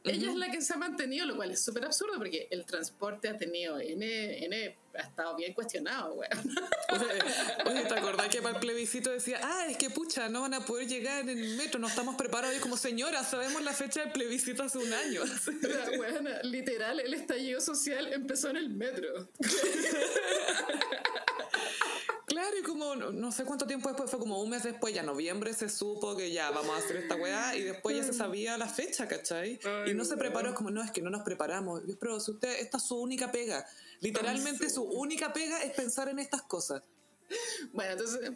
[0.03, 3.29] Ella es la que se ha mantenido, lo cual es súper absurdo porque el transporte
[3.29, 6.31] ha tenido N, N ha estado bien cuestionado, weón.
[6.89, 7.05] Oye,
[7.65, 10.65] oye, ¿te acordás que para el plebiscito decía, ah, es que pucha, no van a
[10.65, 12.57] poder llegar en el metro, no estamos preparados?
[12.57, 15.21] Y como señora, sabemos la fecha del plebiscito hace un año.
[15.61, 19.29] La weona, literal, el estallido social empezó en el metro.
[22.31, 25.53] Claro, y como no, sé cuánto tiempo después, fue como un mes después, ya noviembre
[25.53, 28.69] se supo que ya vamos a hacer esta weá y después ya se sabía la
[28.69, 29.59] fecha, ¿cachai?
[29.61, 31.85] Ay, y no se preparó, es como, no, es que no nos preparamos.
[31.85, 33.67] Yo, pero si usted, esta es su única pega.
[33.99, 36.81] Literalmente su única pega es pensar en estas cosas.
[37.73, 38.31] Bueno, entonces,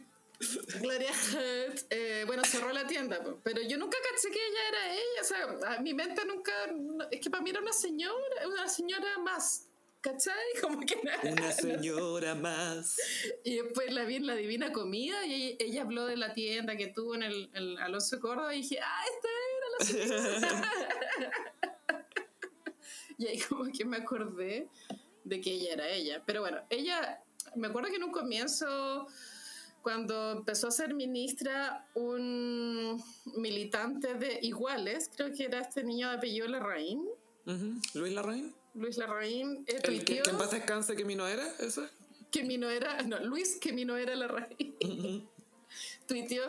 [0.82, 5.22] Gloria Hutt, eh, bueno, cerró la tienda, pero yo nunca caché que ella era ella,
[5.22, 6.52] o sea, a mi mente nunca,
[7.12, 9.68] es que para mí era una señora, una señora más,
[10.06, 10.34] ¿cachai?
[10.62, 10.96] Como que.
[11.24, 12.98] Una señora más.
[13.44, 16.88] Y después la vi en la Divina Comida y ella, habló de la tienda que
[16.88, 19.28] tuvo en el, el Alonso Córdoba y dije, ah, esta
[19.58, 19.86] era la
[20.40, 20.72] señora.
[23.18, 24.70] y ahí como que me acordé
[25.24, 26.22] de que ella era ella.
[26.26, 27.24] Pero bueno, ella,
[27.56, 29.08] me acuerdo que en un comienzo,
[29.82, 33.04] cuando empezó a ser ministra, un
[33.38, 37.08] militante de Iguales, creo que era este niño de apellido Larraín,
[37.48, 37.74] Ujú.
[37.94, 38.56] Luis Larraín.
[38.76, 41.88] Luis Larraín, eh, tuiteó que en paz descanse que mi no era, ¿eso?
[42.32, 44.76] que mi no era, no, Luis que mi no era Larraín,
[46.08, 46.44] tuiteó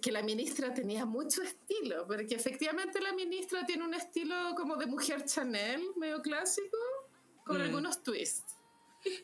[0.00, 4.86] que la ministra tenía mucho estilo, porque efectivamente la ministra tiene un estilo como de
[4.86, 6.78] mujer Chanel, medio clásico,
[7.44, 7.62] con Mm.
[7.62, 8.56] algunos twists.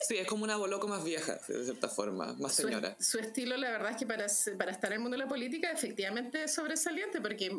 [0.06, 2.96] Sí, es como una boloco más vieja, de cierta forma, más Su, señora.
[3.00, 4.26] su estilo, la verdad es que para,
[4.58, 7.50] para estar en el mundo de la política, efectivamente es sobresaliente, porque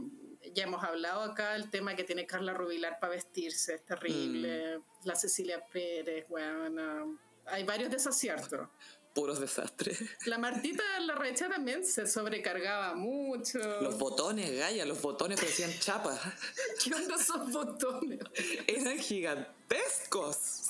[0.54, 4.82] ya hemos hablado acá el tema que tiene Carla Rubilar para vestirse, es terrible.
[5.04, 8.68] La Cecilia Pérez, bueno, hay varios desaciertos.
[9.14, 10.04] Puros desastres.
[10.26, 13.58] La Martita Larracha también se sobrecargaba mucho.
[13.82, 16.20] Los botones, Gaya, los botones parecían chapas.
[16.84, 18.20] ¿Qué onda esos botones?
[18.68, 20.69] Eran gigantescos.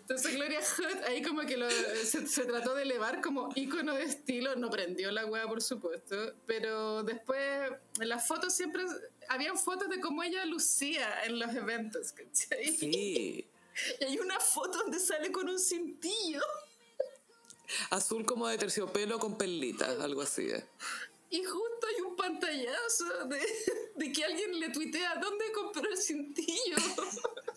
[0.00, 4.04] Entonces Gloria Hutt ahí como que lo- se, se trató de elevar como ícono de
[4.04, 8.84] estilo, no prendió la wea por supuesto, pero después en las fotos siempre
[9.28, 12.76] habían fotos de cómo ella lucía en los eventos, ¿cachai?
[12.76, 13.46] Sí.
[14.00, 16.40] Y hay una foto donde sale con un cintillo
[17.90, 20.48] Azul como de terciopelo con perlitas, algo así.
[20.48, 20.64] ¿eh?
[21.28, 23.40] y justo hay un pantallazo de,
[23.96, 26.76] de que alguien le tuitea, ¿dónde compró el cintillo?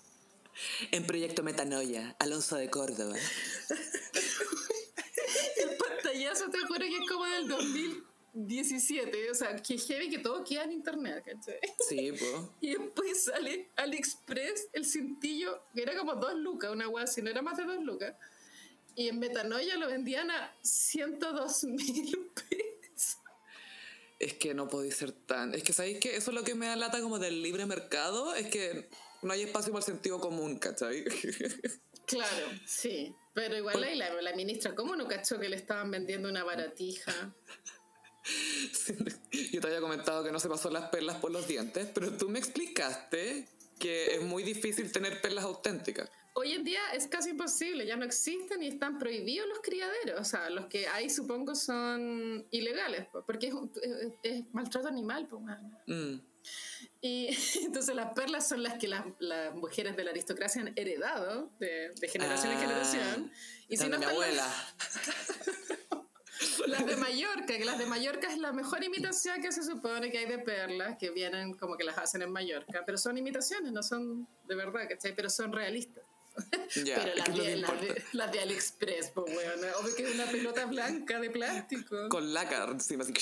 [0.91, 3.15] En Proyecto Metanoia, Alonso de Córdoba.
[5.57, 9.31] El pantallazo, te juro que es como del 2017.
[9.31, 11.59] O sea, que heavy que todo queda en internet, ¿cachai?
[11.87, 12.35] Sí, pues.
[12.61, 17.29] Y después sale AliExpress el cintillo, que era como dos lucas, una hueá si no
[17.29, 18.15] era más de dos lucas.
[18.95, 23.17] Y en Metanoia lo vendían a 102 mil pesos.
[24.19, 25.55] Es que no podéis ser tan.
[25.55, 28.35] Es que sabéis que eso es lo que me da lata como del libre mercado,
[28.35, 28.89] es que
[29.21, 31.03] no hay espacio para el sentido común, ¿cachai?
[32.05, 33.13] Claro, sí.
[33.33, 37.33] Pero igual ahí la, la ministra, ¿cómo no cachó que le estaban vendiendo una baratija?
[39.51, 42.29] Yo te había comentado que no se pasó las perlas por los dientes, pero tú
[42.29, 43.47] me explicaste
[43.79, 46.09] que es muy difícil tener perlas auténticas.
[46.35, 50.19] Hoy en día es casi imposible, ya no existen y están prohibidos los criaderos.
[50.21, 55.27] O sea, los que hay supongo son ilegales, po, porque es, es- es maltrato animal.
[55.27, 55.41] Pues,
[55.87, 56.19] Mm.
[57.01, 57.29] Y
[57.63, 61.91] entonces las perlas son las que las, las mujeres de la aristocracia han heredado de,
[61.99, 63.31] de generación en Ah, generación.
[63.67, 64.47] Y si no mi las- abuela.
[66.67, 70.19] Las de Mallorca, que las de Mallorca es la mejor imitación que se supone que
[70.19, 73.81] hay de perlas, que vienen como que las hacen en Mallorca, pero son imitaciones, no
[73.83, 75.15] son de verdad, ¿cachai?
[75.15, 76.03] Pero son realistas.
[76.75, 77.93] Pero las de, las, importa.
[77.93, 82.07] de, las de AliExpress, pues bueno, obvio que es una pelota blanca de plástico.
[82.09, 83.13] Con laca encima, así.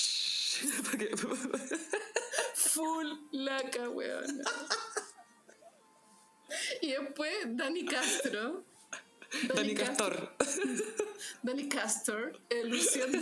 [2.58, 4.42] Full laca, weón.
[6.82, 8.66] Y después Dani Castro.
[9.54, 10.36] Dani Castor.
[11.44, 13.20] Dani Castor, eh, luciendo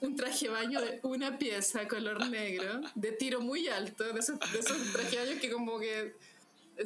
[0.00, 4.38] un traje de baño de una pieza color negro, de tiro muy alto, de esos,
[4.52, 6.14] de esos de baño que como que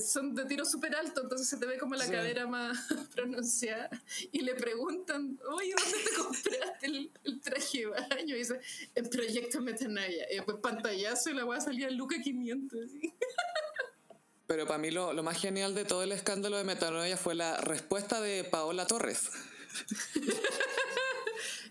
[0.01, 2.13] son de tiro súper alto, entonces se te ve como la Sí.
[2.13, 2.79] cadera más
[3.15, 3.91] pronunciada.
[4.31, 8.35] Y le preguntan, oye, ¿dónde te compraste el, el traje de baño?
[8.37, 8.61] Y dice,
[8.95, 10.31] en Proyecto Metanoia.
[10.33, 12.81] Y después pantallazo y la voy a salir a Luca 500.
[12.85, 13.13] así.
[14.47, 17.57] Pero para mí lo, lo más genial de todo el escándalo de Metanoia fue la
[17.59, 19.31] respuesta de Paola Torres.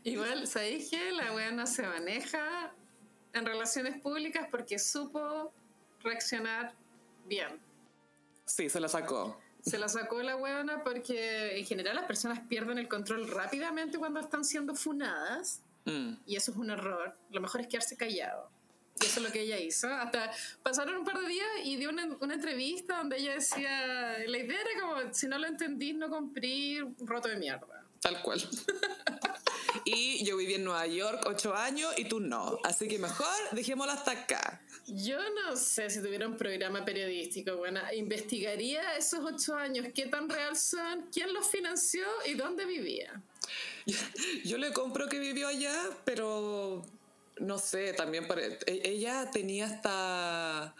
[0.04, 2.74] Igual, ¿sabéis que la wea no se maneja
[3.34, 5.54] en relaciones públicas porque supo
[6.02, 6.74] reaccionar
[7.28, 7.60] bien?
[8.56, 9.40] Sí, se la sacó.
[9.64, 14.20] Se la sacó la weona porque en general las personas pierden el control rápidamente cuando
[14.20, 16.14] están siendo funadas Mm.
[16.28, 17.16] y eso es un error.
[17.32, 18.52] Lo mejor es quedarse callado.
[19.02, 19.88] Y eso es lo que ella hizo.
[19.88, 20.32] Hasta
[20.62, 24.60] pasaron un par de días y dio una, una entrevista donde ella decía, la idea
[24.62, 27.84] era como, si no lo entendís, no compré roto de mierda.
[28.00, 28.42] Tal cual.
[29.86, 32.60] y yo viví en Nueva York ocho años y tú no.
[32.64, 34.62] Así que mejor dejémoslo hasta acá.
[34.88, 40.28] Yo no sé si tuviera un programa periodístico, bueno, investigaría esos ocho años, qué tan
[40.30, 43.22] real son, quién los financió y dónde vivía.
[44.44, 46.86] Yo le compro que vivió allá, pero
[47.40, 50.76] no sé, también pare- e- ella tenía esta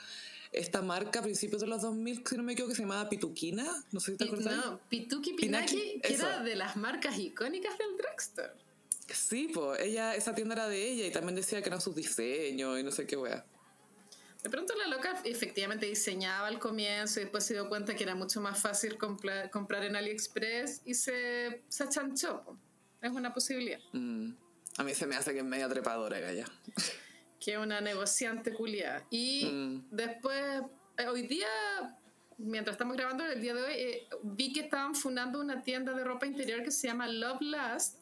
[0.52, 3.86] esta marca a principios de los 2000, si no me equivoco, que se llamaba Pituquina,
[3.94, 4.54] no sé si te acuerdas.
[4.58, 8.52] no, Pituki Pinaki, Pinaki, que era de las marcas icónicas del drugstore.
[9.08, 12.80] Sí, pues ella esa tienda era de ella y también decía que eran sus diseños
[12.80, 13.46] y no sé qué wea.
[14.44, 18.16] De pronto la loca efectivamente diseñaba al comienzo y después se dio cuenta que era
[18.16, 22.44] mucho más fácil compla- comprar en AliExpress y se, se achanchó.
[22.44, 22.58] po.
[23.02, 23.80] Es una posibilidad.
[23.94, 24.32] Mm.
[24.78, 26.46] A mí se me hace que es media trepadora ella.
[27.40, 29.06] que es una negociante culiada.
[29.12, 29.88] Y Mm.
[29.92, 30.62] después,
[30.98, 31.48] eh, hoy día,
[32.38, 36.04] mientras estamos grabando el día de hoy, eh, vi que estaban fundando una tienda de
[36.04, 37.96] ropa interior que se llama Love Last,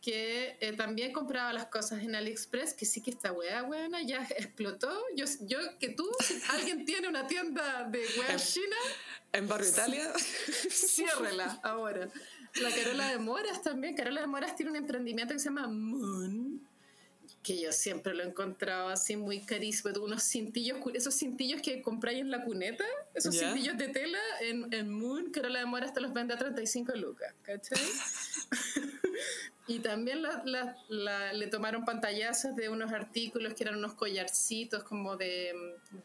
[0.00, 4.26] que eh, también compraba las cosas en AliExpress, que sí que esta wea buena ya
[4.36, 4.90] explotó.
[5.14, 6.08] Yo, yo que tú,
[6.50, 8.76] alguien tiene una tienda de wea china,
[9.32, 10.12] En Barrio Italia,
[10.70, 12.08] ciérrela ahora.
[12.60, 13.94] La Carola de Moras también.
[13.94, 16.55] Carola de Moras tiene un emprendimiento que se llama Moon,
[17.46, 19.94] que yo siempre lo he encontrado así muy carísimo.
[20.02, 22.84] Unos cintillos, esos cintillos que compráis en la cuneta,
[23.14, 26.92] esos cintillos de tela, en, en Moon, Carola de Moras te los vende a 35
[26.96, 27.78] lucas, ¿cachai?
[29.68, 34.84] Y también la- la- la- le tomaron pantallazos de unos artículos que eran unos collarcitos
[34.84, 35.52] como de,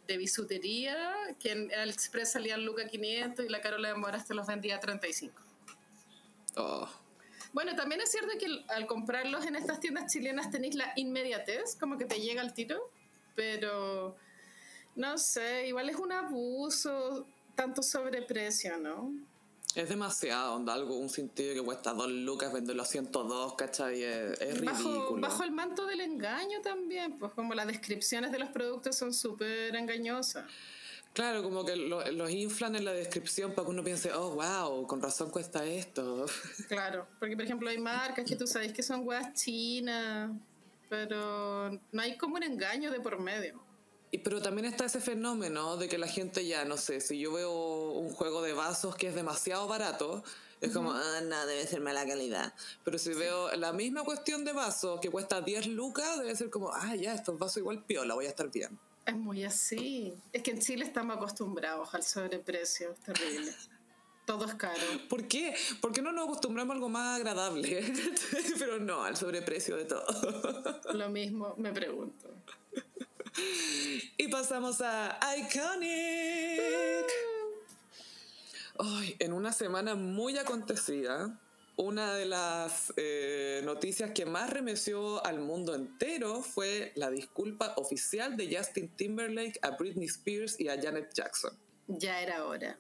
[0.07, 4.47] de bisutería, que en AliExpress salían Luca 500 y la Carola de Moras te los
[4.47, 5.39] vendía a 35.
[6.55, 6.89] oh,
[7.53, 11.97] Bueno, también es cierto que al comprarlos en estas tiendas chilenas tenéis la inmediatez, como
[11.97, 12.89] que te llega al tiro,
[13.35, 14.15] pero
[14.95, 17.25] no sé, igual es un abuso,
[17.55, 19.11] tanto sobreprecio, ¿no?
[19.75, 24.03] es demasiado, onda, algo, un cintillo que cuesta dos lucas, venderlo a 102, ¿cachai?
[24.03, 25.21] Es, es Bajo, ridículo.
[25.21, 29.75] bajo el manto del engaño también, pues como las descripciones de los productos son súper
[29.75, 30.45] engañosas.
[31.13, 34.87] Claro, como que lo- los inflan en la descripción para que uno piense, oh, wow,
[34.87, 36.25] con razón cuesta esto.
[36.69, 40.31] Claro, porque por ejemplo hay marcas que tú sabes que son guas chinas,
[40.89, 43.61] pero no hay como un engaño de por medio.
[44.11, 47.31] Y, pero también está ese fenómeno de que la gente ya, no sé, si yo
[47.33, 50.23] veo un juego de vasos que es demasiado barato,
[50.59, 52.53] es como, ah, no, debe ser mala calidad.
[52.83, 56.71] Pero si veo la misma cuestión de vaso que cuesta 10 lucas, debe ser como,
[56.73, 58.77] ah, ya, estos vasos igual piola, voy a estar bien.
[59.11, 60.13] Es muy así.
[60.31, 63.53] Es que en Chile estamos acostumbrados al sobreprecio, es terrible.
[64.25, 64.79] Todo es caro.
[65.09, 65.53] ¿Por qué?
[65.81, 67.93] ¿Por qué no nos acostumbramos a algo más agradable?
[68.59, 70.81] Pero no, al sobreprecio de todo.
[70.93, 72.33] Lo mismo me pregunto.
[74.15, 77.11] Y pasamos a Iconic.
[78.79, 81.37] Ay, en una semana muy acontecida,
[81.77, 88.37] una de las eh, noticias que más remeció al mundo entero fue la disculpa oficial
[88.37, 91.57] de Justin Timberlake a Britney Spears y a Janet Jackson.
[91.87, 92.79] Ya era hora.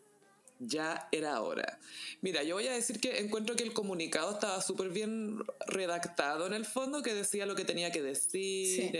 [0.59, 1.79] Ya era hora.
[2.21, 6.53] Mira, yo voy a decir que encuentro que el comunicado estaba súper bien redactado en
[6.53, 8.91] el fondo, que decía lo que tenía que decir.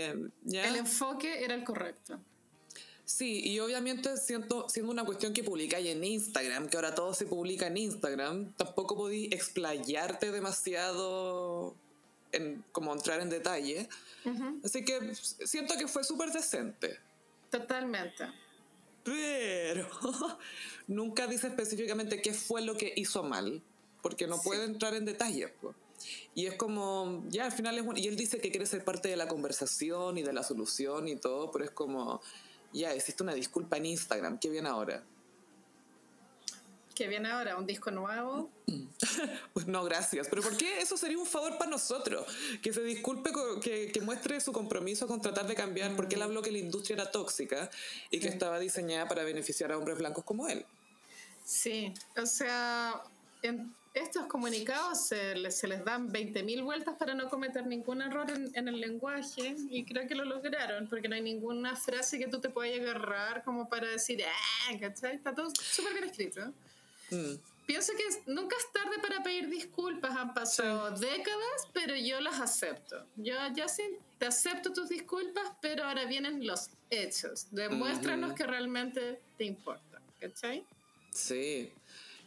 [0.42, 0.68] ¿ya?
[0.68, 2.20] El enfoque era el correcto.
[3.04, 7.26] Sí, y obviamente siendo, siendo una cuestión que publicáis en Instagram, que ahora todo se
[7.26, 11.74] publica en Instagram, tampoco podí explayarte demasiado
[12.30, 13.88] en como entrar en detalle.
[14.64, 16.98] Así que siento que fue súper decente.
[17.50, 18.24] Totalmente.
[19.04, 19.88] Pero
[20.86, 23.62] nunca dice específicamente qué fue lo que hizo mal,
[24.00, 25.50] porque no puede entrar en detalles.
[25.60, 25.74] pues.
[26.34, 29.08] Y es como, ya al final es bueno, y él dice que quiere ser parte
[29.08, 32.20] de la conversación y de la solución y todo, pero es como,
[32.72, 35.02] ya, hiciste una disculpa en Instagram, ¿qué viene ahora?
[36.94, 37.56] ¿Qué viene ahora?
[37.56, 38.50] ¿Un disco nuevo?
[39.52, 40.28] Pues no, gracias.
[40.28, 42.26] Pero ¿por qué eso sería un favor para nosotros?
[42.62, 46.40] Que se disculpe, que, que muestre su compromiso con tratar de cambiar, porque él habló
[46.40, 47.70] que la industria era tóxica
[48.10, 50.64] y que estaba diseñada para beneficiar a hombres blancos como él.
[51.44, 53.02] Sí, o sea,
[53.42, 58.30] en estos comunicados se les, se les dan 20.000 vueltas para no cometer ningún error
[58.30, 62.26] en, en el lenguaje y creo que lo lograron porque no hay ninguna frase que
[62.26, 65.16] tú te puedas agarrar como para decir, ah, ¿cachai?
[65.16, 66.52] Está todo súper bien escrito.
[67.10, 67.34] Mm.
[67.66, 73.06] Pienso que nunca es tarde para pedir disculpas, han pasado décadas, pero yo las acepto.
[73.16, 73.84] Yo ya sí,
[74.18, 77.46] te acepto tus disculpas, pero ahora vienen los hechos.
[77.52, 80.64] Demuéstranos que realmente te importa, ¿cachai?
[81.10, 81.70] Sí.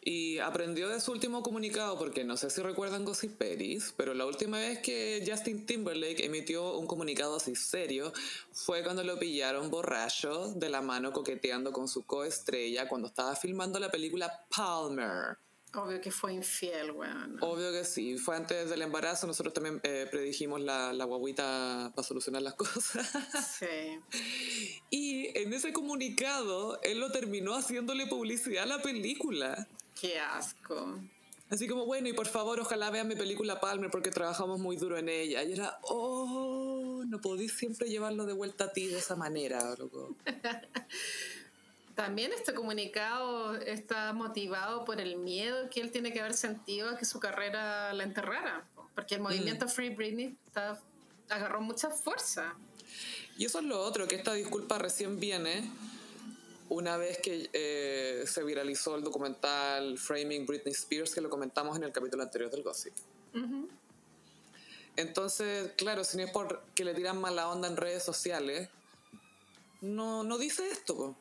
[0.08, 4.28] Y aprendió de su último comunicado, porque no sé si recuerdan Gossip Peris, pero la
[4.28, 8.14] última vez que Justin Timberlake emitió un comunicado así serio
[8.51, 13.80] fue cuando lo pillaron borracho de la mano coqueteando con su coestrella cuando estaba filmando
[13.80, 15.39] la película Palmer.
[15.74, 17.38] Obvio que fue infiel, weón.
[17.41, 22.08] Obvio que sí, fue antes del embarazo, nosotros también eh, predijimos la, la guaguita para
[22.08, 23.12] solucionar las cosas.
[23.58, 23.99] Sí.
[24.91, 29.68] Y en ese comunicado, él lo terminó haciéndole publicidad a la película.
[30.00, 31.00] Qué asco.
[31.50, 34.98] Así como, bueno, y por favor, ojalá vean mi película Palmer porque trabajamos muy duro
[34.98, 35.43] en ella.
[35.43, 40.16] Y era, oh, no podís siempre llevarlo de vuelta a ti de esa manera, loco.
[41.96, 46.98] También este comunicado está motivado por el miedo que él tiene que haber sentido a
[46.98, 48.68] que su carrera la enterrara.
[48.96, 50.82] Porque el movimiento Free Britney está-
[51.30, 52.56] agarró mucha fuerza.
[53.38, 55.70] Y eso es lo otro, que esta disculpa recién viene
[56.76, 61.84] una vez que eh, se viralizó el documental Framing Britney Spears, que lo comentamos en
[61.84, 62.93] el capítulo anterior del Gossip.
[64.97, 68.69] Entonces, claro, si no es por que le tiran mala onda en redes sociales,
[69.82, 70.95] no, no dice esto.
[70.95, 71.15] po.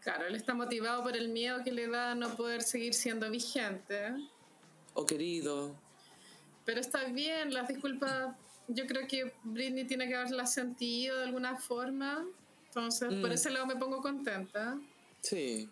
[0.00, 3.30] Claro, él está motivado por el miedo que le da a no poder seguir siendo
[3.30, 4.14] vigente.
[4.94, 5.74] O querido.
[6.64, 8.34] Pero está bien, las disculpas,
[8.68, 12.24] yo creo que Britney tiene que haberlas sentido de alguna forma.
[12.66, 13.32] Entonces, por Mm.
[13.32, 14.78] ese lado me pongo contenta.
[15.22, 15.68] Sí.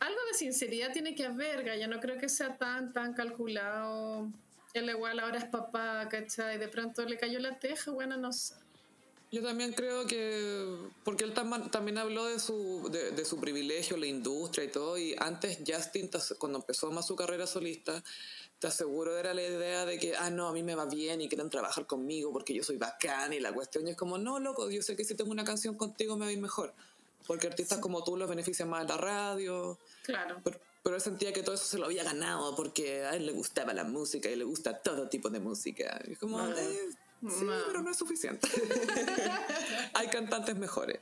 [0.00, 4.28] Algo de sinceridad tiene que haber, ya no creo que sea tan, tan calculado.
[4.74, 6.58] Él igual ahora es papá, ¿cachai?
[6.58, 8.54] De pronto le cayó la teja, bueno, no sé.
[9.32, 10.64] Yo también creo que,
[11.02, 14.96] porque él tam- también habló de su, de, de su privilegio, la industria y todo,
[14.98, 16.08] y antes Justin,
[16.38, 18.04] cuando empezó más su carrera solista,
[18.60, 21.28] te aseguro era la idea de que, ah, no, a mí me va bien y
[21.28, 24.70] quieren trabajar conmigo porque yo soy bacán y la cuestión y es como, no, loco,
[24.70, 26.72] yo sé que si tengo una canción contigo me va a ir mejor,
[27.26, 30.40] porque artistas como tú los benefician más en la radio, Claro.
[30.44, 33.32] pero, pero él sentía que todo eso se lo había ganado porque a él le
[33.32, 36.00] gustaba la música y le gusta todo tipo de música.
[36.06, 36.56] Y es como, No.
[36.56, 36.78] eh,
[37.28, 37.52] sí, No.
[37.66, 38.46] pero no es suficiente.
[39.94, 41.00] Hay cantantes mejores.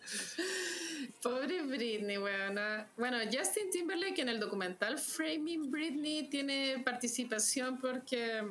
[1.22, 2.88] Pobre Britney, weona.
[2.96, 8.42] Bueno, Justin Timberlake en el documental Framing Britney tiene participación porque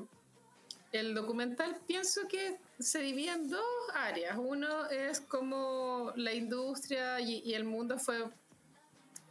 [0.94, 4.38] el documental pienso que se divide en dos áreas.
[4.40, 8.24] Uno es como la industria y, y el mundo fue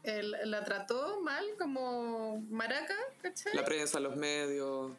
[0.03, 3.55] el- la trató mal como maraca, ¿cachai?
[3.55, 4.93] La prensa, los medios.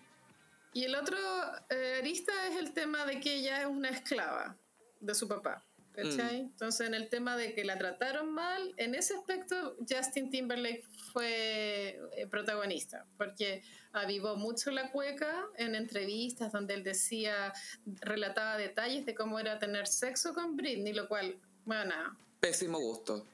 [0.72, 1.18] Y el otro
[1.70, 4.56] eh, arista es el tema de que ella es una esclava
[5.02, 5.64] de su papá.
[5.94, 6.42] ¿Cachai?
[6.42, 12.00] Entonces, en el tema de que la trataron mal, en ese aspecto Justin Timberlake fue
[12.16, 17.54] eh, protagonista, porque avivó mucho la cueca en entrevistas donde él decía,
[18.02, 21.94] relataba detalles de cómo era tener sexo con Britney, lo cual, bueno.
[22.40, 23.26] Pésimo gusto.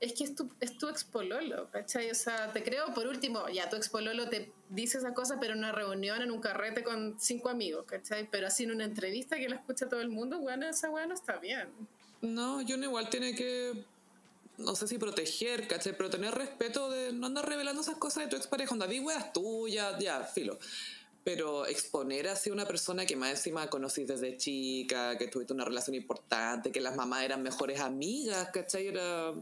[0.00, 2.10] Es que es tu, es tu expololo, ¿cachai?
[2.10, 5.58] O sea, te creo, por último, ya tu expololo te dice esa cosa, pero en
[5.58, 8.28] una reunión, en un carrete con cinco amigos, ¿cachai?
[8.30, 11.14] Pero así en una entrevista que la escucha todo el mundo, bueno, esa weá no
[11.14, 11.68] está bien.
[12.22, 13.84] No, John igual tiene que,
[14.58, 15.96] no sé si proteger, ¿cachai?
[15.96, 18.72] Pero tener respeto de no andar revelando esas cosas de tu expareja.
[18.72, 20.58] Onda, di weas tuyas, ya, filo.
[21.24, 25.64] Pero exponer así a una persona que más encima conocí desde chica, que tuviste una
[25.64, 28.88] relación importante, que las mamás eran mejores amigas, ¿cachai?
[28.88, 29.32] Era...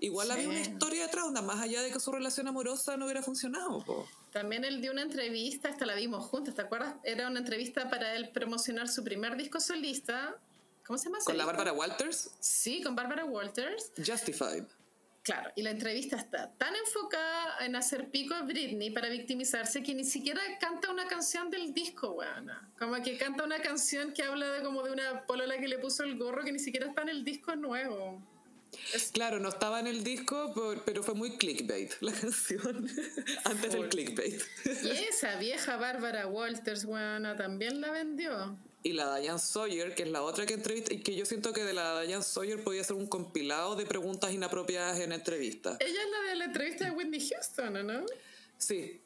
[0.00, 3.22] Igual había una historia detrás, onda, más allá de que su relación amorosa no hubiera
[3.22, 4.06] funcionado, po.
[4.32, 6.96] También él dio una entrevista, esta la vimos juntas, ¿te acuerdas?
[7.04, 10.36] Era una entrevista para él promocionar su primer disco solista.
[10.86, 11.18] ¿Cómo se llama?
[11.24, 11.44] Con la?
[11.46, 13.92] Bárbara Walters, Sí, con Bárbara Walters.
[13.96, 14.64] Justified.
[15.22, 19.94] Claro, y la entrevista está tan enfocada en hacer pico a Britney para victimizarse que
[19.94, 22.70] ni siquiera canta una canción del disco, weona.
[22.78, 26.02] Como que canta una canción que habla de como de una polola que le puso
[26.02, 28.22] el gorro que ni siquiera está en el disco nuevo.
[29.14, 30.52] Claro, no estaba en el disco,
[30.84, 32.86] pero fue muy clickbait la canción.
[33.44, 34.42] Antes del clickbait.
[34.82, 38.58] Y esa vieja Bárbara Walters, weona, también la vendió.
[38.86, 41.64] Y la Diane Sawyer, que es la otra que entrevista, y que yo siento que
[41.64, 45.78] de la Diane Sawyer podía ser un compilado de preguntas inapropiadas en entrevistas.
[45.80, 48.04] Ella es la de la entrevista de Whitney Houston, ¿o no?
[48.58, 49.00] Sí.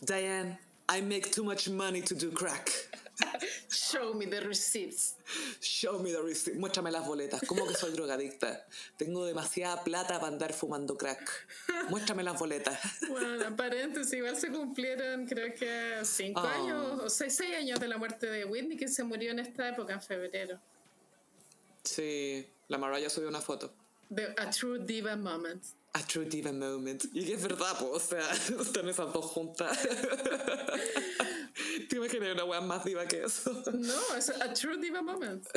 [0.00, 2.70] Diane, I make too much money to do crack.
[3.70, 5.16] Show me the receipts.
[5.60, 6.56] Show me the receipt.
[6.56, 7.40] Muéstrame las boletas.
[7.46, 8.66] ¿Cómo que soy drogadicta?
[8.96, 11.30] Tengo demasiada plata para andar fumando crack.
[11.90, 12.78] Muéstrame las boletas.
[13.08, 16.54] Bueno, paréntesis, igual se cumplieron creo que cinco Ah.
[16.54, 19.68] años o seis, seis años de la muerte de Whitney, que se murió en esta
[19.68, 20.60] época, en febrero.
[21.84, 23.72] Sí, la Mariah subió una foto.
[24.14, 25.62] The, a True Diva Moment.
[25.94, 27.02] A true diva moment.
[27.14, 28.20] Y que es verdad, po, o sea,
[28.60, 29.76] están esas dos juntas.
[31.88, 33.62] ¿Te imaginas una weá más diva que eso?
[33.72, 35.46] No, es a True Diva Moment.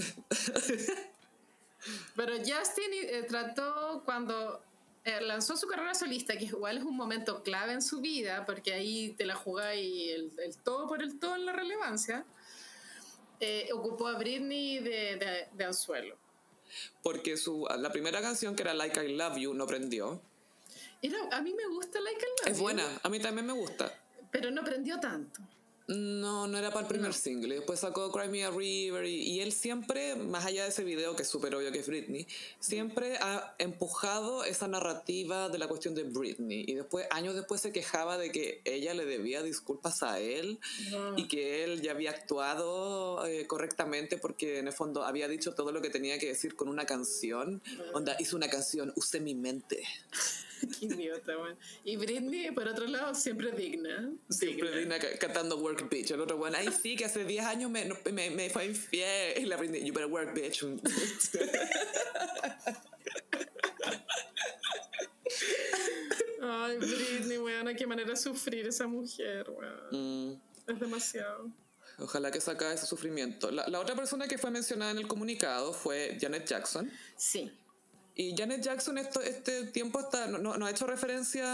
[2.15, 4.61] Pero Justin eh, trató cuando
[5.03, 8.73] eh, lanzó su carrera solista, que igual es un momento clave en su vida, porque
[8.73, 12.25] ahí te la jugáis el, el todo por el todo en la relevancia,
[13.39, 16.15] eh, ocupó a Britney de, de, de anzuelo.
[17.01, 20.21] Porque su, la primera canción, que era Like I Love You, no prendió.
[21.01, 23.53] Era, a mí me gusta Like I Love Es You, buena, a mí también me
[23.53, 23.91] gusta.
[24.31, 25.41] Pero no prendió tanto.
[25.93, 27.13] No, no era para el primer No.
[27.13, 27.55] single.
[27.55, 31.15] Después sacó Cry Me a River y, y él siempre, más allá de ese video
[31.15, 32.25] que es súper obvio que es Britney,
[32.59, 36.63] siempre ha empujado esa narrativa de la cuestión de Britney.
[36.67, 40.59] Y después, años después, se quejaba de que ella le debía disculpas a él
[40.91, 41.17] No.
[41.17, 45.71] y que él ya había actuado eh, correctamente porque en el fondo había dicho todo
[45.71, 47.61] lo que tenía que decir con una canción.
[47.93, 49.83] Onda, hizo una canción, usé mi mente.
[50.79, 51.57] Qué idiota, weón.
[51.83, 54.11] Y Britney, por otro lado, siempre digna.
[54.29, 54.97] Siempre Digna.
[55.19, 56.11] Cantando Work Bitch.
[56.11, 59.37] El otro bueno, ay sí, que hace 10 años me, me, me fue infiel.
[59.41, 60.63] Y la Britney, you better work bitch.
[66.41, 70.31] Ay, Britney, weón, qué manera de sufrir esa mujer, weón.
[70.31, 70.41] Mm,
[70.71, 71.51] Es demasiado.
[71.99, 73.51] ojalá que saca ese sufrimiento.
[73.51, 76.91] La, la otra persona que fue mencionada en el comunicado fue Janet Jackson.
[77.15, 77.51] Sí.
[78.15, 81.45] Y Janet Jackson esto, este tiempo está, no, no- ha hecho referencia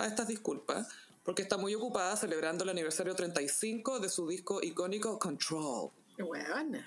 [0.00, 0.88] a estas disculpas
[1.24, 5.90] porque está muy ocupada celebrando el aniversario 35 de su disco icónico Control.
[6.18, 6.84] Weona.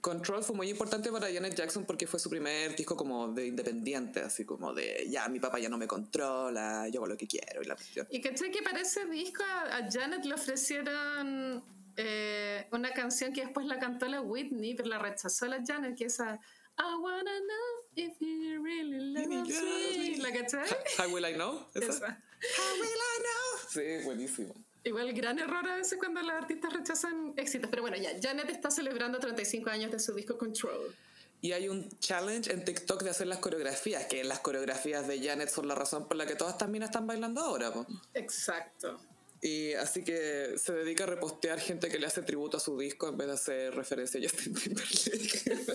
[0.00, 4.20] Control fue muy importante para Janet Jackson porque fue su primer disco como de independiente,
[4.20, 7.62] así como de ya mi papá ya no me controla, yo hago lo que quiero
[7.62, 8.08] y la cuestión.
[8.10, 11.62] Y caché que para ese disco a, a Janet le ofrecieron
[11.96, 16.06] eh, una canción que después la cantó la Whitney, pero la rechazó la Janet, que
[16.06, 16.40] es esa
[16.78, 20.16] I wanna know if you really love me.
[20.18, 20.58] ¿La caché?
[20.98, 21.66] How will I know?
[21.74, 21.88] ¿Esa?
[21.88, 22.06] Esa.
[22.06, 23.68] How will I know?
[23.68, 24.54] Sí, buenísimo.
[24.84, 27.70] Igual gran error a veces cuando los artistas rechazan éxitos.
[27.70, 30.94] Pero bueno, ya, Janet está celebrando 35 años de su disco Control.
[31.40, 35.48] Y hay un challenge en TikTok de hacer las coreografías, que las coreografías de Janet
[35.48, 37.72] son la razón por la que todas también están bailando ahora.
[37.72, 37.86] po.
[38.14, 39.00] Exacto.
[39.44, 43.08] Y así que se dedica a repostear gente que le hace tributo a su disco
[43.08, 45.66] en vez de hacer referencia a Justin Timberlake.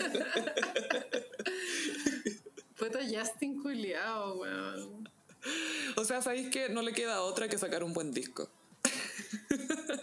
[2.78, 5.08] Puta Justin culiao, weón.
[5.96, 8.48] o sea, sabéis que no le queda otra que sacar un buen disco.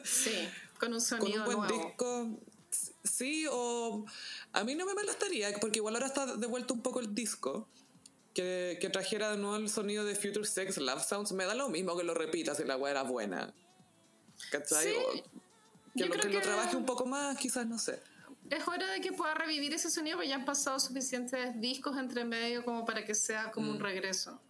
[0.03, 0.47] Sí,
[0.80, 1.86] con un Con sonido un buen nuevo.
[1.88, 2.39] disco,
[3.03, 4.05] sí, o
[4.53, 7.68] a mí no me molestaría, porque igual ahora está de vuelta un poco el disco.
[8.36, 11.69] Que, que trajera de nuevo el sonido de Future Sex Love Sounds, me da lo
[11.69, 13.53] mismo que lo repita si la weá era buena.
[14.51, 14.83] ¿Cachai?
[14.93, 15.23] Sí,
[15.95, 17.99] que lo, que lo trabaje un poco más, quizás, no sé.
[18.49, 22.25] es hora de que pueda revivir ese sonido, porque ya han pasado suficientes discos entre
[22.25, 23.75] medio como para que sea como Mm.
[23.75, 24.41] un regreso.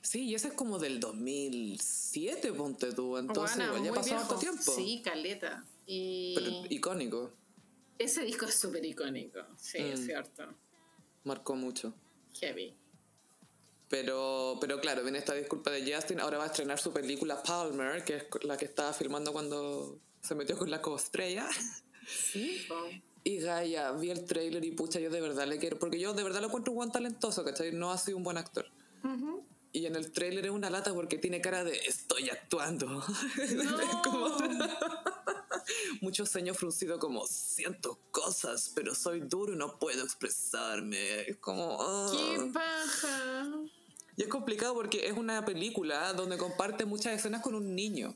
[0.00, 3.18] Sí, y ese es como del 2007, ponte tú.
[3.18, 4.32] Entonces, Bueno, igual ya pasado viejo.
[4.32, 4.72] harto tiempo.
[4.74, 5.64] Sí, caleta.
[5.86, 7.32] Y Pero icónico.
[7.98, 9.40] ese disco es súper icónico.
[9.58, 10.04] Sí, es Mm.
[10.06, 10.54] cierto.
[11.24, 11.94] Marcó mucho.
[12.40, 12.74] Heavy.
[13.92, 16.18] Pero, pero claro, viene esta disculpa de Justin.
[16.20, 20.34] Ahora va a estrenar su película Palmer, que es la que estaba filmando cuando se
[20.34, 21.46] metió con la coestrella.
[22.08, 22.66] Sí.
[23.22, 25.78] Y Gaia, vi el trailer y pucha, yo de verdad le quiero.
[25.78, 27.72] Porque yo de verdad lo encuentro un buen talentoso, ¿cachai?
[27.72, 28.64] No ha sido un buen actor.
[29.04, 29.44] Ujú.
[29.72, 32.86] Y en el trailer es una lata porque tiene cara de estoy actuando.
[32.86, 33.04] No.
[34.04, 34.38] Como-
[36.00, 41.20] Mucho ceño fruncido como siento cosas, pero soy duro y no puedo expresarme.
[41.28, 41.76] Es como...
[41.78, 42.10] ah.
[42.10, 43.46] ¡Qué paja!
[44.16, 48.14] Y es complicado porque es una película donde comparte muchas escenas con un niño.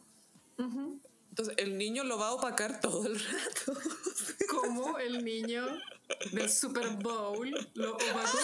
[0.59, 3.79] Entonces el niño lo va a opacar todo el rato.
[4.49, 5.67] Como el niño
[6.33, 8.39] del Super Bowl lo opacó.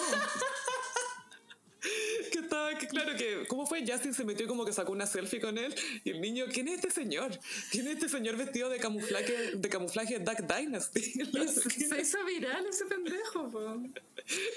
[2.31, 3.85] que estaba, que claro que, ¿cómo fue?
[3.85, 6.75] Justin se metió como que sacó una selfie con él y el niño, ¿quién es
[6.75, 7.37] este señor?
[7.71, 11.01] ¿Quién es este señor vestido de camuflaje de camuflaje Duck Dynasty?
[11.01, 13.81] Se hizo viral ese pendejo, po.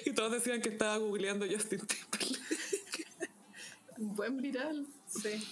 [0.05, 2.76] y todos decían que estaba googleando Justin Timberlake.
[3.99, 5.43] Buen viral, sí.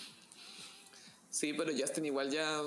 [1.30, 2.62] Sí, pero Justin igual ya,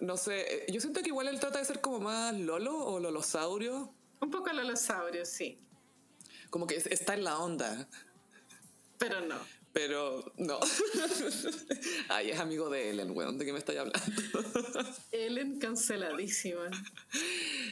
[0.00, 3.94] no sé, yo siento que igual él trata de ser como más Lolo o Lolosaurio,
[4.20, 5.58] Un poco lolosaurio, sí.
[6.50, 7.88] como que es- está en la onda.
[8.98, 9.36] Pero no.
[9.72, 10.58] Pero no.
[12.08, 13.38] Ay, es amigo de Ellen, weón.
[13.38, 14.00] ¿De qué me estáis hablando?
[15.12, 16.68] Ellen canceladísima.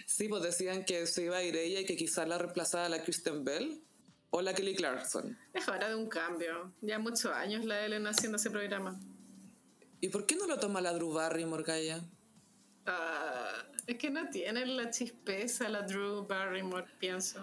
[0.06, 3.02] Sí, pues decían que se iba a ir ella y que quizás la reemplazara la
[3.02, 3.82] Kristen Bell
[4.30, 5.36] o la Kelly Clarkson.
[5.52, 6.72] Es hora de un cambio.
[6.80, 8.98] Ya muchos años la Ellen haciendo ese programa.
[10.00, 12.00] ¿Y por qué no lo toma la Drew Barrymore, Gaia?
[12.86, 17.40] Ah, es que no tiene la chispeza la Drew Barrymore, pienso.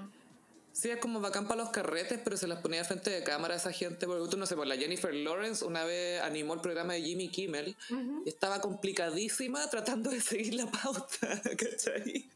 [0.72, 3.58] Sí, es como bacán para los carretes, pero se las ponía frente de cámara a
[3.58, 4.06] esa gente.
[4.06, 7.30] Porque tú no sé, pues la Jennifer Lawrence una vez animó el programa de Jimmy
[7.30, 7.78] Kimmel
[8.26, 12.30] y estaba complicadísima tratando de seguir la pauta, ¿cachai?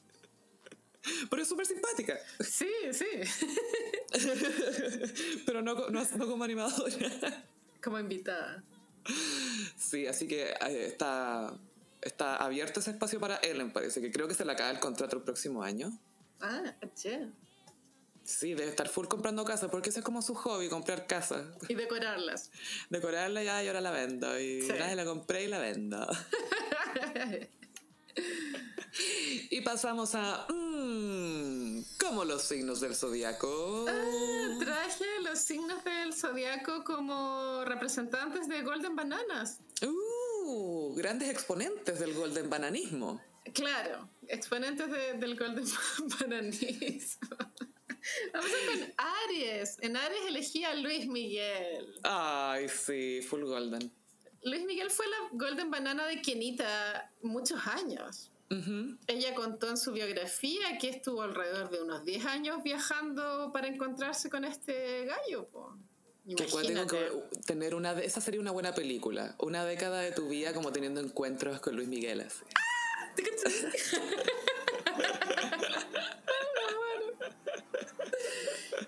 [1.29, 2.17] Pero es súper simpática.
[2.39, 3.05] Sí, sí.
[5.45, 7.45] Pero no, no, no como animadora.
[7.81, 8.63] Como invitada.
[9.77, 11.57] Sí, así que eh, está,
[12.01, 15.15] está abierto ese espacio para Ellen, parece que creo que se le acaba el contrato
[15.15, 15.97] el próximo año.
[16.41, 17.27] Ah, che.
[18.23, 21.51] Sí, debe estar full comprando casa, porque ese es como su hobby, comprar casa.
[21.67, 22.51] Y decorarlas.
[22.89, 24.39] Decorarla ya y ahora la vendo.
[24.39, 24.73] Y Sí.
[24.95, 26.05] la compré y la vendo.
[29.49, 30.45] y pasamos a...
[30.49, 33.85] Mmm, como los signos del zodiaco.
[33.87, 39.59] Ah, traje los signos del zodiaco como representantes de Golden Bananas.
[39.85, 43.21] Uh, grandes exponentes del golden bananismo.
[43.53, 45.65] Claro, exponentes de- del Golden
[46.19, 47.29] Bananismo.
[48.33, 48.93] Vamos a con
[49.27, 49.77] Aries.
[49.81, 51.93] En Aries elegí a Luis Miguel.
[52.03, 53.91] Ay, sí, full golden.
[54.43, 58.31] Luis Miguel fue la Golden Banana de Kenita muchos años.
[59.07, 64.29] Ella contó en su biografía que estuvo alrededor de unos 10 años viajando para encontrarse
[64.29, 65.47] con este gallo.
[65.49, 65.77] po.
[66.25, 66.97] Que Imagínate.
[66.97, 70.71] que tener una de, esa sería una buena película, una década de tu vida como
[70.71, 72.43] teniendo encuentros con Luis Miguel así.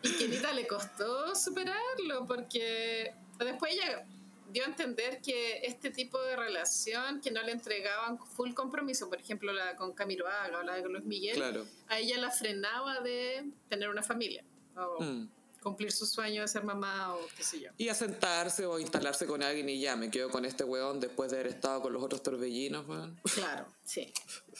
[0.04, 4.06] Y Kenita le costó superarlo porque después ella
[4.52, 9.20] dio a entender que este tipo de relación que no le entregaban full compromiso, por
[9.20, 11.66] ejemplo la con Camilo Haga o la de Luis Miguel, Claro.
[11.88, 14.44] a ella la frenaba de tener una familia
[14.76, 15.30] o Mm.
[15.62, 17.70] cumplir su sueño de ser mamá o qué sé yo.
[17.78, 21.30] Y a sentarse o instalarse con alguien y ya, me quedo con este weón después
[21.32, 23.20] de haber estado con los otros torbellinos, weón.
[23.36, 24.12] Claro, sí.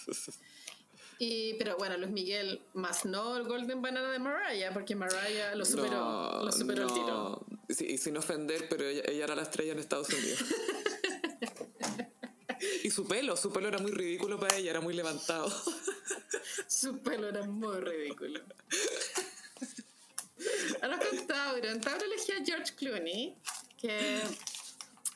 [1.24, 5.66] Y, pero bueno, Luis Miguel, más no el Golden Banana de Mariah, porque Mariah lo
[5.66, 7.46] superó, No, lo superó el tiro.
[7.70, 10.40] Sí, y sin ofender, pero ella, ella era la estrella en Estados Unidos.
[12.84, 15.48] y su pelo, su pelo era muy ridículo para ella, era muy levantado.
[16.68, 18.42] Su pelo era muy ridículo.
[20.82, 21.70] Ahora con Tauro.
[21.70, 23.38] En Tauro elegí a George Clooney,
[23.78, 24.22] que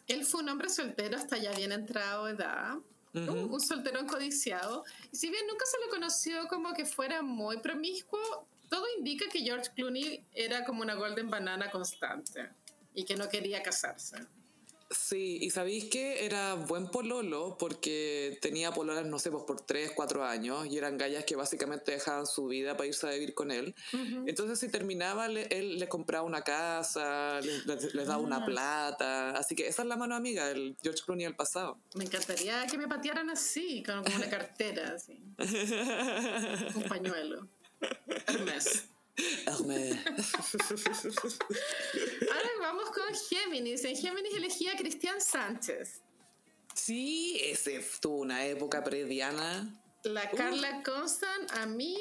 [0.08, 2.36] él fue un hombre soltero hasta ya bien entrado de
[3.16, 4.84] un, un solterón codiciado.
[5.12, 9.40] Y si bien nunca se le conoció como que fuera muy promiscuo, todo indica que
[9.40, 12.50] George Clooney era como una golden banana constante
[12.94, 14.18] y que no quería casarse.
[14.92, 19.92] Sí, y sabéis que era buen pololo porque tenía pololas, no sé, pues por 3,
[19.96, 23.50] 4 años y eran gallas que básicamente dejaban su vida para irse a vivir con
[23.50, 23.74] él.
[24.28, 28.46] Entonces, si terminaba, le- él les compraba una casa, les, les- les daba una Ah.
[28.46, 29.30] plata.
[29.32, 31.80] Así que esa es la mano amiga del George Clooney del pasado.
[31.96, 35.20] Me encantaría que me patearan así, con una cartera, así.
[36.76, 37.48] Un pañuelo.
[38.28, 38.86] Hermes.
[42.32, 43.86] Ahora vamos con Géminis.
[43.86, 46.02] En Géminis elegí a Cristian Sánchez.
[46.74, 49.82] Sí, ese tuvo una época prediana.
[50.04, 51.98] La Carla Constant, a mí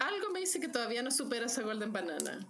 [0.00, 2.46] algo me dice que todavía no supera esa Golden Banana.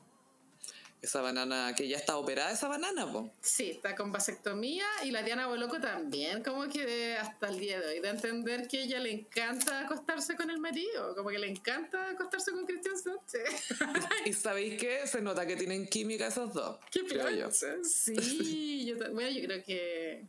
[1.01, 3.31] Esa banana que ya está operada, esa banana, po.
[3.41, 7.87] Sí, está con vasectomía y la Diana Boloco también, como que hasta el día de
[7.87, 12.11] hoy, de entender que ella le encanta acostarse con el marido, como que le encanta
[12.11, 13.79] acostarse con Cristian Sánchez.
[14.27, 16.79] Y sabéis que se nota que tienen química esos dos.
[16.91, 17.49] ¡Qué creo yo.
[17.49, 17.77] plancha!
[17.85, 20.27] Sí, yo, bueno, yo creo que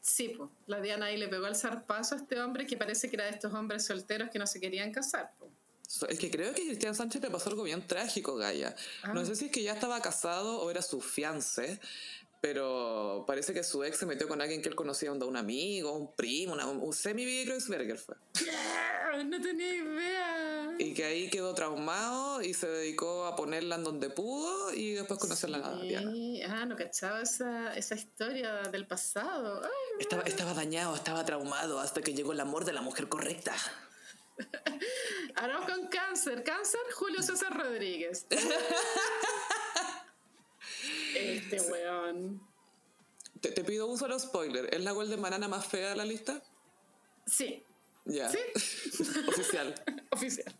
[0.00, 3.16] sí, pues, la Diana ahí le pegó el zarpazo a este hombre que parece que
[3.16, 5.32] era de estos hombres solteros que no se querían casar.
[5.38, 5.50] po.
[6.08, 8.74] Es que creo que a Cristian Sánchez le pasó algo bien trágico, Gaia.
[9.02, 9.12] Ah.
[9.12, 11.80] No sé si es que ya estaba casado o era su fiance,
[12.40, 16.14] pero parece que su ex se metió con alguien que él conocía, un amigo, un
[16.14, 18.14] primo, una- un semi Kreuzberger fue.
[19.24, 20.74] No tenía idea.
[20.78, 25.18] Y que ahí quedó traumado y se dedicó a ponerla en donde pudo y después
[25.20, 26.10] conoció a la Diana.
[26.12, 29.60] Sí, ah, no cachaba esa, esa historia del pasado.
[29.62, 33.52] Ay, Estaba, estaba dañado, estaba traumado hasta que llegó el amor de la mujer correcta.
[35.36, 36.42] Ahora vamos con cáncer.
[36.44, 38.26] Cáncer, Julio César Rodríguez.
[41.14, 42.40] Este weón.
[43.40, 44.72] Te, te pido un solo spoiler.
[44.74, 46.42] ¿Es la Golden Banana más fea de la lista?
[47.26, 47.64] Sí,
[48.04, 48.28] Ya.
[48.28, 48.38] Sí.
[49.28, 49.74] Oficial.
[50.10, 50.54] oficial.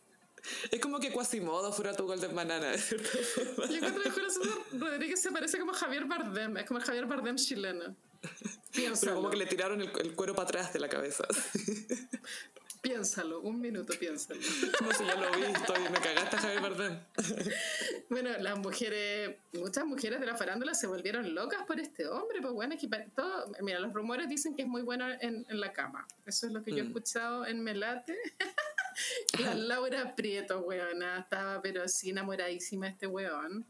[0.70, 3.66] Es como que Quasimodo fuera tu Golden Banana, de cierta forma.
[3.66, 6.56] Yo encuentro que Julio César Rodríguez se parece como Javier Bardem.
[6.56, 7.94] Es como el Javier Bardem chileno.
[8.74, 11.24] Pero como que le tiraron el, el cuero para atrás de la cabeza.
[12.80, 13.40] Piénsalo.
[13.42, 14.40] Un minuto, piénsalo.
[14.80, 16.98] No sé, ya lo vi, estoy, me cagaste Javier Bardem.
[18.08, 22.52] Bueno, las mujeres, muchas mujeres de la farándula se volvieron locas por este hombre, pues
[22.54, 25.72] bueno, es que todo, mira, los rumores dicen que es muy bueno en, en la
[25.72, 26.06] cama.
[26.26, 26.86] Eso es lo que yo he Mm.
[26.88, 28.16] escuchado en Melate.
[29.38, 33.64] la Laura Prieto, weona, estaba pero así enamoradísima de este weón.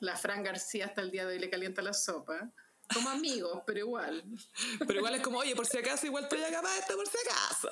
[0.00, 2.50] La Fran García hasta el día de hoy le calienta la sopa.
[2.92, 4.24] Como amigos, pero igual.
[4.78, 7.16] Pero igual es como, oye, por si acaso, igual estoy acá para esto, por si
[7.18, 7.68] acaso.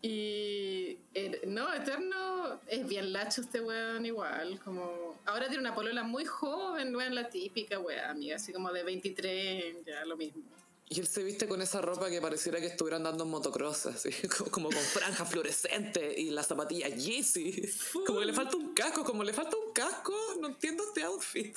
[0.00, 6.04] Y eh, no, Eterno es bien lacho este weón igual, como ahora tiene una polola
[6.04, 10.44] muy joven, weón, la típica weón, amiga, así como de 23, ya lo mismo.
[10.90, 14.10] Y él se viste con esa ropa que pareciera que estuvieran dando en motocross, así,
[14.38, 17.68] como, como con franja fluorescente y las zapatillas Yeezy.
[18.06, 21.56] Como que le falta un casco, como le falta un casco, no entiendo este outfit.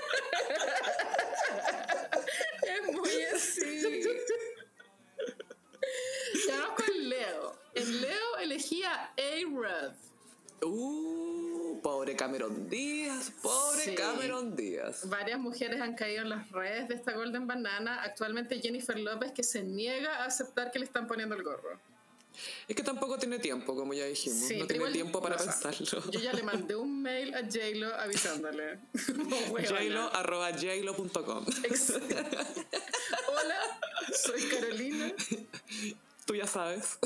[6.48, 7.56] Ya vamos con Leo.
[7.74, 9.94] En Leo elegí a A-Rod.
[10.62, 13.96] Uh, pobre Cameron Díaz, pobre Sí.
[13.96, 15.08] Cameron Díaz.
[15.10, 18.04] Varias mujeres han caído en las redes de esta Golden Banana.
[18.04, 21.80] Actualmente Jennifer López que se niega a aceptar que le están poniendo el gorro.
[22.68, 24.48] Es que tampoco tiene tiempo, como ya dijimos.
[24.48, 25.86] Sí, no tiene tiempo para pensarlo.
[26.12, 28.80] Yo ya le mandé un mail a J-Lo avisándole.
[28.94, 31.46] Jlo, arroba jlo.com.
[33.28, 33.80] Hola,
[34.14, 35.14] soy Carolina.
[36.26, 37.00] Tú ya sabes.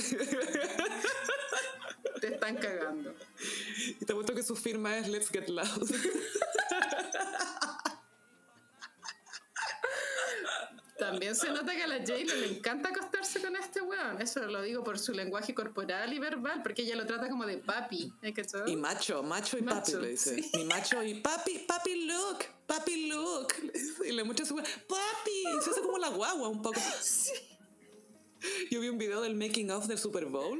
[2.20, 3.16] Te están cagando.
[4.00, 5.66] Y te apuesto que su firma es Let's Get Loud.
[11.12, 14.22] También se nota que a la J-Lo le encanta acostarse con este weón.
[14.22, 17.58] Eso lo digo por su lenguaje corporal y verbal, porque ella lo trata como de
[17.58, 18.14] papi.
[18.22, 18.34] ¿eh?
[18.68, 20.42] Y macho, macho y Macho, papi le dice.
[20.42, 20.52] sí.
[20.58, 23.54] Mi macho y papi, papi look, papi look.
[24.06, 25.62] Y le muestra su papi.
[25.64, 26.80] Se hace como la guagua un poco.
[28.72, 30.60] Yo vi un video del making of del Super Bowl.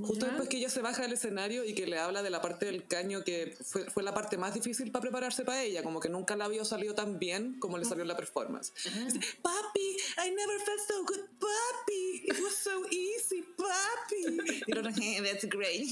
[0.00, 2.64] Justo después que ella se baja del escenario y que le habla de la parte
[2.64, 6.08] del caño que fue, fue la parte más difícil para prepararse para ella, como que
[6.08, 8.72] nunca la había salido tan bien como le salió en la performance.
[8.74, 9.96] Dice, papi,
[10.26, 14.62] I never felt so good, papi, it was so easy, papi.
[14.66, 15.86] Y el otro, "Eh, that's great,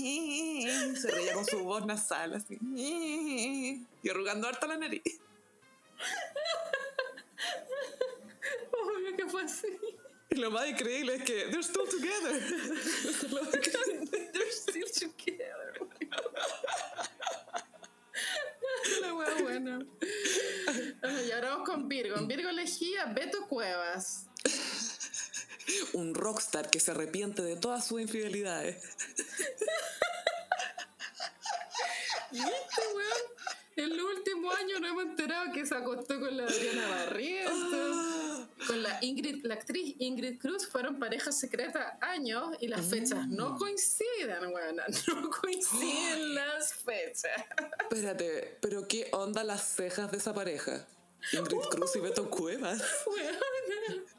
[0.96, 2.56] se reía con su voz nasal así,
[4.02, 5.02] y arrugando harta la nariz.
[8.72, 9.66] Obvio que fue así.
[10.30, 12.40] Y lo más increíble es que they're still together.
[14.32, 15.74] They're still together.
[19.02, 19.86] La wea buena.
[21.02, 22.16] Ajá, Y ahora vamos con Virgo.
[22.16, 24.26] En Virgo elegí a Beto Cuevas.
[25.92, 28.82] Un rockstar que se arrepiente de todas sus infidelidades.
[32.32, 33.22] Y este weón,
[33.82, 38.46] en los últimos años nos hemos enterado que se acostó con la Adriana Barrientos, Ah.
[38.66, 43.34] con la Ingrid, la actriz Ingrid Cruz, fueron pareja secreta años y las fechas Mm.
[43.36, 47.44] no coinciden, weona, no coinciden las fechas.
[47.80, 50.86] Espérate, pero ¿qué onda las cejas de esa pareja?
[51.32, 52.82] Ingrid Cruz y Beto Cuevas.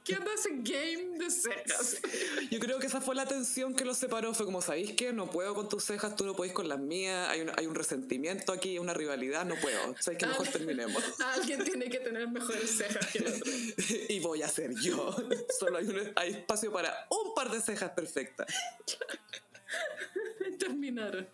[0.03, 1.97] ¿qué onda ese game de cejas?
[2.49, 4.33] Yo creo que esa fue la tensión que los separó.
[4.33, 5.13] Fue como, ¿sabéis qué?
[5.13, 7.29] No puedo con tus cejas, tú no podéis con las mías.
[7.29, 9.95] Hay un, hay un resentimiento aquí, una rivalidad, no puedo.
[9.99, 11.03] ¿Sabéis que mejor terminemos?
[11.35, 13.51] Alguien tiene que tener mejores cejas que el otro.
[14.09, 15.15] y voy a ser yo.
[15.59, 18.47] Solo hay, un- hay espacio para un par de cejas perfectas.
[20.59, 21.27] Terminaron.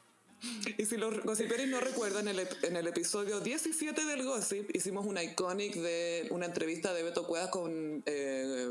[0.77, 5.05] Y si los gossiperis no recuerdan, en el, en el episodio 17 del Gossip hicimos
[5.05, 8.67] una iconic de una entrevista de Beto Cuevas con eh,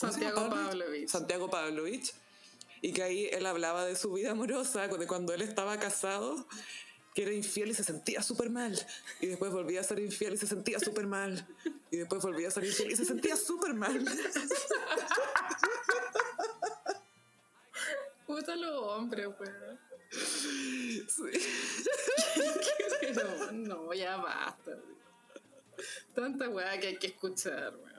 [0.00, 1.08] ¿cómo se llama Santiago Pavlovich.
[1.08, 2.12] Santiago Pavlovich.
[2.82, 6.46] Y que ahí él hablaba de su vida amorosa, de cuando él estaba casado,
[7.14, 8.78] que era infiel y se sentía súper mal.
[9.20, 11.48] Y después volvía a ser infiel y se sentía súper mal.
[11.90, 14.04] Y después volvía a ser infiel y se sentía súper mal.
[18.26, 19.85] Puta los hombres, weón.
[20.10, 21.06] Sí.
[23.00, 24.78] Pero no, ya basta.
[26.14, 27.96] Tanta weá que hay que escuchar, weón.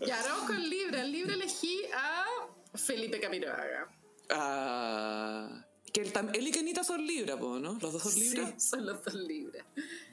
[0.00, 1.04] Y ahora vamos con Libra.
[1.04, 2.26] Libra elegí a
[2.74, 3.88] Felipe Camiroaga.
[4.30, 7.78] Ah, que él, y Kenita son Libra, ¿no?
[7.80, 8.46] Los dos son Libra.
[8.48, 9.64] Sí, son los dos Libra.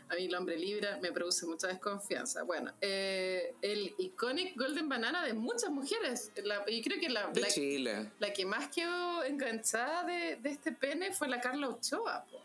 [0.09, 2.43] A mí el hombre Libra me produce mucha desconfianza.
[2.43, 6.31] Bueno, eh, el iconic Golden Banana de muchas mujeres.
[6.43, 8.11] La- y creo que la, De la, Chile.
[8.19, 12.41] la que más quedó enganchada de, de este pene fue la Carla Ochoa, po.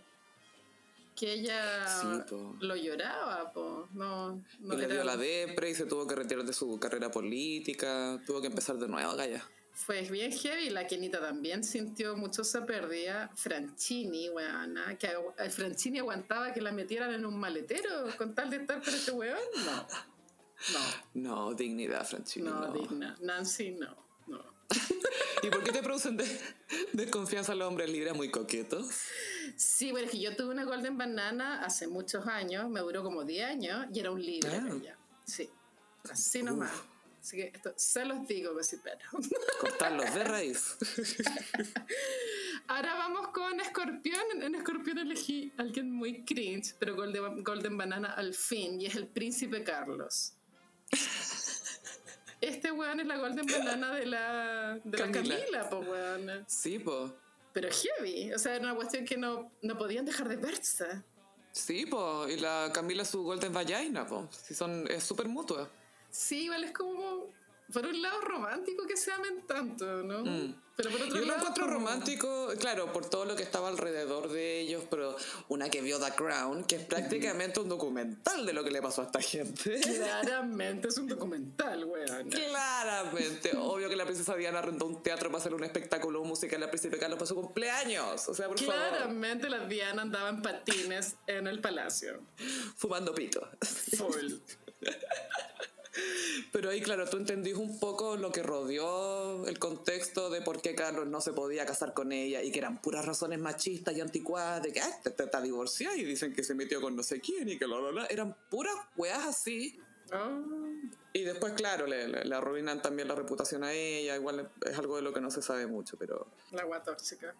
[1.14, 2.06] Que ella Sí,
[2.60, 3.88] lo lloraba, po.
[3.92, 7.10] No, no y le dio la depre y se tuvo que retirar de su carrera
[7.10, 8.20] política.
[8.24, 9.44] Tuvo que empezar de nuevo, Gaya.
[9.86, 10.70] Fue bien heavy.
[10.70, 13.30] La Kenita también sintió mucho esa pérdida.
[13.36, 14.98] Franchini, weona.
[14.98, 15.06] Que
[15.38, 19.12] eh, Franchini aguantaba que la metieran en un maletero con tal de estar con este
[19.12, 19.38] weón.
[19.64, 19.86] No.
[20.72, 20.80] No.
[21.14, 22.48] No, dignidad, Franchini.
[22.48, 23.16] No, No, digna.
[23.20, 23.96] Nancy, no.
[24.26, 24.44] No.
[25.42, 26.40] ¿Y por qué te producen de-
[26.92, 28.90] desconfianza los hombres libres muy coquetos?
[29.56, 33.24] Sí, bueno, es que yo tuve una Golden Banana hace muchos años, me duró como
[33.24, 34.68] 10 años y era un libre Ah.
[34.76, 34.98] ella.
[35.24, 35.48] Sí,
[36.10, 36.72] así nomás.
[37.28, 38.52] Así que esto se los digo,
[38.82, 39.28] pero
[39.60, 40.78] Cortarlos de raíz.
[42.68, 44.22] Ahora vamos con Escorpión.
[44.40, 48.94] En Escorpión elegí a alguien muy cringe, pero Golden, Golden Banana al fin, y es
[48.94, 50.32] el Príncipe Carlos.
[52.40, 55.68] Este weón es la Golden Banana de la, de la Camila.
[55.68, 56.44] Pues weón.
[56.46, 57.14] Sí, po.
[57.52, 61.02] Pero heavy, o sea, era una cuestión que no, no podían dejar de verse.
[61.52, 62.26] Sí, po.
[62.26, 64.30] Y la Camila su Golden Vagina, po.
[64.30, 65.70] Sí, son, es súper mutua.
[66.10, 67.32] Sí, igual es como,
[67.72, 70.24] por un lado romántico que se amen tanto, ¿no?
[70.76, 71.18] Pero por otro Mm.
[71.18, 71.38] Yo lado...
[71.40, 75.16] encuentro romántico, claro, por todo lo que estaba alrededor de ellos, pero
[75.48, 79.02] una que vio The Crown, que es prácticamente un documental de lo que le pasó
[79.02, 79.80] a esta gente.
[79.80, 82.30] Claramente es un documental, weón.
[82.30, 86.70] Claramente, obvio que la princesa Diana arrendó un teatro para hacer un espectáculo musical al
[86.70, 88.28] príncipe Carlos para su cumpleaños.
[88.28, 92.22] O sea, por favor, Claramente las Diana andaban patines en el palacio.
[92.76, 93.46] fumando pito.
[93.96, 94.34] Full.
[96.52, 100.74] Pero ahí, claro, tú entendís un poco lo que rodeó el contexto de por qué
[100.74, 104.62] Carlos no se podía casar con ella y que eran puras razones machistas y anticuadas
[104.62, 107.20] de que ah, te, te- está divorciada y dicen que se metió con no sé
[107.20, 108.08] quién y que lo, lo, lo.
[108.08, 109.78] Eran puras weas así.
[110.12, 110.40] Oh,
[111.12, 114.16] Y después, claro, le, le- le arruinan también la reputación a ella.
[114.16, 116.28] Igual es algo de lo que no se sabe mucho, pero.
[116.52, 117.34] la agua tóxica.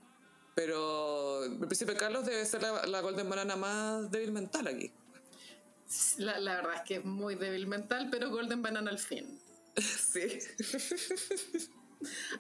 [0.54, 4.92] Pero el príncipe Carlos debe ser la, la Golden Banana más débil mental aquí.
[6.18, 9.40] La, la verdad es que es muy débil mental, pero Golden Banana al fin.
[9.76, 10.20] Sí.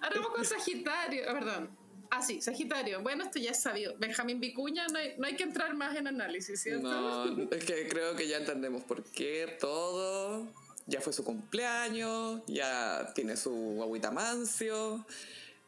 [0.02, 1.24] Ahora vamos con Sagitario.
[1.28, 1.70] Ah, perdón.
[2.10, 3.02] Ah, sí, Sagitario.
[3.02, 3.94] Bueno, esto ya es sabido.
[3.98, 6.88] Benjamín Vicuña, no hay, no hay que entrar más en análisis, ¿cierto?
[6.88, 10.46] No, es que creo que ya entendemos por qué todo.
[10.86, 15.04] Ya fue su cumpleaños, ya tiene su agüita mancio,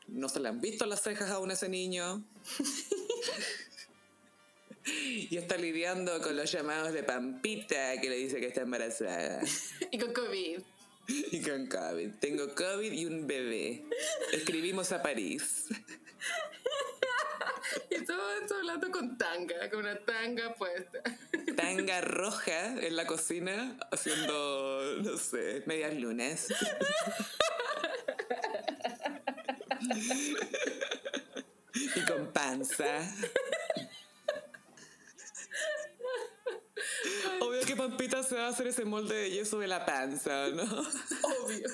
[0.09, 2.25] no se le han visto las cejas aún a ese niño.
[4.87, 9.41] y está lidiando con los llamados de Pampita que le dice que está embarazada.
[9.91, 10.61] Y con COVID.
[11.09, 12.11] Y con COVID.
[12.21, 13.85] Tengo COVID y un bebé.
[14.33, 15.67] Escribimos a París.
[17.89, 21.03] Y todo esto hablando con tanga, con una tanga puesta.
[21.57, 26.49] Tanga roja en la cocina haciendo, no sé, medias lunas.
[31.95, 33.15] y con panza.
[37.41, 40.63] Obvio que Pampita se va a hacer ese molde de yeso de la panza, ¿no?
[41.45, 41.69] Obvio.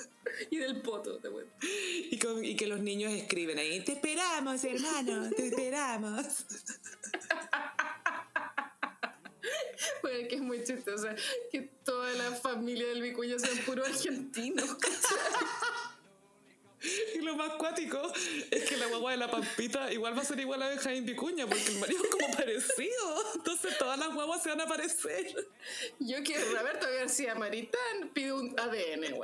[0.51, 1.49] Y del poto, de bueno.
[1.61, 6.45] Y, con- y que los niños escriben ahí, te esperamos, hermano, te esperamos.
[10.01, 11.07] Bueno, que es muy chistoso.
[11.51, 14.77] Que toda la familia del Vicuña sean puro argentinos.
[17.15, 17.99] Y lo más cuático
[18.51, 21.47] es que la guagua de la Pampita igual va a ser igual a Benjamín Vicuña,
[21.47, 23.33] porque el marido es como parecido.
[23.35, 25.35] Entonces todas las guaguas se van a parecer.
[25.99, 29.15] Yo que Roberto García Maritán pide un ADN.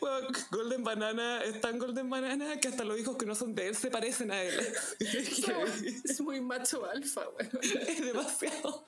[0.00, 3.68] Bueno, Golden Banana es tan Golden Banana que hasta los hijos que no son de
[3.68, 4.54] él se parecen a él.
[6.04, 7.50] Es muy macho alfa, weón.
[7.62, 8.84] Es demasiado.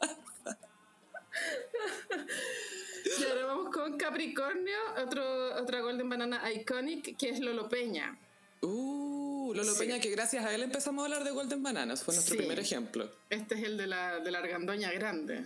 [3.05, 8.17] Y ahora vamos con Capricornio, otro, otra Golden Banana Iconic, que es Lolo Peña.
[8.63, 9.79] Uh, Lolo Sí.
[9.81, 12.03] Peña, que gracias a él empezamos a hablar de Golden Bananas.
[12.03, 12.39] Fue nuestro Sí.
[12.39, 13.11] primer ejemplo.
[13.29, 15.45] Este es el de la, de la argandoña grande.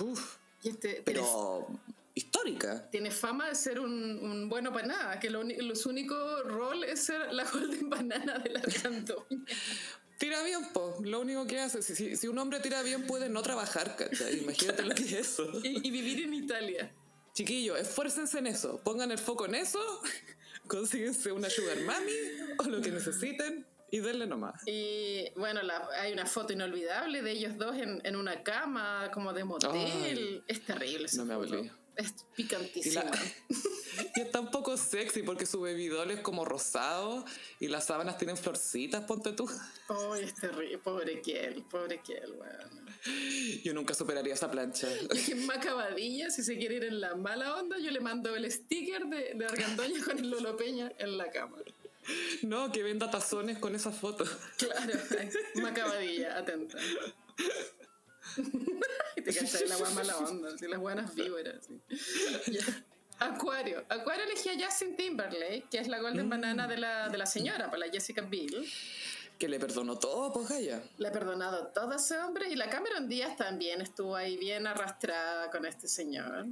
[0.00, 1.68] Uf, Y este pero
[2.36, 2.88] histórica.
[2.90, 6.14] tiene fama de ser un, un bueno para nada, que lo, uni- lo- su único
[6.44, 9.44] rol es ser la Golden Banana de la argandoña.
[10.18, 10.98] Tira bien, po.
[11.04, 14.38] Lo único que hace, si, si, un hombre tira bien, puede no trabajar, ¿cachai?
[14.42, 15.46] Imagínate lo que es eso.
[15.62, 16.90] Y, y vivir en Italia.
[17.34, 18.80] Chiquillos, esfuércense en eso.
[18.82, 19.78] Pongan el foco en eso.
[20.66, 22.12] Consíguense una sugar mami
[22.58, 24.62] o lo que necesiten y denle nomás.
[24.66, 29.32] Y bueno, la- hay una foto inolvidable de ellos dos en, en una cama, como
[29.34, 29.70] de motel.
[29.74, 31.70] Ay, es terrible esa no me hablé.
[31.96, 33.04] Es Y, picantísima.
[33.04, 33.18] la-
[34.16, 37.24] y es tan poco sexy porque su bebidol es como rosado
[37.58, 39.48] y las sábanas tienen florcitas, ponte tú.
[39.88, 40.76] Ay, es terrible.
[40.78, 42.86] Pobre Kiel, pobre Kiel, weón.
[43.64, 44.88] Yo nunca superaría esa plancha.
[45.14, 48.34] Y que en Macabadilla, si se quiere ir en la mala onda, yo le mando
[48.36, 51.56] el sticker de, de Argandoña con el Lolo Peña en la cama.
[52.42, 54.24] No, que venda tazones con esa foto.
[54.58, 54.92] Claro,
[55.56, 56.78] Macabadilla, atenta.
[59.16, 61.68] y te cachai la guay mala onda, así, las buenas víboras.
[63.18, 63.84] Acuario.
[63.88, 67.70] Acuario elegí a Justin Timberlake, que es la golden banana de la, de la señora,
[67.70, 68.68] para la Jessica Biel.
[69.38, 70.82] Que le perdonó todo, pues Gaya.
[70.98, 74.66] Le ha perdonado todo a ese hombre y la Cameron Díaz también estuvo ahí bien
[74.66, 76.46] arrastrada con este señor.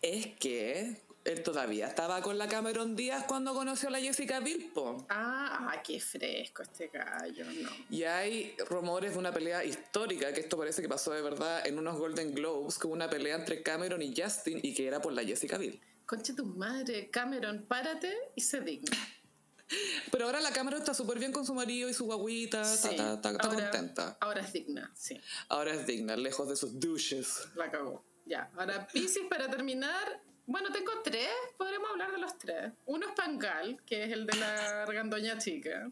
[0.00, 4.70] Es que él todavía estaba con la Cameron Díaz cuando conoció a la Jessica Biel,
[4.74, 5.06] po.
[5.10, 7.70] Ah, ah, qué fresco este gallo, no.
[7.90, 11.78] Y hay rumores de una pelea histórica, que esto parece que pasó de verdad en
[11.78, 15.22] unos Golden Globes, como una pelea entre Cameron y Justin y que era por la
[15.24, 15.80] Jessica Biel.
[16.06, 18.96] Conche tu madre, Cameron, párate y se digna.
[20.10, 22.94] Pero ahora la Cameron está súper bien con su marido y su guaguita, está, Sí,
[22.96, 24.16] está- está- ahora- contenta.
[24.20, 25.20] Ahora es digna, sí.
[25.48, 27.46] Ahora es digna, lejos de sus douches.
[27.54, 28.04] La cagó.
[28.26, 30.20] Ya, ahora Pisces para terminar.
[30.50, 32.72] Bueno, tengo tres, podremos hablar de los tres.
[32.86, 35.88] Uno es Pangal, que es el de la argandoña chica.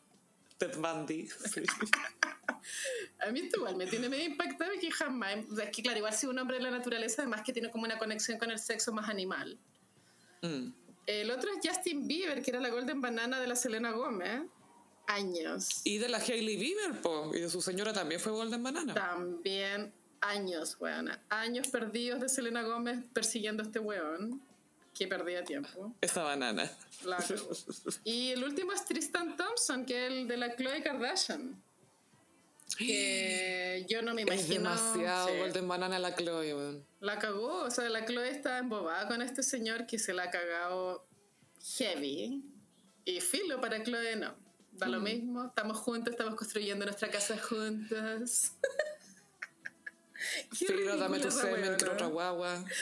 [0.59, 1.29] Ted Bundy.
[1.29, 1.63] sí.
[3.21, 5.37] A mí esto igual me tiene medio impactado y que jamás...
[5.55, 7.85] sea, Es que claro, igual si un hombre de la naturaleza, además que tiene como
[7.85, 9.57] una conexión con el sexo más animal.
[10.43, 10.73] Mm.
[11.07, 14.43] El otro es Justin Bieber, que era la Golden Banana de la Selena Gómez.
[15.07, 15.83] Años.
[15.85, 17.31] Y de la Hailey Bieber, po.
[17.33, 18.93] Y de su señora también fue Golden Banana.
[18.93, 21.23] También años, weona.
[21.29, 24.48] Años perdidos de Selena Gómez persiguiendo a este weón.
[24.99, 25.95] Que perdía tiempo.
[26.01, 26.69] Esa banana.
[27.05, 27.25] La
[28.03, 31.63] y el último es Tristan Thompson, que es el de la Chloe Kardashian.
[32.77, 34.43] Que yo no me imagino.
[34.43, 35.39] Es demasiado sí.
[35.39, 36.85] Golden Banana la Chloe, weón.
[37.01, 40.31] La cagó, o sea, la Chloe está embobada con este señor que se la ha
[40.31, 41.07] cagado
[41.77, 42.43] heavy.
[43.05, 44.35] Y filo para Chloe no.
[44.73, 44.91] Da Mm.
[44.91, 48.53] lo mismo, estamos juntos, estamos construyendo nuestra casa juntos.
[50.59, 52.65] Qué Filo, dame tu semen, quiero otra guagua.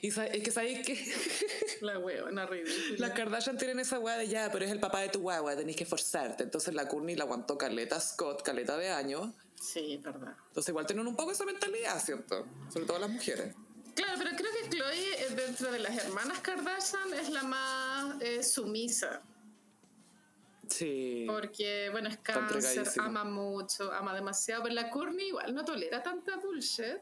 [0.00, 0.94] Y es que sabéis que
[1.80, 3.08] La huevona ridícula.
[3.08, 5.76] las Kardashian tienen esa guagua de ya, pero es el papá de tu guagua, tenés
[5.76, 6.44] que esforzarte.
[6.44, 9.28] Entonces la Courtney la aguantó caleta Scott, caleta de años.
[9.60, 10.36] Sí, es verdad.
[10.48, 12.46] Entonces igual tienen un poco esa mentalidad, ¿cierto?
[12.72, 13.54] Sobre todo las mujeres.
[13.94, 18.42] Claro, pero creo que Chloe, eh, dentro de las hermanas Kardashian, es la más eh,
[18.44, 19.22] sumisa.
[20.68, 21.24] Sí.
[21.26, 24.62] Porque, bueno, es cáncer, ama mucho, ama demasiado.
[24.62, 26.98] Pero la Courtney igual no tolera tanta bullshit.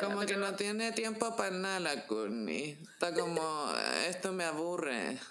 [0.00, 2.78] Como que no tiene tiempo para nada la Courtney.
[2.92, 3.72] Está como,
[4.08, 5.18] esto me aburre.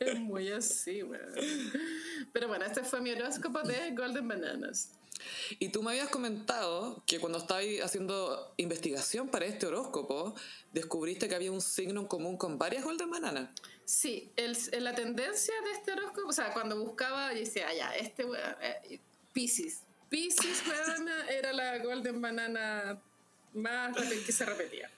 [0.00, 1.34] Es muy así, weón.
[2.32, 4.92] Pero bueno, este fue mi horóscopo de Golden Bananas.
[5.58, 10.34] Y tú me habías comentado que cuando estabas haciendo investigación para este horóscopo,
[10.72, 13.50] descubriste que había un signo en común con varias Golden Bananas.
[13.84, 17.96] Sí, el, la tendencia de este horóscopo, o sea, cuando buscaba, yo decía, ah, ya,
[17.96, 18.24] este
[18.62, 19.00] eh,
[19.32, 19.82] Pisces.
[20.10, 23.00] Pisces, weón, era la Golden Banana
[23.54, 23.96] más
[24.26, 24.90] que se repetía.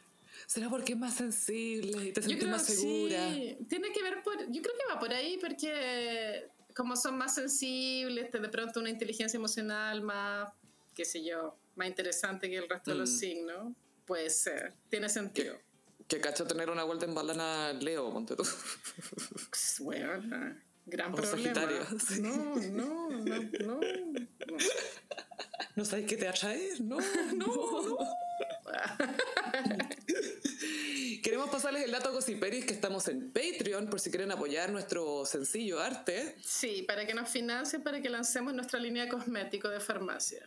[0.47, 3.32] ¿Será porque es más sensible y te sientes más segura?
[3.32, 7.34] sí, tiene que ver por, yo creo que va por ahí porque como son más
[7.34, 10.51] sensibles, de pronto una inteligencia emocional más,
[10.94, 13.18] qué sé yo, más interesante que el resto de los Mm.
[13.18, 13.72] signos,
[14.06, 15.56] puede ser, tiene sentido.
[16.09, 18.43] Que cacho tener una Golden Banana Leo, ponte tú.
[19.80, 20.56] Bueno,
[20.86, 21.68] gran O problema.
[22.09, 22.20] Sí.
[22.20, 23.42] No, no, no, no.
[23.60, 23.80] no.
[25.74, 26.68] ¿No sabes qué te atrae?
[26.80, 26.98] No,
[27.34, 27.98] no, no.
[31.22, 35.24] Queremos pasarles el dato a Gossiperis que estamos en Patreon por si quieren apoyar nuestro
[35.24, 36.34] sencillo arte.
[36.42, 40.44] Sí, para que nos financien, para que lancemos nuestra línea cosmético de farmacia.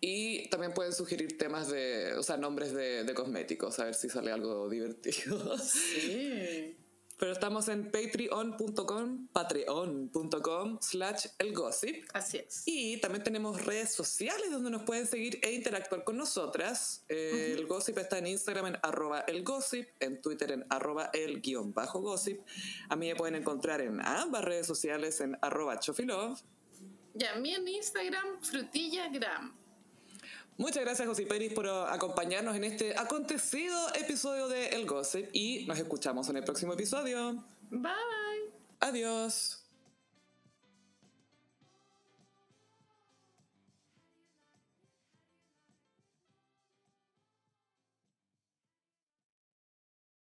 [0.00, 4.08] Y también pueden sugerir temas de, o sea, nombres de, de cosméticos, a ver si
[4.08, 5.56] sale algo divertido.
[5.58, 6.76] Sí.
[7.18, 12.04] Pero estamos en patreon.com, patreon.com slash elgossip.
[12.14, 12.62] Así es.
[12.64, 17.04] Y también tenemos redes sociales donde nos pueden seguir e interactuar con nosotras.
[17.08, 21.40] Eh, El gossip está en Instagram en arroba el gossip, en Twitter en arroba el
[21.40, 22.40] guion bajo gossip.
[22.88, 26.38] A mí me pueden encontrar en ambas redes sociales en arroba chofilove.
[27.18, 29.57] Y a mí en Instagram, frutillagram.
[30.58, 36.28] Muchas gracias, Josiperis, por acompañarnos en este acontecido episodio de El Gossip y nos escuchamos
[36.30, 37.44] en el próximo episodio.
[37.70, 37.92] Bye.
[38.80, 39.57] Adiós.